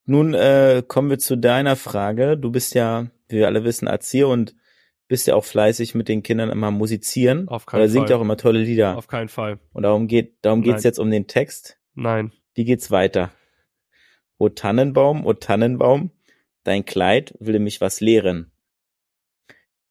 Nun 0.05 0.33
äh, 0.33 0.83
kommen 0.87 1.09
wir 1.09 1.19
zu 1.19 1.37
deiner 1.37 1.75
Frage. 1.75 2.37
Du 2.37 2.51
bist 2.51 2.73
ja, 2.75 3.07
wie 3.27 3.37
wir 3.37 3.47
alle 3.47 3.63
wissen, 3.63 3.87
Erzieher 3.87 4.27
und 4.27 4.55
bist 5.07 5.27
ja 5.27 5.35
auch 5.35 5.45
fleißig 5.45 5.93
mit 5.95 6.07
den 6.07 6.23
Kindern 6.23 6.49
immer 6.49 6.71
musizieren. 6.71 7.47
Auf 7.47 7.65
keinen 7.65 7.81
Oder 7.81 7.89
singt 7.89 8.07
Fall. 8.07 8.17
auch 8.17 8.21
immer 8.21 8.37
tolle 8.37 8.59
Lieder. 8.59 8.97
Auf 8.97 9.07
keinen 9.07 9.29
Fall. 9.29 9.59
Und 9.73 9.83
darum 9.83 10.07
geht, 10.07 10.37
darum 10.41 10.61
geht's 10.61 10.83
Nein. 10.83 10.89
jetzt 10.89 10.99
um 10.99 11.11
den 11.11 11.27
Text. 11.27 11.79
Nein. 11.93 12.31
Wie 12.55 12.65
geht's 12.65 12.89
weiter? 12.91 13.31
O 14.37 14.49
Tannenbaum, 14.49 15.25
o 15.25 15.33
Tannenbaum, 15.33 16.11
dein 16.63 16.85
Kleid 16.85 17.35
will 17.39 17.59
mich 17.59 17.81
was 17.81 17.99
lehren. 18.01 18.51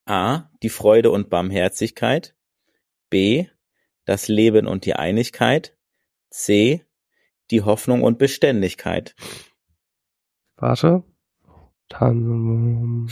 A. 0.05 0.51
Die 0.62 0.68
Freude 0.68 1.11
und 1.11 1.30
Barmherzigkeit. 1.30 2.34
B. 3.09 3.47
Das 4.05 4.28
Leben 4.28 4.66
und 4.66 4.84
die 4.84 4.95
Einigkeit. 4.95 5.76
C. 6.35 6.85
Die 7.53 7.62
Hoffnung 7.62 8.03
und 8.03 8.18
Beständigkeit. 8.18 9.14
Warte. 10.57 11.05
Tannenbaum. 11.89 13.09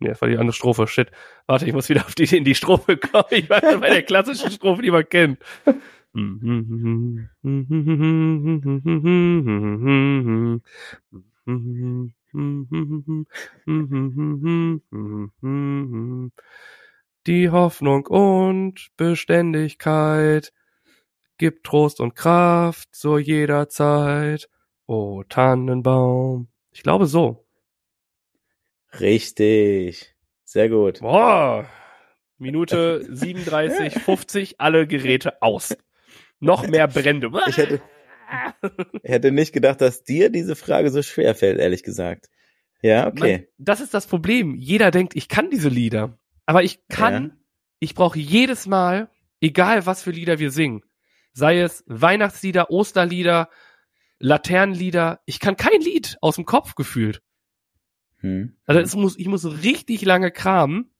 Nee, 0.00 0.08
das 0.08 0.20
war 0.20 0.28
die 0.28 0.36
andere 0.36 0.52
Strophe. 0.52 0.88
Shit. 0.88 1.12
Warte, 1.46 1.66
ich 1.66 1.72
muss 1.72 1.88
wieder 1.88 2.04
auf 2.04 2.16
die, 2.16 2.36
in 2.36 2.42
die 2.42 2.56
Strophe 2.56 2.96
kommen. 2.96 3.24
Ich 3.30 3.48
war 3.48 3.60
bei 3.60 3.90
der 3.90 4.02
klassischen 4.02 4.50
Strophe, 4.50 4.82
die 4.82 4.90
man 4.90 5.08
kennt. 5.08 5.38
Die 17.26 17.50
Hoffnung 17.50 18.06
und 18.06 18.88
Beständigkeit 18.96 20.52
gibt 21.38 21.64
Trost 21.64 22.00
und 22.00 22.14
Kraft 22.14 22.94
zu 22.94 23.18
jeder 23.18 23.68
Zeit. 23.68 24.48
O 24.86 25.22
Tannenbaum. 25.28 26.48
Ich 26.72 26.82
glaube 26.82 27.06
so. 27.06 27.46
Richtig. 29.00 30.14
Sehr 30.44 30.68
gut. 30.68 31.00
Boah. 31.00 31.66
Minute 32.38 33.04
37, 33.10 33.94
50, 33.94 34.60
alle 34.60 34.86
Geräte 34.86 35.42
aus. 35.42 35.76
Noch 36.40 36.66
mehr 36.68 36.88
Brände. 36.88 37.30
Ich 37.48 37.56
hätte, 37.56 37.80
hätte 39.02 39.30
nicht 39.32 39.52
gedacht, 39.52 39.80
dass 39.80 40.02
dir 40.04 40.30
diese 40.30 40.56
Frage 40.56 40.90
so 40.90 41.02
schwer 41.02 41.34
fällt, 41.34 41.58
ehrlich 41.58 41.82
gesagt. 41.82 42.28
Ja, 42.82 43.06
okay. 43.08 43.38
Man, 43.38 43.46
das 43.58 43.80
ist 43.80 43.94
das 43.94 44.06
Problem. 44.06 44.54
Jeder 44.56 44.90
denkt, 44.90 45.16
ich 45.16 45.28
kann 45.28 45.50
diese 45.50 45.68
Lieder. 45.68 46.18
Aber 46.46 46.62
ich 46.62 46.86
kann, 46.88 47.24
Ja. 47.24 47.36
ich 47.80 47.94
brauche 47.94 48.18
jedes 48.18 48.66
Mal, 48.66 49.08
egal 49.40 49.86
was 49.86 50.02
für 50.02 50.10
Lieder 50.10 50.38
wir 50.38 50.50
singen, 50.50 50.82
sei 51.32 51.60
es 51.60 51.82
Weihnachtslieder, 51.86 52.70
Osterlieder, 52.70 53.48
Laternenlieder, 54.18 55.20
ich 55.26 55.40
kann 55.40 55.56
kein 55.56 55.80
Lied 55.80 56.16
aus 56.20 56.36
dem 56.36 56.44
Kopf 56.44 56.74
gefühlt. 56.74 57.22
Hm. 58.20 58.56
Also 58.66 58.80
es 58.80 58.94
muss, 58.94 59.18
ich 59.18 59.26
muss 59.28 59.44
richtig 59.62 60.02
lange 60.04 60.30
kramen, 60.30 60.90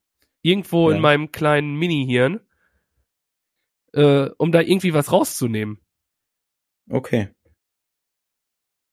irgendwo 0.42 0.90
Ja. 0.90 0.96
in 0.96 1.02
meinem 1.02 1.32
kleinen 1.32 1.76
Mini-Hirn, 1.76 2.40
äh, 3.92 4.28
um 4.38 4.52
da 4.52 4.60
irgendwie 4.60 4.94
was 4.94 5.12
rauszunehmen. 5.12 5.78
Okay. 6.90 7.28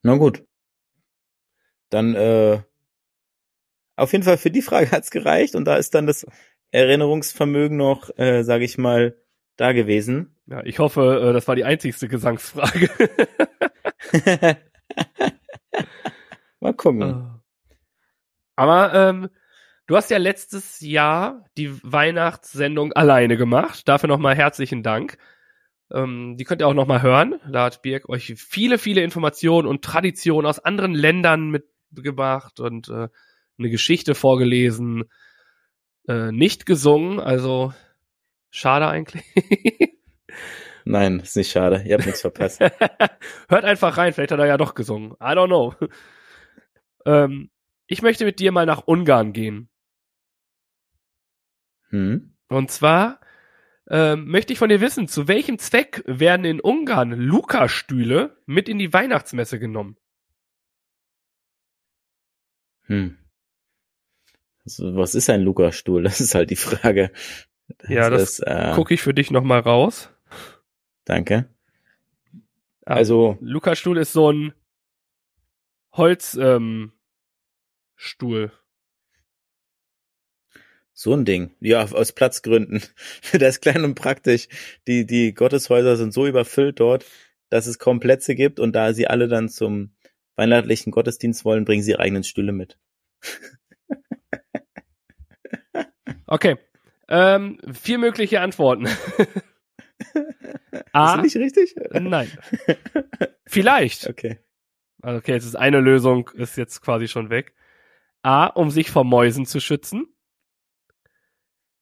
Na 0.03 0.15
gut. 0.17 0.43
Dann, 1.89 2.15
äh, 2.15 2.61
auf 3.95 4.11
jeden 4.13 4.23
Fall 4.23 4.37
für 4.37 4.51
die 4.51 4.61
Frage 4.61 4.91
hat's 4.91 5.11
gereicht 5.11 5.55
und 5.55 5.65
da 5.65 5.75
ist 5.75 5.93
dann 5.93 6.07
das 6.07 6.25
Erinnerungsvermögen 6.71 7.77
noch, 7.77 8.09
äh, 8.17 8.43
sage 8.43 8.63
ich 8.63 8.77
mal, 8.77 9.17
da 9.57 9.73
gewesen. 9.73 10.35
Ja, 10.47 10.63
ich 10.63 10.79
hoffe, 10.79 11.29
äh, 11.29 11.33
das 11.33 11.47
war 11.47 11.55
die 11.55 11.65
einzigste 11.65 12.07
Gesangsfrage. 12.07 12.89
Mal 16.59 16.73
gucken. 16.73 17.01
Äh. 17.01 17.75
Aber 18.55 18.93
ähm, 18.93 19.29
du 19.87 19.95
hast 19.95 20.09
ja 20.09 20.17
letztes 20.17 20.79
Jahr 20.79 21.45
die 21.57 21.71
Weihnachtssendung 21.83 22.93
alleine 22.93 23.37
gemacht. 23.37 23.87
Dafür 23.87 24.07
nochmal 24.07 24.35
herzlichen 24.35 24.83
Dank. 24.83 25.17
Ähm, 25.93 26.35
die 26.37 26.43
könnt 26.43 26.61
ihr 26.61 26.67
auch 26.67 26.73
nochmal 26.73 27.01
hören. 27.01 27.39
Da 27.51 27.65
hat 27.65 27.81
Birk 27.81 28.09
euch 28.09 28.33
viele, 28.37 28.77
viele 28.77 29.01
Informationen 29.01 29.67
und 29.67 29.83
Traditionen 29.83 30.47
aus 30.47 30.59
anderen 30.59 30.93
Ländern 30.93 31.49
mitgebracht 31.49 32.59
und 32.59 32.89
äh, 32.89 33.07
eine 33.57 33.69
Geschichte 33.69 34.15
vorgelesen. 34.15 35.03
Äh, 36.07 36.31
nicht 36.31 36.65
gesungen, 36.65 37.19
also 37.19 37.73
schade 38.49 38.87
eigentlich. 38.87 39.23
Nein, 40.85 41.19
ist 41.19 41.37
nicht 41.37 41.51
schade. 41.51 41.83
Ihr 41.85 41.95
habt 41.95 42.05
nichts 42.05 42.21
verpasst. 42.21 42.59
Hört 43.49 43.65
einfach 43.65 43.97
rein, 43.97 44.13
vielleicht 44.13 44.31
hat 44.31 44.39
er 44.39 44.47
ja 44.47 44.57
doch 44.57 44.73
gesungen. 44.73 45.11
I 45.21 45.35
don't 45.35 45.47
know. 45.47 45.75
ähm, 47.05 47.51
Ich 47.85 48.01
möchte 48.01 48.25
mit 48.25 48.39
dir 48.39 48.51
mal 48.51 48.65
nach 48.65 48.87
Ungarn 48.87 49.31
gehen. 49.33 49.69
Hm? 51.89 52.35
Und 52.47 52.71
zwar 52.71 53.19
ähm, 53.93 54.25
möchte 54.27 54.53
ich 54.53 54.59
von 54.59 54.69
dir 54.69 54.79
wissen, 54.79 55.09
zu 55.09 55.27
welchem 55.27 55.59
Zweck 55.59 56.01
werden 56.07 56.45
in 56.45 56.61
Ungarn 56.61 57.11
Luca-Stühle 57.11 58.37
mit 58.45 58.69
in 58.69 58.79
die 58.79 58.93
Weihnachtsmesse 58.93 59.59
genommen? 59.59 59.97
Hm. 62.83 63.17
Also, 64.63 64.95
was 64.95 65.13
ist 65.13 65.29
ein 65.29 65.41
Luca-Stuhl? 65.41 66.03
Das 66.03 66.21
ist 66.21 66.35
halt 66.35 66.51
die 66.51 66.55
Frage. 66.55 67.11
Ja, 67.87 68.09
das 68.09 68.39
äh, 68.39 68.71
Gucke 68.75 68.93
ich 68.93 69.01
für 69.01 69.13
dich 69.13 69.29
nochmal 69.29 69.59
raus. 69.59 70.09
Danke. 71.03 71.49
Ah, 72.85 72.95
Also, 72.95 73.37
Luca-Stuhl 73.41 73.97
ist 73.97 74.13
so 74.13 74.31
ein 74.31 74.53
Holzstuhl. 75.91 76.43
Ähm, 76.43 76.91
Stuhl. 77.97 78.53
So 81.01 81.13
ein 81.13 81.25
Ding. 81.25 81.51
Ja, 81.59 81.83
aus 81.83 82.11
Platzgründen. 82.11 82.83
das 83.33 83.55
ist 83.55 83.61
klein 83.61 83.83
und 83.83 83.95
praktisch. 83.95 84.47
Die, 84.87 85.05
die 85.05 85.33
Gotteshäuser 85.33 85.97
sind 85.97 86.13
so 86.13 86.27
überfüllt 86.27 86.79
dort, 86.79 87.05
dass 87.49 87.65
es 87.65 87.79
kaum 87.79 87.99
Plätze 87.99 88.35
gibt 88.35 88.59
und 88.59 88.73
da 88.73 88.93
sie 88.93 89.07
alle 89.07 89.27
dann 89.27 89.49
zum 89.49 89.91
weihnachtlichen 90.35 90.91
Gottesdienst 90.91 91.43
wollen, 91.43 91.65
bringen 91.65 91.83
sie 91.83 91.91
ihre 91.91 92.01
eigenen 92.01 92.23
Stühle 92.23 92.51
mit. 92.51 92.77
Okay. 96.27 96.55
Ähm, 97.09 97.59
vier 97.73 97.97
mögliche 97.97 98.39
Antworten. 98.39 98.87
A. 100.93 101.15
Ist 101.15 101.23
nicht 101.23 101.35
richtig? 101.35 101.75
Nein. 101.91 102.31
Vielleicht. 103.45 104.07
Okay. 104.07 104.39
Also 105.01 105.17
okay, 105.17 105.33
jetzt 105.33 105.43
ist 105.43 105.57
eine 105.57 105.81
Lösung, 105.81 106.29
ist 106.35 106.55
jetzt 106.55 106.81
quasi 106.81 107.09
schon 107.09 107.29
weg. 107.29 107.53
A, 108.21 108.45
um 108.45 108.71
sich 108.71 108.91
vor 108.91 109.03
Mäusen 109.03 109.45
zu 109.45 109.59
schützen. 109.59 110.07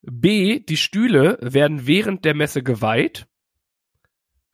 B, 0.02 0.60
die 0.60 0.78
Stühle 0.78 1.38
werden 1.42 1.86
während 1.86 2.26
der 2.26 2.34
Messe 2.34 2.64
geweiht. 2.64 3.28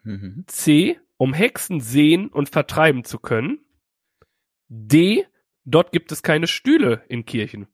Mhm. 0.03 0.45
C, 0.47 0.99
um 1.17 1.33
Hexen 1.33 1.79
sehen 1.79 2.29
und 2.29 2.49
vertreiben 2.49 3.03
zu 3.03 3.19
können. 3.19 3.59
D, 4.67 5.25
dort 5.63 5.91
gibt 5.91 6.11
es 6.11 6.23
keine 6.23 6.47
Stühle 6.47 7.03
in 7.07 7.25
Kirchen. 7.25 7.67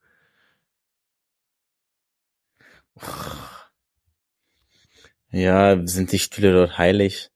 Ja, 5.30 5.88
sind 5.88 6.12
die 6.12 6.20
Stühle 6.20 6.52
dort 6.52 6.78
heilig? 6.78 7.32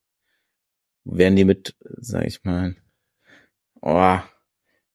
Werden 1.06 1.36
die 1.36 1.46
mit, 1.46 1.76
sag 1.80 2.26
ich 2.26 2.44
mal, 2.44 2.76
oh, 3.82 4.20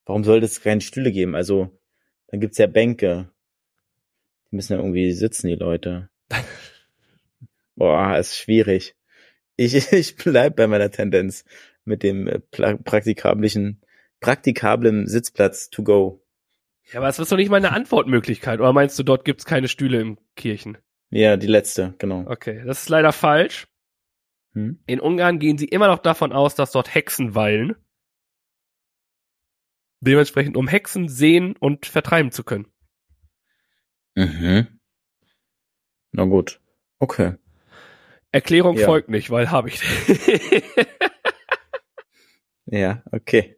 warum 0.05 0.25
sollte 0.25 0.47
es 0.47 0.61
keine 0.61 0.81
Stühle 0.81 1.13
geben? 1.13 1.35
Also, 1.35 1.81
dann 2.27 2.41
gibt's 2.41 2.59
ja 2.59 2.67
Bänke. 2.67 3.33
Die 4.51 4.57
müssen 4.57 4.73
ja 4.73 4.79
irgendwie 4.79 5.13
sitzen, 5.13 5.49
die 5.49 5.55
Leute. 5.55 6.11
Boah, 7.77 8.19
ist 8.19 8.37
schwierig. 8.37 8.95
Ich, 9.57 9.75
ich 9.93 10.17
bleib 10.17 10.57
bei 10.57 10.67
meiner 10.67 10.91
Tendenz 10.91 11.45
mit 11.85 12.03
dem 12.03 12.27
äh, 12.27 12.41
pla- 12.41 12.77
praktikablen, 12.77 13.81
praktikablen 14.21 15.07
Sitzplatz 15.07 15.71
to 15.71 15.83
go. 15.83 16.23
Ja, 16.93 16.99
aber 17.01 17.09
es 17.09 17.19
ist 17.19 17.31
doch 17.31 17.37
nicht 17.37 17.51
mal 17.51 17.59
eine 17.59 17.73
Antwortmöglichkeit. 17.73 18.61
Oder 18.61 18.73
meinst 18.73 18.99
du, 18.99 19.03
dort 19.03 19.25
gibt 19.25 19.41
es 19.41 19.47
keine 19.47 19.69
Stühle 19.69 20.01
in 20.01 20.19
Kirchen? 20.35 20.79
Ja, 21.11 21.37
die 21.37 21.47
letzte, 21.47 21.95
genau. 21.99 22.25
Okay, 22.27 22.63
das 22.67 22.83
ist 22.83 22.89
leider 22.89 23.13
falsch. 23.13 23.69
Hm? 24.55 24.81
In 24.87 25.01
Ungarn 25.01 25.39
gehen 25.39 25.59
sie 25.59 25.67
immer 25.67 25.87
noch 25.87 25.99
davon 25.99 26.33
aus, 26.33 26.55
dass 26.55 26.73
dort 26.73 26.93
Hexen 26.95 27.35
weilen. 27.35 27.77
Dementsprechend, 30.01 30.57
um 30.57 30.67
Hexen 30.67 31.09
sehen 31.09 31.55
und 31.57 31.87
vertreiben 31.87 32.33
zu 32.33 32.43
können. 32.43 32.67
Mhm. 34.15 34.81
Na 36.13 36.25
gut. 36.25 36.61
Okay. 36.99 37.35
Erklärung 38.33 38.77
Ja. 38.77 38.87
folgt 38.87 39.09
nicht, 39.09 39.31
weil 39.31 39.51
habe 39.51 39.69
ich. 39.69 39.81
Ja, 42.71 43.03
okay. 43.11 43.57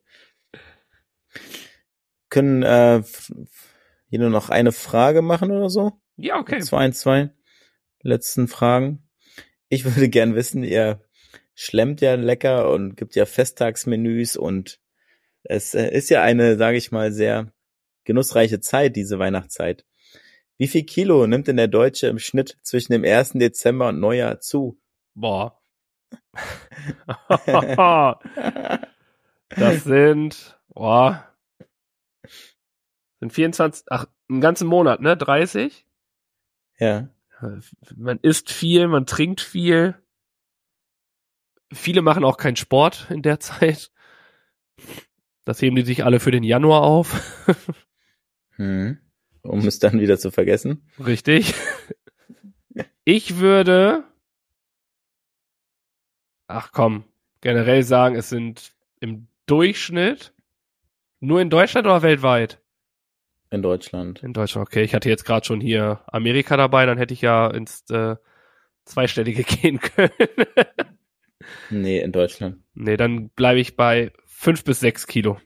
Können 2.30 2.62
äh, 2.62 3.02
hier 4.08 4.18
nur 4.18 4.30
noch 4.30 4.48
eine 4.48 4.72
Frage 4.72 5.20
machen 5.20 5.50
oder 5.50 5.68
so? 5.68 6.00
ja, 6.16 6.38
okay. 6.38 6.60
Zwei, 6.60 6.90
zwei 6.90 7.30
letzten 8.02 8.48
Fragen. 8.48 9.08
Ich 9.68 9.84
würde 9.84 10.08
gern 10.08 10.34
wissen, 10.34 10.64
ihr 10.64 11.02
schlemmt 11.54 12.00
ja 12.00 12.14
lecker 12.14 12.70
und 12.70 12.96
gibt 12.96 13.14
ja 13.14 13.26
Festtagsmenüs 13.26 14.36
und 14.36 14.80
es 15.42 15.74
äh, 15.74 15.90
ist 15.90 16.08
ja 16.08 16.22
eine, 16.22 16.56
sage 16.56 16.78
ich 16.78 16.90
mal, 16.90 17.12
sehr 17.12 17.52
genussreiche 18.04 18.60
Zeit, 18.60 18.96
diese 18.96 19.18
Weihnachtszeit. 19.18 19.84
Wie 20.58 20.68
viel 20.68 20.84
Kilo 20.84 21.26
nimmt 21.26 21.48
denn 21.48 21.56
der 21.56 21.68
Deutsche 21.68 22.06
im 22.06 22.18
Schnitt 22.18 22.58
zwischen 22.62 22.92
dem 22.92 23.04
1. 23.04 23.32
Dezember 23.32 23.88
und 23.88 24.00
Neujahr 24.00 24.40
zu? 24.40 24.80
Boah. 25.14 25.60
das 29.48 29.84
sind, 29.84 30.60
boah. 30.68 31.28
Sind 33.20 33.32
24, 33.32 33.86
ach, 33.88 34.06
einen 34.28 34.40
ganzen 34.40 34.66
Monat, 34.66 35.00
ne? 35.00 35.16
30? 35.16 35.86
Ja. 36.78 37.08
Man 37.96 38.18
isst 38.20 38.50
viel, 38.50 38.88
man 38.88 39.06
trinkt 39.06 39.40
viel. 39.40 39.96
Viele 41.72 42.02
machen 42.02 42.24
auch 42.24 42.36
keinen 42.36 42.56
Sport 42.56 43.08
in 43.10 43.22
der 43.22 43.40
Zeit. 43.40 43.90
Das 45.44 45.60
heben 45.60 45.76
die 45.76 45.82
sich 45.82 46.04
alle 46.04 46.20
für 46.20 46.30
den 46.30 46.44
Januar 46.44 46.82
auf. 46.82 47.46
Hm. 48.56 48.98
Um 49.42 49.66
es 49.66 49.78
dann 49.78 50.00
wieder 50.00 50.18
zu 50.18 50.30
vergessen. 50.30 50.86
Richtig. 51.04 51.54
Ich 53.04 53.38
würde, 53.38 54.04
ach 56.46 56.70
komm, 56.72 57.04
generell 57.40 57.82
sagen, 57.82 58.14
es 58.14 58.28
sind 58.28 58.72
im 59.00 59.26
Durchschnitt 59.46 60.32
nur 61.20 61.40
in 61.40 61.50
Deutschland 61.50 61.86
oder 61.86 62.02
weltweit? 62.02 62.60
In 63.50 63.62
Deutschland. 63.62 64.22
In 64.22 64.32
Deutschland, 64.32 64.66
okay. 64.66 64.82
Ich 64.82 64.94
hatte 64.94 65.08
jetzt 65.08 65.24
gerade 65.24 65.44
schon 65.44 65.60
hier 65.60 66.00
Amerika 66.06 66.56
dabei, 66.56 66.86
dann 66.86 66.98
hätte 66.98 67.12
ich 67.14 67.20
ja 67.20 67.48
ins 67.48 67.84
äh, 67.90 68.16
Zweistellige 68.84 69.42
gehen 69.44 69.78
können. 69.80 70.10
Nee, 71.70 72.00
in 72.00 72.12
Deutschland. 72.12 72.62
nee, 72.74 72.96
dann 72.96 73.28
bleibe 73.30 73.60
ich 73.60 73.76
bei 73.76 74.12
fünf 74.24 74.64
bis 74.64 74.80
sechs 74.80 75.06
Kilo. 75.06 75.38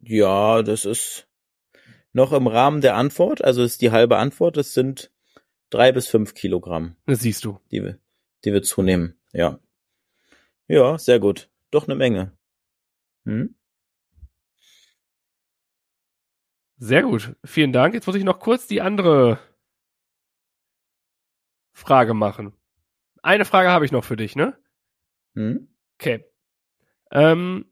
Ja, 0.00 0.62
das 0.62 0.84
ist 0.84 1.27
noch 2.18 2.32
im 2.32 2.46
Rahmen 2.46 2.80
der 2.82 2.96
Antwort. 2.96 3.42
Also 3.42 3.62
ist 3.62 3.80
die 3.80 3.90
halbe 3.90 4.18
Antwort. 4.18 4.56
Es 4.58 4.74
sind 4.74 5.10
drei 5.70 5.92
bis 5.92 6.06
fünf 6.08 6.34
Kilogramm, 6.34 6.96
Das 7.06 7.20
siehst 7.20 7.44
du. 7.44 7.60
die 7.70 7.82
wir, 7.82 7.98
die 8.44 8.52
wir 8.52 8.62
zunehmen. 8.62 9.18
Ja. 9.32 9.58
Ja, 10.66 10.98
sehr 10.98 11.18
gut. 11.20 11.48
Doch 11.70 11.84
eine 11.86 11.94
Menge. 11.94 12.36
Hm? 13.24 13.54
Sehr 16.76 17.02
gut. 17.02 17.34
Vielen 17.44 17.72
Dank. 17.72 17.94
Jetzt 17.94 18.06
muss 18.06 18.16
ich 18.16 18.24
noch 18.24 18.38
kurz 18.38 18.66
die 18.66 18.80
andere 18.80 19.38
Frage 21.72 22.14
machen. 22.14 22.52
Eine 23.22 23.44
Frage 23.44 23.70
habe 23.70 23.84
ich 23.84 23.92
noch 23.92 24.04
für 24.04 24.16
dich, 24.16 24.36
ne? 24.36 24.56
Hm? 25.34 25.68
Okay. 25.98 26.24
Ähm, 27.10 27.66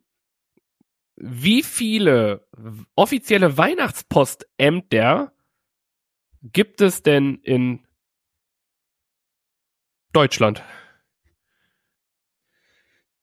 wie 1.17 1.63
viele 1.63 2.47
offizielle 2.95 3.57
Weihnachtspostämter 3.57 5.33
gibt 6.43 6.81
es 6.81 7.03
denn 7.03 7.37
in 7.37 7.87
Deutschland? 10.13 10.63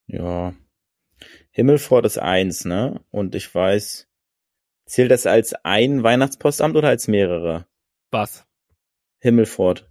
Ja. 0.07 0.53
Himmelfort 1.51 2.05
ist 2.05 2.17
eins, 2.17 2.65
ne? 2.65 3.03
Und 3.11 3.35
ich 3.35 3.53
weiß, 3.53 4.09
zählt 4.85 5.11
das 5.11 5.25
als 5.25 5.53
ein 5.63 6.03
Weihnachtspostamt 6.03 6.75
oder 6.75 6.89
als 6.89 7.07
mehrere? 7.07 7.67
Was? 8.11 8.45
Himmelfort. 9.19 9.89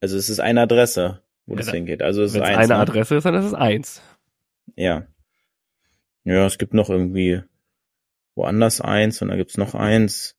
Also 0.00 0.16
es 0.16 0.28
ist 0.28 0.40
eine 0.40 0.62
Adresse, 0.62 1.22
wo 1.46 1.52
Ja, 1.52 1.58
das 1.58 1.66
da- 1.66 1.72
hingeht. 1.72 2.02
Also 2.02 2.22
es 2.22 2.32
ist 2.32 2.36
es 2.36 2.42
eins. 2.42 2.58
eine 2.58 2.68
ne? 2.68 2.76
Adresse 2.76 3.16
ist, 3.16 3.24
dann 3.24 3.34
ist 3.34 3.44
es 3.44 3.54
eins. 3.54 4.02
Ja. 4.74 5.06
Ja, 6.24 6.46
es 6.46 6.58
gibt 6.58 6.74
noch 6.74 6.88
irgendwie 6.88 7.42
woanders 8.34 8.80
eins 8.80 9.20
und 9.22 9.28
dann 9.28 9.38
gibt's 9.38 9.56
noch 9.56 9.74
eins. 9.74 10.36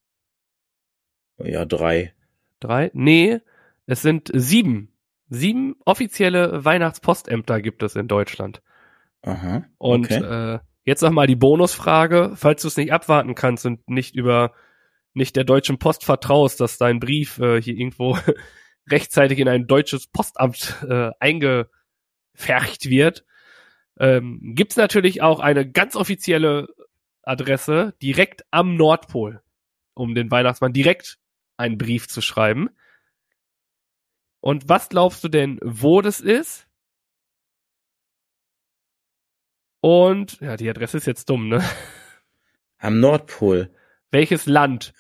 Ja, 1.37 1.65
drei. 1.65 2.13
Drei? 2.59 2.91
Nee, 2.93 3.39
es 3.85 4.01
sind 4.01 4.31
sieben. 4.33 4.89
Sieben 5.29 5.75
offizielle 5.85 6.63
Weihnachtspostämter 6.63 7.61
gibt 7.61 7.83
es 7.83 7.95
in 7.95 8.07
Deutschland. 8.07 8.61
Aha. 9.21 9.65
Und 9.77 10.05
okay. 10.05 10.55
äh, 10.55 10.59
jetzt 10.83 11.01
nochmal 11.01 11.27
die 11.27 11.35
Bonusfrage, 11.35 12.33
falls 12.35 12.61
du 12.61 12.67
es 12.67 12.77
nicht 12.77 12.93
abwarten 12.93 13.35
kannst 13.35 13.65
und 13.65 13.89
nicht 13.89 14.15
über 14.15 14.53
nicht 15.13 15.35
der 15.35 15.43
deutschen 15.43 15.77
Post 15.77 16.03
vertraust, 16.05 16.59
dass 16.59 16.77
dein 16.77 16.99
Brief 16.99 17.39
äh, 17.39 17.61
hier 17.61 17.75
irgendwo 17.75 18.17
rechtzeitig 18.89 19.39
in 19.39 19.47
ein 19.47 19.67
deutsches 19.67 20.07
Postamt 20.07 20.75
äh, 20.87 21.11
eingefercht 21.19 22.89
wird, 22.89 23.25
ähm, 23.99 24.39
gibt's 24.55 24.75
natürlich 24.75 25.21
auch 25.21 25.39
eine 25.39 25.69
ganz 25.69 25.95
offizielle 25.95 26.67
Adresse 27.21 27.93
direkt 28.01 28.45
am 28.51 28.75
Nordpol, 28.75 29.41
um 29.93 30.15
den 30.15 30.31
Weihnachtsmann 30.31 30.73
direkt 30.73 31.19
einen 31.57 31.77
Brief 31.77 32.07
zu 32.07 32.21
schreiben. 32.21 32.69
Und 34.41 34.67
was 34.67 34.89
glaubst 34.89 35.23
du 35.23 35.29
denn, 35.29 35.59
wo 35.63 36.01
das 36.01 36.19
ist? 36.19 36.67
Und, 39.81 40.39
ja, 40.39 40.57
die 40.57 40.69
Adresse 40.69 40.97
ist 40.97 41.07
jetzt 41.07 41.29
dumm, 41.29 41.49
ne? 41.49 41.63
Am 42.77 42.99
Nordpol. 42.99 43.73
Welches 44.11 44.45
Land? 44.45 44.93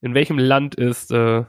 In 0.00 0.14
welchem 0.14 0.38
Land 0.38 0.74
ist, 0.74 1.10
äh, 1.10 1.44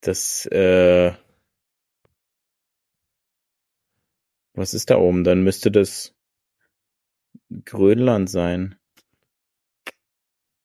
Das, 0.00 0.46
äh, 0.46 1.12
was 4.58 4.74
ist 4.74 4.90
da 4.90 4.98
oben? 4.98 5.24
Dann 5.24 5.42
müsste 5.42 5.70
das 5.70 6.14
Grönland 7.64 8.28
sein. 8.28 8.76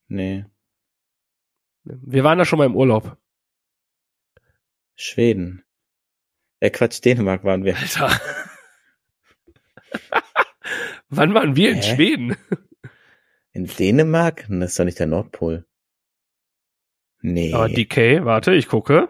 Nee, 0.07 0.45
wir 1.83 2.23
waren 2.23 2.37
da 2.37 2.45
schon 2.45 2.59
mal 2.59 2.65
im 2.65 2.75
Urlaub. 2.75 3.17
Schweden. 4.95 5.63
Äh, 6.59 6.69
Quatsch, 6.69 7.03
Dänemark 7.03 7.43
waren 7.43 7.65
wir. 7.65 7.75
Alter. 7.77 8.09
Wann 11.09 11.33
waren 11.33 11.55
wir 11.55 11.71
in 11.71 11.81
Hä? 11.81 11.95
Schweden? 11.95 12.37
In 13.51 13.65
Dänemark? 13.67 14.45
Das 14.49 14.71
ist 14.71 14.79
doch 14.79 14.85
nicht 14.85 14.99
der 14.99 15.07
Nordpol. 15.07 15.65
Nee, 17.21 17.53
Aber 17.53 17.67
DK, 17.69 18.25
warte, 18.25 18.53
ich 18.53 18.67
gucke. 18.67 19.09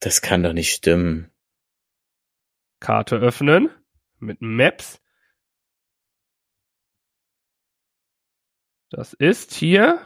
das 0.00 0.22
kann 0.22 0.42
doch 0.42 0.52
nicht 0.52 0.72
stimmen. 0.72 1.29
Karte 2.80 3.16
öffnen. 3.16 3.70
Mit 4.18 4.40
Maps. 4.42 5.00
Das 8.90 9.12
ist 9.14 9.54
hier. 9.54 10.04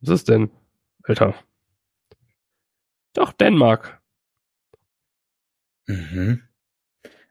Was 0.00 0.10
ist 0.10 0.28
denn? 0.28 0.50
Alter. 1.04 1.34
Doch, 3.12 3.32
Dänemark. 3.32 4.00
Mhm. 5.86 6.42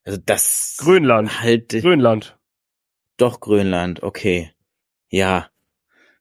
Also 0.04 0.20
das 0.26 0.78
Grönland. 0.80 1.42
halt 1.42 1.70
Grönland. 1.70 2.38
doch 3.18 3.40
Grönland, 3.40 4.02
okay. 4.04 4.54
Ja, 5.10 5.50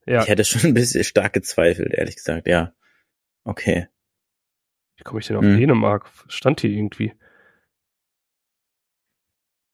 Ja. 0.07 0.23
ich 0.23 0.29
hätte 0.29 0.45
schon 0.45 0.63
ein 0.71 0.75
bisschen 0.75 1.05
stark 1.05 1.33
gezweifelt, 1.33 1.93
ehrlich 1.93 2.17
gesagt, 2.17 2.47
ja. 2.47 2.75
Okay. 3.45 3.89
Wie 4.99 5.05
komme 5.05 5.21
ich 5.21 5.27
denn 5.29 5.37
auf 5.37 5.45
Hm. 5.45 5.57
Dänemark? 5.57 6.11
Stand 6.27 6.61
hier 6.61 6.71
irgendwie. 6.71 7.13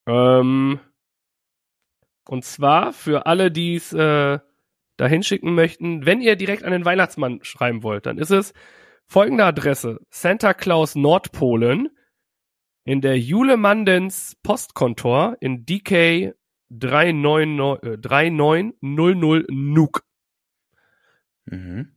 Ähm, 0.07 0.79
und 2.29 2.45
zwar 2.45 2.93
für 2.93 3.27
alle, 3.27 3.51
die 3.51 3.77
es 3.77 3.93
äh, 3.95 4.39
da 4.97 5.07
hinschicken 5.07 5.55
möchten, 5.55 6.07
wenn 6.07 6.21
ihr 6.21 6.37
direkt 6.37 6.63
an 6.63 6.73
den 6.73 6.85
Weihnachtsmann 6.85 7.41
schreiben 7.43 7.83
wollt, 7.83 8.07
dann 8.07 8.19
ist 8.19 8.31
es 8.31 8.53
folgende 9.07 9.45
Adresse. 9.45 9.99
Santa 10.11 10.53
Claus 10.55 10.95
Nordpolen 10.95 11.89
in 12.85 13.01
der 13.01 13.19
Jule 13.19 13.57
Mandens 13.57 14.37
Postkontor 14.43 15.37
in 15.41 15.65
DK 15.65 16.35
39, 16.69 17.83
äh, 17.83 17.99
3900 17.99 19.51
Nuuk. 19.51 20.03
Mhm. 21.47 21.94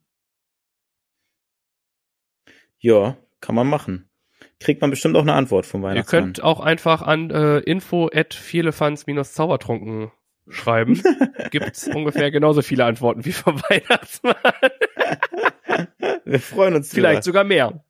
Ja, 2.88 3.18
kann 3.42 3.54
man 3.54 3.68
machen. 3.68 4.10
Kriegt 4.62 4.80
man 4.80 4.92
bestimmt 4.92 5.18
auch 5.18 5.24
eine 5.24 5.34
Antwort 5.34 5.66
vom 5.66 5.82
Ihr 5.82 5.90
Weihnachtsmann. 5.90 6.24
könnt 6.24 6.42
auch 6.42 6.62
einfach 6.62 7.02
an 7.02 7.30
äh, 7.32 7.60
info 7.60 8.10
at 8.14 8.34
zaubertrunken 8.34 10.10
schreiben. 10.48 11.04
Gibt's 11.52 11.90
ungefähr 11.90 12.32
genauso 12.32 12.62
viele 12.62 12.86
Antworten 12.86 13.26
wie 13.26 13.34
vom 13.34 13.62
Weihnachtsmann. 13.64 14.36
Wir 16.24 16.40
freuen 16.40 16.76
uns 16.76 16.94
Vielleicht 16.94 17.18
drüber. 17.18 17.24
sogar 17.24 17.44
mehr. 17.44 17.84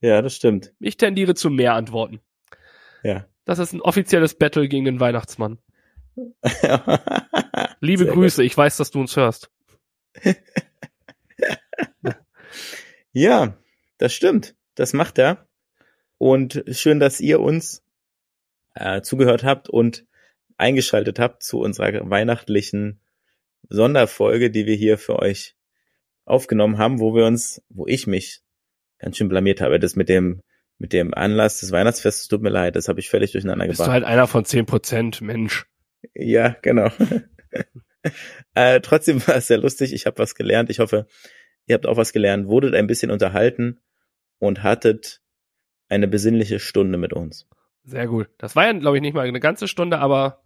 Ja, 0.00 0.22
das 0.22 0.36
stimmt. 0.36 0.72
Ich 0.78 0.96
tendiere 0.96 1.34
zu 1.34 1.50
mehr 1.50 1.74
Antworten. 1.74 2.20
Ja. 3.02 3.26
Das 3.44 3.58
ist 3.58 3.72
ein 3.72 3.80
offizielles 3.80 4.36
Battle 4.36 4.68
gegen 4.68 4.84
den 4.84 5.00
Weihnachtsmann. 5.00 5.58
Liebe 7.80 8.04
Sehr 8.04 8.12
Grüße, 8.12 8.44
ich 8.44 8.56
weiß, 8.56 8.76
dass 8.76 8.92
du 8.92 9.00
uns 9.00 9.16
hörst. 9.16 9.50
Ja, 13.12 13.56
das 13.98 14.12
stimmt. 14.12 14.56
Das 14.74 14.92
macht 14.92 15.18
er. 15.18 15.48
Und 16.18 16.64
schön, 16.70 17.00
dass 17.00 17.20
ihr 17.20 17.40
uns 17.40 17.82
äh, 18.74 19.02
zugehört 19.02 19.44
habt 19.44 19.68
und 19.68 20.06
eingeschaltet 20.56 21.18
habt 21.18 21.42
zu 21.42 21.60
unserer 21.60 22.08
weihnachtlichen 22.08 23.00
Sonderfolge, 23.68 24.50
die 24.50 24.66
wir 24.66 24.76
hier 24.76 24.98
für 24.98 25.18
euch 25.18 25.56
aufgenommen 26.24 26.78
haben, 26.78 27.00
wo 27.00 27.14
wir 27.14 27.26
uns, 27.26 27.62
wo 27.68 27.86
ich 27.86 28.06
mich 28.06 28.40
ganz 28.98 29.16
schön 29.16 29.28
blamiert 29.28 29.60
habe. 29.60 29.78
Das 29.78 29.96
mit 29.96 30.08
dem, 30.08 30.40
mit 30.78 30.92
dem 30.92 31.14
Anlass 31.14 31.60
des 31.60 31.72
Weihnachtsfestes 31.72 32.28
tut 32.28 32.42
mir 32.42 32.50
leid, 32.50 32.76
das 32.76 32.88
habe 32.88 33.00
ich 33.00 33.10
völlig 33.10 33.32
durcheinander 33.32 33.66
Bist 33.66 33.80
du 33.80 33.84
gebracht. 33.84 33.94
halt 33.94 34.04
einer 34.04 34.26
von 34.26 34.44
zehn 34.44 34.66
Prozent, 34.66 35.20
Mensch. 35.20 35.66
Ja, 36.14 36.56
genau. 36.62 36.90
äh, 38.54 38.80
trotzdem 38.80 39.26
war 39.26 39.36
es 39.36 39.46
sehr 39.46 39.58
lustig. 39.58 39.92
Ich 39.92 40.06
habe 40.06 40.18
was 40.18 40.34
gelernt. 40.34 40.70
Ich 40.70 40.78
hoffe, 40.78 41.06
ihr 41.66 41.74
habt 41.74 41.86
auch 41.86 41.96
was 41.96 42.12
gelernt, 42.12 42.48
wurdet 42.48 42.74
ein 42.74 42.86
bisschen 42.86 43.10
unterhalten 43.10 43.80
und 44.38 44.62
hattet 44.62 45.20
eine 45.88 46.08
besinnliche 46.08 46.58
Stunde 46.58 46.98
mit 46.98 47.12
uns. 47.12 47.46
Sehr 47.84 48.06
gut. 48.06 48.28
Das 48.38 48.56
war 48.56 48.66
ja, 48.66 48.72
glaube 48.72 48.96
ich, 48.96 49.02
nicht 49.02 49.14
mal 49.14 49.26
eine 49.26 49.40
ganze 49.40 49.68
Stunde, 49.68 49.98
aber 49.98 50.42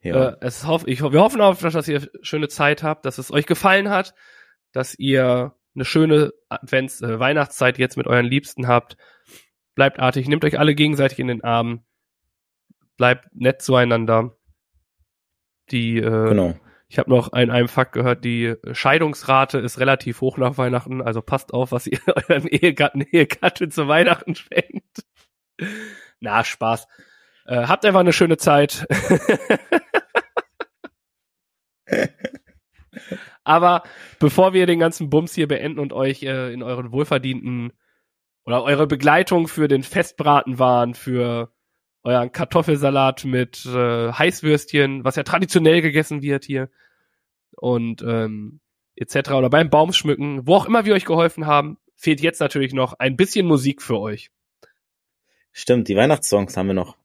Ja, 0.00 0.30
Äh, 0.30 0.36
es 0.40 0.66
hoff, 0.66 0.86
ich, 0.86 1.02
wir 1.02 1.20
hoffen 1.20 1.40
auf, 1.40 1.60
dass 1.60 1.88
ihr 1.88 2.08
schöne 2.22 2.48
Zeit 2.48 2.82
habt, 2.82 3.06
dass 3.06 3.18
es 3.18 3.32
euch 3.32 3.46
gefallen 3.46 3.88
hat, 3.88 4.14
dass 4.72 4.98
ihr 4.98 5.54
eine 5.74 5.84
schöne 5.84 6.32
Advents 6.48 7.00
äh, 7.00 7.18
Weihnachtszeit 7.18 7.78
jetzt 7.78 7.96
mit 7.96 8.06
euren 8.06 8.26
Liebsten 8.26 8.68
habt. 8.68 8.96
Bleibt 9.74 9.98
artig, 9.98 10.28
nehmt 10.28 10.44
euch 10.44 10.58
alle 10.58 10.74
gegenseitig 10.74 11.18
in 11.18 11.26
den 11.28 11.42
Arm. 11.42 11.84
Bleibt 12.96 13.34
nett 13.34 13.62
zueinander. 13.62 14.36
Die 15.70 15.96
äh, 15.96 16.28
genau. 16.28 16.54
Ich 16.94 16.98
habe 17.00 17.10
noch 17.10 17.32
in 17.32 17.50
einem 17.50 17.66
Fakt 17.66 17.90
gehört, 17.90 18.24
die 18.24 18.54
Scheidungsrate 18.70 19.58
ist 19.58 19.80
relativ 19.80 20.20
hoch 20.20 20.38
nach 20.38 20.58
Weihnachten, 20.58 21.02
also 21.02 21.22
passt 21.22 21.52
auf, 21.52 21.72
was 21.72 21.88
ihr 21.88 21.98
euren 22.28 22.46
Ehegatten, 22.46 23.00
Ehegatte 23.00 23.68
zu 23.68 23.88
Weihnachten 23.88 24.36
schenkt. 24.36 25.04
Na, 26.20 26.44
Spaß. 26.44 26.86
Äh, 27.46 27.66
habt 27.66 27.84
einfach 27.84 27.98
eine 27.98 28.12
schöne 28.12 28.36
Zeit. 28.36 28.86
Aber 33.42 33.82
bevor 34.20 34.52
wir 34.52 34.66
den 34.66 34.78
ganzen 34.78 35.10
Bums 35.10 35.34
hier 35.34 35.48
beenden 35.48 35.80
und 35.80 35.92
euch 35.92 36.22
äh, 36.22 36.52
in 36.52 36.62
euren 36.62 36.92
wohlverdienten 36.92 37.72
oder 38.44 38.62
eure 38.62 38.86
Begleitung 38.86 39.48
für 39.48 39.66
den 39.66 39.82
Festbraten 39.82 40.60
waren, 40.60 40.94
für 40.94 41.52
euren 42.04 42.32
Kartoffelsalat 42.32 43.24
mit 43.24 43.64
äh, 43.66 44.12
Heißwürstchen, 44.12 45.04
was 45.04 45.16
ja 45.16 45.22
traditionell 45.22 45.80
gegessen 45.80 46.22
wird 46.22 46.44
hier 46.44 46.68
und 47.56 48.02
ähm, 48.02 48.60
etc. 48.96 49.32
oder 49.32 49.50
beim 49.50 49.70
Baumschmücken, 49.70 50.46
wo 50.46 50.56
auch 50.56 50.66
immer 50.66 50.84
wir 50.84 50.94
euch 50.94 51.06
geholfen 51.06 51.46
haben, 51.46 51.78
fehlt 51.96 52.20
jetzt 52.20 52.40
natürlich 52.40 52.74
noch 52.74 52.92
ein 52.94 53.16
bisschen 53.16 53.46
Musik 53.46 53.82
für 53.82 53.98
euch. 53.98 54.30
Stimmt, 55.52 55.88
die 55.88 55.96
Weihnachtssongs 55.96 56.56
haben 56.56 56.66
wir 56.68 56.74
noch. 56.74 56.96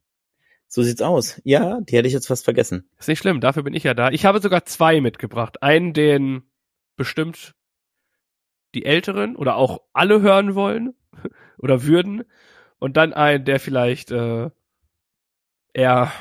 So 0.68 0.84
sieht's 0.84 1.02
aus. 1.02 1.42
Ja, 1.44 1.80
die 1.82 1.98
hätte 1.98 2.08
ich 2.08 2.14
jetzt 2.14 2.28
fast 2.28 2.44
vergessen. 2.44 2.88
Ist 3.00 3.08
nicht 3.08 3.20
schlimm, 3.20 3.42
dafür 3.42 3.64
bin 3.64 3.74
ich 3.74 3.84
ja 3.84 3.94
da. 3.94 4.10
Ich 4.10 4.26
habe 4.26 4.40
sogar 4.40 4.66
zwei 4.66 5.02
mitgebracht. 5.02 5.64
Einen, 5.64 5.94
den 5.94 6.44
bestimmt 6.96 7.56
die 8.76 8.86
Älteren 8.86 9.36
oder 9.36 9.56
auch 9.56 9.82
alle 9.94 10.22
hören 10.22 10.54
wollen 10.54 10.94
oder 11.58 11.84
würden. 11.84 12.24
Und 12.78 12.98
dann 12.98 13.14
einen, 13.14 13.46
der 13.46 13.60
vielleicht 13.60 14.12
äh, 14.12 14.52
eher 15.80 16.12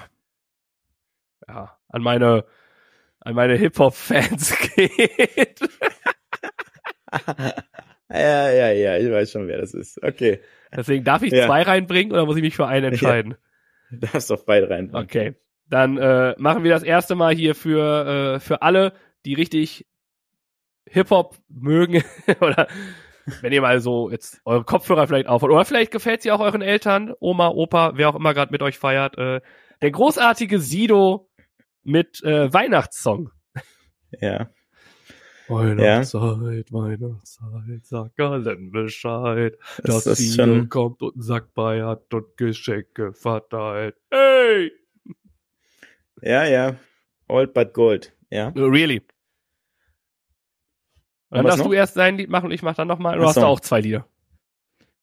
ja, 1.48 1.76
an 1.88 2.02
meine 2.02 2.44
an 3.20 3.34
meine 3.34 3.56
Hip-Hop-Fans 3.56 4.56
geht. 4.76 5.60
ja, 8.10 8.50
ja, 8.50 8.70
ja, 8.70 8.96
ich 8.96 9.10
weiß 9.10 9.32
schon, 9.32 9.48
wer 9.48 9.58
das 9.58 9.74
ist. 9.74 10.02
Okay. 10.02 10.40
Deswegen 10.74 11.04
darf 11.04 11.22
ich 11.22 11.32
Ja. 11.32 11.46
zwei 11.46 11.62
reinbringen 11.62 12.12
oder 12.12 12.26
muss 12.26 12.36
ich 12.36 12.42
mich 12.42 12.56
für 12.56 12.66
einen 12.66 12.92
entscheiden? 12.92 13.36
Du 13.90 14.06
darfst 14.06 14.30
auf 14.30 14.44
beide 14.44 14.70
rein. 14.70 14.94
Okay. 14.94 15.34
Dann 15.66 15.98
äh, 15.98 16.34
machen 16.38 16.62
wir 16.64 16.70
das 16.70 16.82
erste 16.82 17.14
Mal 17.14 17.34
hier 17.34 17.54
für, 17.54 18.36
äh, 18.36 18.40
für 18.40 18.62
alle, 18.62 18.92
die 19.24 19.34
richtig 19.34 19.86
Hip-Hop 20.88 21.36
mögen 21.48 22.02
oder 22.40 22.68
wenn 23.40 23.52
ihr 23.52 23.60
mal 23.60 23.80
so 23.80 24.10
jetzt 24.10 24.40
eure 24.44 24.64
Kopfhörer 24.64 25.06
vielleicht 25.06 25.28
aufhaut 25.28 25.50
oder 25.50 25.64
vielleicht 25.64 25.90
gefällt 25.92 26.22
sie 26.22 26.30
auch 26.32 26.40
euren 26.40 26.62
Eltern, 26.62 27.12
Oma, 27.20 27.48
Opa, 27.48 27.92
wer 27.96 28.08
auch 28.08 28.14
immer 28.14 28.34
gerade 28.34 28.52
mit 28.52 28.62
euch 28.62 28.78
feiert. 28.78 29.16
Äh, 29.18 29.40
der 29.82 29.90
großartige 29.90 30.58
Sido 30.60 31.30
mit 31.84 32.22
äh, 32.24 32.52
Weihnachtssong. 32.52 33.30
Ja. 34.20 34.48
Weihnachtszeit, 35.48 36.72
Weihnachtszeit, 36.72 37.84
sag 37.86 38.18
allen 38.18 38.70
Bescheid, 38.70 39.56
Das 39.82 40.04
dass 40.04 40.06
ist 40.06 40.18
sie 40.18 40.32
schon- 40.36 40.68
kommt 40.68 41.00
und 41.02 41.22
Sack 41.22 41.54
bei 41.54 41.82
hat 41.82 42.12
und 42.12 42.36
Geschenke 42.36 43.12
verteilt. 43.14 43.96
Hey! 44.10 44.72
Ja, 46.20 46.44
ja. 46.44 46.76
Old 47.28 47.54
but 47.54 47.72
gold. 47.72 48.12
Ja. 48.30 48.48
Really? 48.48 49.02
Dann 51.30 51.44
darfst 51.44 51.58
noch? 51.58 51.66
du 51.66 51.72
erst 51.72 51.96
dein 51.96 52.16
Lied 52.16 52.30
machen 52.30 52.46
und 52.46 52.52
ich 52.52 52.62
mach 52.62 52.74
dann 52.74 52.88
nochmal. 52.88 53.16
Du 53.16 53.24
Ach 53.24 53.28
hast 53.28 53.36
du 53.36 53.46
auch 53.46 53.60
zwei 53.60 53.80
Lieder. 53.80 54.06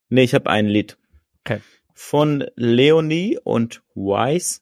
Nee, 0.09 0.23
ich 0.23 0.33
habe 0.33 0.49
ein 0.49 0.67
Lied. 0.67 0.97
Okay. 1.43 1.61
Von 1.93 2.45
Leonie 2.55 3.37
und 3.43 3.83
Wise. 3.93 4.61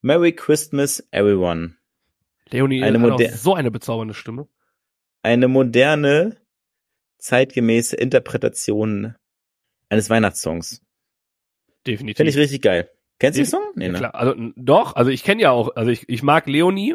Merry 0.00 0.32
Christmas, 0.32 1.06
everyone. 1.10 1.74
Leonie 2.50 2.82
Eine 2.82 3.00
hat 3.00 3.12
auch 3.12 3.30
so 3.30 3.54
eine 3.54 3.70
bezaubernde 3.70 4.14
Stimme. 4.14 4.48
Eine 5.22 5.48
moderne, 5.48 6.36
zeitgemäße 7.18 7.96
Interpretation 7.96 9.14
eines 9.88 10.08
Weihnachtssongs. 10.08 10.82
Definitiv. 11.86 12.16
Finde 12.16 12.30
ich 12.30 12.36
richtig 12.36 12.62
geil. 12.62 12.90
Kennst 13.18 13.38
du 13.38 13.42
den 13.42 13.50
Song? 13.50 13.62
Nee, 13.74 13.86
ja, 13.86 13.92
ne? 13.92 13.98
klar. 13.98 14.14
Also 14.14 14.34
doch, 14.56 14.94
also 14.94 15.10
ich 15.10 15.24
kenne 15.24 15.42
ja 15.42 15.50
auch, 15.50 15.74
also 15.74 15.90
ich, 15.90 16.08
ich 16.08 16.22
mag 16.22 16.46
Leonie 16.46 16.94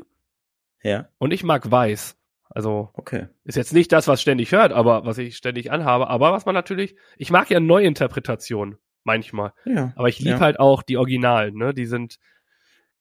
Ja, 0.81 1.09
und 1.17 1.31
ich 1.31 1.43
mag 1.43 1.69
Weiß. 1.69 2.15
Also 2.55 2.91
okay. 2.93 3.27
ist 3.45 3.55
jetzt 3.55 3.73
nicht 3.73 3.91
das, 3.91 4.07
was 4.07 4.21
ständig 4.21 4.51
hört, 4.51 4.71
aber 4.73 5.05
was 5.05 5.17
ich 5.17 5.35
ständig 5.37 5.71
anhabe, 5.71 6.07
aber 6.07 6.31
was 6.33 6.45
man 6.45 6.53
natürlich, 6.53 6.95
ich 7.17 7.31
mag 7.31 7.49
ja 7.49 7.59
Neuinterpretationen 7.59 8.77
manchmal, 9.03 9.53
Ja. 9.65 9.91
aber 9.95 10.07
ich 10.07 10.19
liebe 10.19 10.31
Ja. 10.31 10.39
halt 10.39 10.59
auch 10.59 10.83
die 10.83 10.97
Originalen, 10.97 11.55
ne? 11.55 11.73
Die 11.73 11.87
sind, 11.87 12.19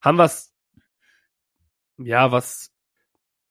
haben 0.00 0.16
was, 0.16 0.55
ja, 1.98 2.32
was, 2.32 2.70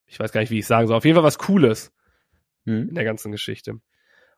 ich 0.08 0.20
weiß 0.20 0.32
gar 0.32 0.41
nicht, 0.41 0.49
wie 0.49 0.60
ich 0.60 0.66
sagen 0.68 0.88
soll, 0.88 0.97
auf 0.97 1.06
jeden 1.06 1.16
Fall 1.16 1.24
was 1.24 1.38
Cooles 1.38 1.93
in 2.66 2.88
Hm? 2.89 2.93
der 2.95 3.04
ganzen 3.04 3.32
Geschichte. 3.32 3.80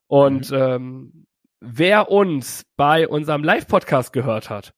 Und 0.07 0.51
Mhm. 0.51 0.57
ähm, 0.57 1.27
wer 1.61 2.11
uns 2.11 2.65
bei 2.75 3.07
unserem 3.07 3.43
Live-Podcast 3.43 4.11
gehört 4.11 4.49
hat 4.49 4.73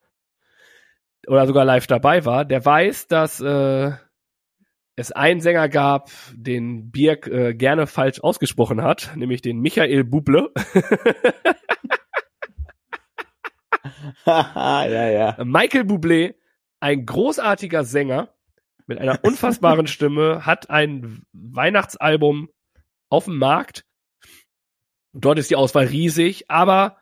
oder 1.28 1.48
sogar 1.48 1.66
live 1.66 1.88
dabei 1.88 2.26
war, 2.26 2.46
der 2.46 2.64
weiß, 2.64 3.08
dass 3.08 3.42
äh, 3.42 3.92
es 4.96 5.12
einen 5.12 5.42
Sänger 5.42 5.70
gab, 5.70 6.10
den 6.34 6.92
Birk 6.92 7.28
äh, 7.28 7.54
gerne 7.54 7.88
falsch 7.88 8.22
ausgesprochen 8.22 8.82
hat, 8.82 9.12
nämlich 9.16 9.42
den 9.42 9.60
Michael 9.60 10.04
Buble. 10.04 10.52
Ja, 14.26 15.10
ja. 15.10 15.44
Michael 15.44 15.84
Bublé, 15.84 16.36
ein 16.80 17.06
großartiger 17.06 17.84
Sänger 17.84 18.34
mit 18.88 19.00
einer 19.00 19.20
unfassbaren 19.24 19.88
Stimme, 19.88 20.46
hat 20.46 20.70
ein 20.70 21.24
Weihnachtsalbum 21.34 22.50
auf 23.10 23.26
dem 23.26 23.38
Markt. 23.38 23.86
Dort 25.14 25.40
ist 25.40 25.50
die 25.50 25.56
Auswahl 25.56 25.86
riesig, 25.86 26.50
aber 26.50 26.98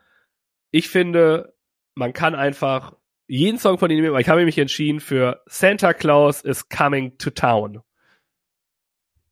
ich 0.72 0.90
finde, 0.90 1.56
man 1.96 2.14
kann 2.14 2.36
einfach 2.36 2.96
jeden 3.28 3.58
Song 3.58 3.78
von 3.78 3.92
aber 3.92 4.20
Ich 4.20 4.30
habe 4.30 4.46
mich 4.46 4.58
entschieden 4.58 5.00
für 5.00 5.42
Santa 5.46 5.94
Claus 5.94 6.42
is 6.42 6.68
Coming 6.70 7.18
to 7.18 7.30
Town. 7.30 7.82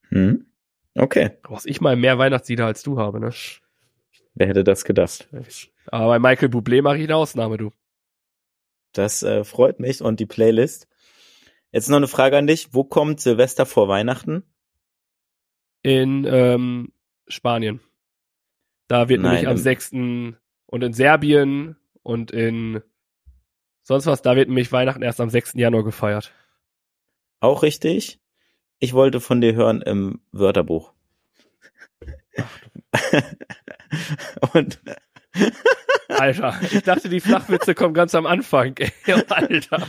Hm? 0.09 0.45
Okay. 0.95 1.31
Was 1.43 1.65
ich 1.65 1.81
mal 1.81 1.95
mehr 1.95 2.17
Weihnachtslieder 2.17 2.65
als 2.65 2.83
du 2.83 2.97
habe, 2.99 3.19
ne? 3.19 3.31
Wer 4.33 4.47
hätte 4.47 4.63
das 4.63 4.83
gedacht? 4.85 5.27
Aber 5.87 6.07
bei 6.07 6.19
Michael 6.19 6.49
Bublé 6.49 6.81
mache 6.81 6.97
ich 6.97 7.03
eine 7.03 7.15
Ausnahme, 7.15 7.57
du. 7.57 7.71
Das 8.93 9.23
äh, 9.23 9.43
freut 9.43 9.79
mich 9.79 10.01
und 10.01 10.19
die 10.19 10.25
Playlist. 10.25 10.87
Jetzt 11.71 11.89
noch 11.89 11.97
eine 11.97 12.07
Frage 12.09 12.37
an 12.37 12.47
dich. 12.47 12.73
Wo 12.73 12.83
kommt 12.83 13.21
Silvester 13.21 13.65
vor 13.65 13.87
Weihnachten? 13.87 14.43
in 15.83 16.25
ähm, 16.29 16.93
Spanien. 17.27 17.79
Da 18.87 19.09
wird 19.09 19.21
Nein, 19.21 19.31
nämlich 19.31 19.47
am 19.47 19.55
im- 19.55 19.61
6. 19.63 19.91
und 19.93 20.83
in 20.83 20.93
Serbien 20.93 21.75
und 22.03 22.29
in 22.31 22.81
sonst 23.83 24.05
was, 24.05 24.21
da 24.21 24.35
wird 24.35 24.47
nämlich 24.47 24.71
Weihnachten 24.71 25.03
erst 25.03 25.21
am 25.21 25.29
6. 25.29 25.53
Januar 25.55 25.83
gefeiert. 25.83 26.31
Auch 27.39 27.63
richtig. 27.63 28.19
Ich 28.79 28.93
wollte 28.93 29.19
von 29.19 29.41
dir 29.41 29.53
hören 29.53 29.81
im 29.81 30.21
Wörterbuch. 30.31 30.93
und 34.53 34.79
Alter, 36.07 36.59
ich 36.61 36.83
dachte, 36.83 37.09
die 37.09 37.19
Flachwitze 37.19 37.73
kommen 37.73 37.93
ganz 37.93 38.13
am 38.15 38.25
Anfang. 38.25 38.75
Alter. 39.29 39.87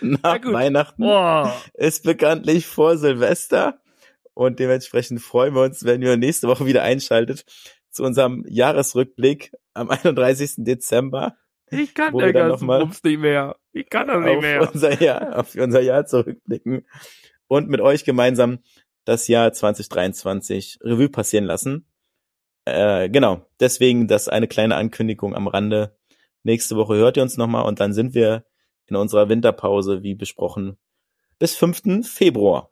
nach 0.00 0.40
gut. 0.40 0.52
Weihnachten 0.52 1.02
Boah. 1.02 1.54
ist 1.74 2.04
bekanntlich 2.04 2.66
vor 2.66 2.96
Silvester. 2.98 3.80
Und 4.34 4.58
dementsprechend 4.58 5.22
freuen 5.22 5.54
wir 5.54 5.62
uns, 5.62 5.84
wenn 5.84 6.02
ihr 6.02 6.16
nächste 6.16 6.46
Woche 6.46 6.66
wieder 6.66 6.82
einschaltet 6.82 7.44
zu 7.90 8.04
unserem 8.04 8.44
Jahresrückblick 8.46 9.52
am 9.72 9.88
31. 9.88 10.56
Dezember 10.58 11.36
Ich 11.70 11.94
kann 11.94 12.16
der 12.16 12.32
ganzen 12.32 12.66
Bums 12.66 13.02
nicht 13.02 13.18
mehr. 13.18 13.56
Ich 13.72 13.90
kann 13.90 14.06
das 14.06 14.24
nicht 14.24 14.40
mehr. 14.40 14.70
unser 14.72 15.02
Jahr, 15.02 15.38
auf 15.38 15.54
unser 15.54 15.80
Jahr 15.80 16.06
zurückblicken 16.06 16.86
und 17.48 17.68
mit 17.68 17.80
euch 17.80 18.04
gemeinsam 18.04 18.60
das 19.04 19.28
Jahr 19.28 19.52
2023 19.52 20.78
Revue 20.82 21.08
passieren 21.08 21.44
lassen. 21.44 21.86
Äh, 22.64 23.08
genau, 23.08 23.46
deswegen 23.60 24.08
das 24.08 24.28
eine 24.28 24.48
kleine 24.48 24.76
Ankündigung 24.76 25.34
am 25.34 25.46
Rande. 25.46 25.96
Nächste 26.42 26.76
Woche 26.76 26.96
hört 26.96 27.16
ihr 27.16 27.22
uns 27.22 27.36
nochmal 27.36 27.64
und 27.64 27.80
dann 27.80 27.92
sind 27.92 28.14
wir 28.14 28.44
in 28.86 28.96
unserer 28.96 29.28
Winterpause, 29.28 30.02
wie 30.02 30.14
besprochen, 30.14 30.76
bis 31.38 31.56
5. 31.56 32.08
Februar. 32.08 32.70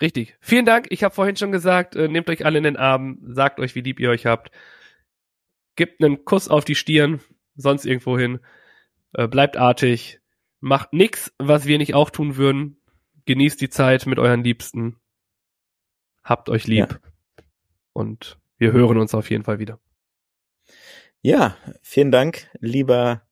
Richtig. 0.00 0.36
Vielen 0.40 0.64
Dank. 0.64 0.86
Ich 0.90 1.04
habe 1.04 1.14
vorhin 1.14 1.36
schon 1.36 1.52
gesagt, 1.52 1.96
äh, 1.96 2.08
nehmt 2.08 2.30
euch 2.30 2.44
alle 2.44 2.58
in 2.58 2.64
den 2.64 2.76
Arm, 2.76 3.18
sagt 3.26 3.60
euch, 3.60 3.74
wie 3.74 3.82
lieb 3.82 4.00
ihr 4.00 4.10
euch 4.10 4.26
habt. 4.26 4.50
Gebt 5.76 6.02
einen 6.02 6.24
Kuss 6.24 6.48
auf 6.48 6.64
die 6.64 6.74
Stirn, 6.74 7.20
sonst 7.54 7.84
irgendwo 7.84 8.18
hin. 8.18 8.40
Äh, 9.12 9.28
bleibt 9.28 9.56
artig. 9.56 10.20
Macht 10.60 10.92
nix, 10.92 11.32
was 11.38 11.66
wir 11.66 11.78
nicht 11.78 11.94
auch 11.94 12.10
tun 12.10 12.36
würden. 12.36 12.80
Genießt 13.26 13.60
die 13.60 13.70
Zeit 13.70 14.06
mit 14.06 14.18
euren 14.18 14.44
Liebsten. 14.44 14.96
Habt 16.24 16.48
euch 16.48 16.66
lieb. 16.66 17.00
Ja. 17.00 17.44
Und 17.92 18.38
wir 18.58 18.72
hören 18.72 18.98
uns 18.98 19.14
auf 19.14 19.28
jeden 19.30 19.44
Fall 19.44 19.58
wieder. 19.58 19.78
Ja, 21.20 21.56
vielen 21.82 22.10
Dank, 22.10 22.48
lieber 22.60 23.22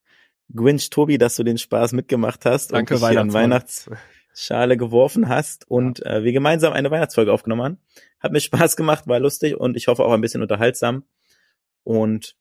Grinch 0.55 0.91
Tobi, 0.91 1.19
dass 1.19 1.37
du 1.37 1.43
den 1.43 1.59
Spaß 1.59 1.93
mitgemacht 1.93 2.45
hast 2.45 2.73
Danke, 2.73 2.95
und 2.95 3.01
dich 3.01 3.09
hier 3.09 3.21
an. 3.21 3.33
Weihnachtsschale 3.33 4.77
geworfen 4.77 5.29
hast 5.29 5.69
und 5.69 6.05
äh, 6.05 6.25
wir 6.25 6.33
gemeinsam 6.33 6.73
eine 6.73 6.91
Weihnachtsfolge 6.91 7.33
aufgenommen 7.33 7.63
haben. 7.63 7.79
Hat 8.21 8.33
mir 8.33 8.41
Spaß 8.41 8.77
gemacht, 8.77 9.07
war 9.07 9.19
lustig 9.19 9.57
und 9.57 9.77
ich 9.77 9.89
hoffe 9.89 10.05
auch 10.05 10.13
ein 10.13 10.21
bisschen 10.21 10.43
unterhaltsam. 10.43 11.05
Und 11.83 12.37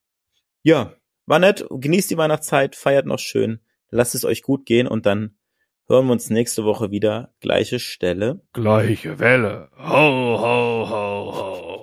ja, 0.62 0.94
war 1.30 1.40
nett. 1.40 1.64
Genießt 1.70 2.10
die 2.10 2.18
Weihnachtszeit, 2.18 2.76
feiert 2.76 3.06
noch 3.06 3.20
schön, 3.20 3.60
lasst 3.90 4.16
es 4.16 4.26
euch 4.26 4.42
gut 4.42 4.66
gehen 4.66 4.88
und 4.88 5.06
dann 5.06 5.36
hören 5.88 6.08
wir 6.08 6.12
uns 6.12 6.30
nächste 6.30 6.66
Woche 6.66 6.92
wieder. 6.92 7.34
Gleiche 7.40 7.80
Stelle. 7.80 8.42
Gleiche 8.52 9.20
Welle. 9.20 9.70
Ho, 9.78 10.40
ho, 10.40 10.90
ho, 10.90 11.36
ho. 11.36 11.76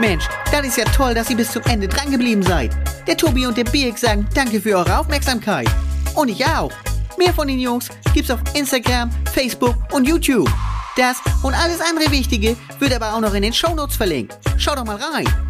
Mensch, 0.00 0.26
das 0.50 0.66
ist 0.66 0.78
ja 0.78 0.84
toll, 0.84 1.14
dass 1.14 1.28
ihr 1.28 1.36
bis 1.36 1.52
zum 1.52 1.62
Ende 1.64 1.88
drangeblieben 1.88 2.42
seid. 2.42 2.74
Der 3.06 3.16
Tobi 3.16 3.46
und 3.46 3.56
der 3.56 3.64
Birk 3.64 3.98
sagen 3.98 4.26
danke 4.34 4.60
für 4.60 4.76
eure 4.76 4.98
Aufmerksamkeit. 4.98 5.68
Und 6.14 6.28
ich 6.28 6.44
auch. 6.44 6.72
Mehr 7.18 7.34
von 7.34 7.48
den 7.48 7.58
Jungs 7.58 7.90
gibt's 8.14 8.30
auf 8.30 8.40
Instagram, 8.54 9.10
Facebook 9.32 9.76
und 9.92 10.08
YouTube. 10.08 10.48
Das 10.96 11.18
und 11.42 11.54
alles 11.54 11.80
andere 11.80 12.10
Wichtige 12.10 12.56
wird 12.78 12.94
aber 12.94 13.14
auch 13.14 13.20
noch 13.20 13.34
in 13.34 13.42
den 13.42 13.52
Shownotes 13.52 13.96
verlinkt. 13.96 14.38
Schaut 14.56 14.78
doch 14.78 14.84
mal 14.84 14.96
rein. 14.96 15.49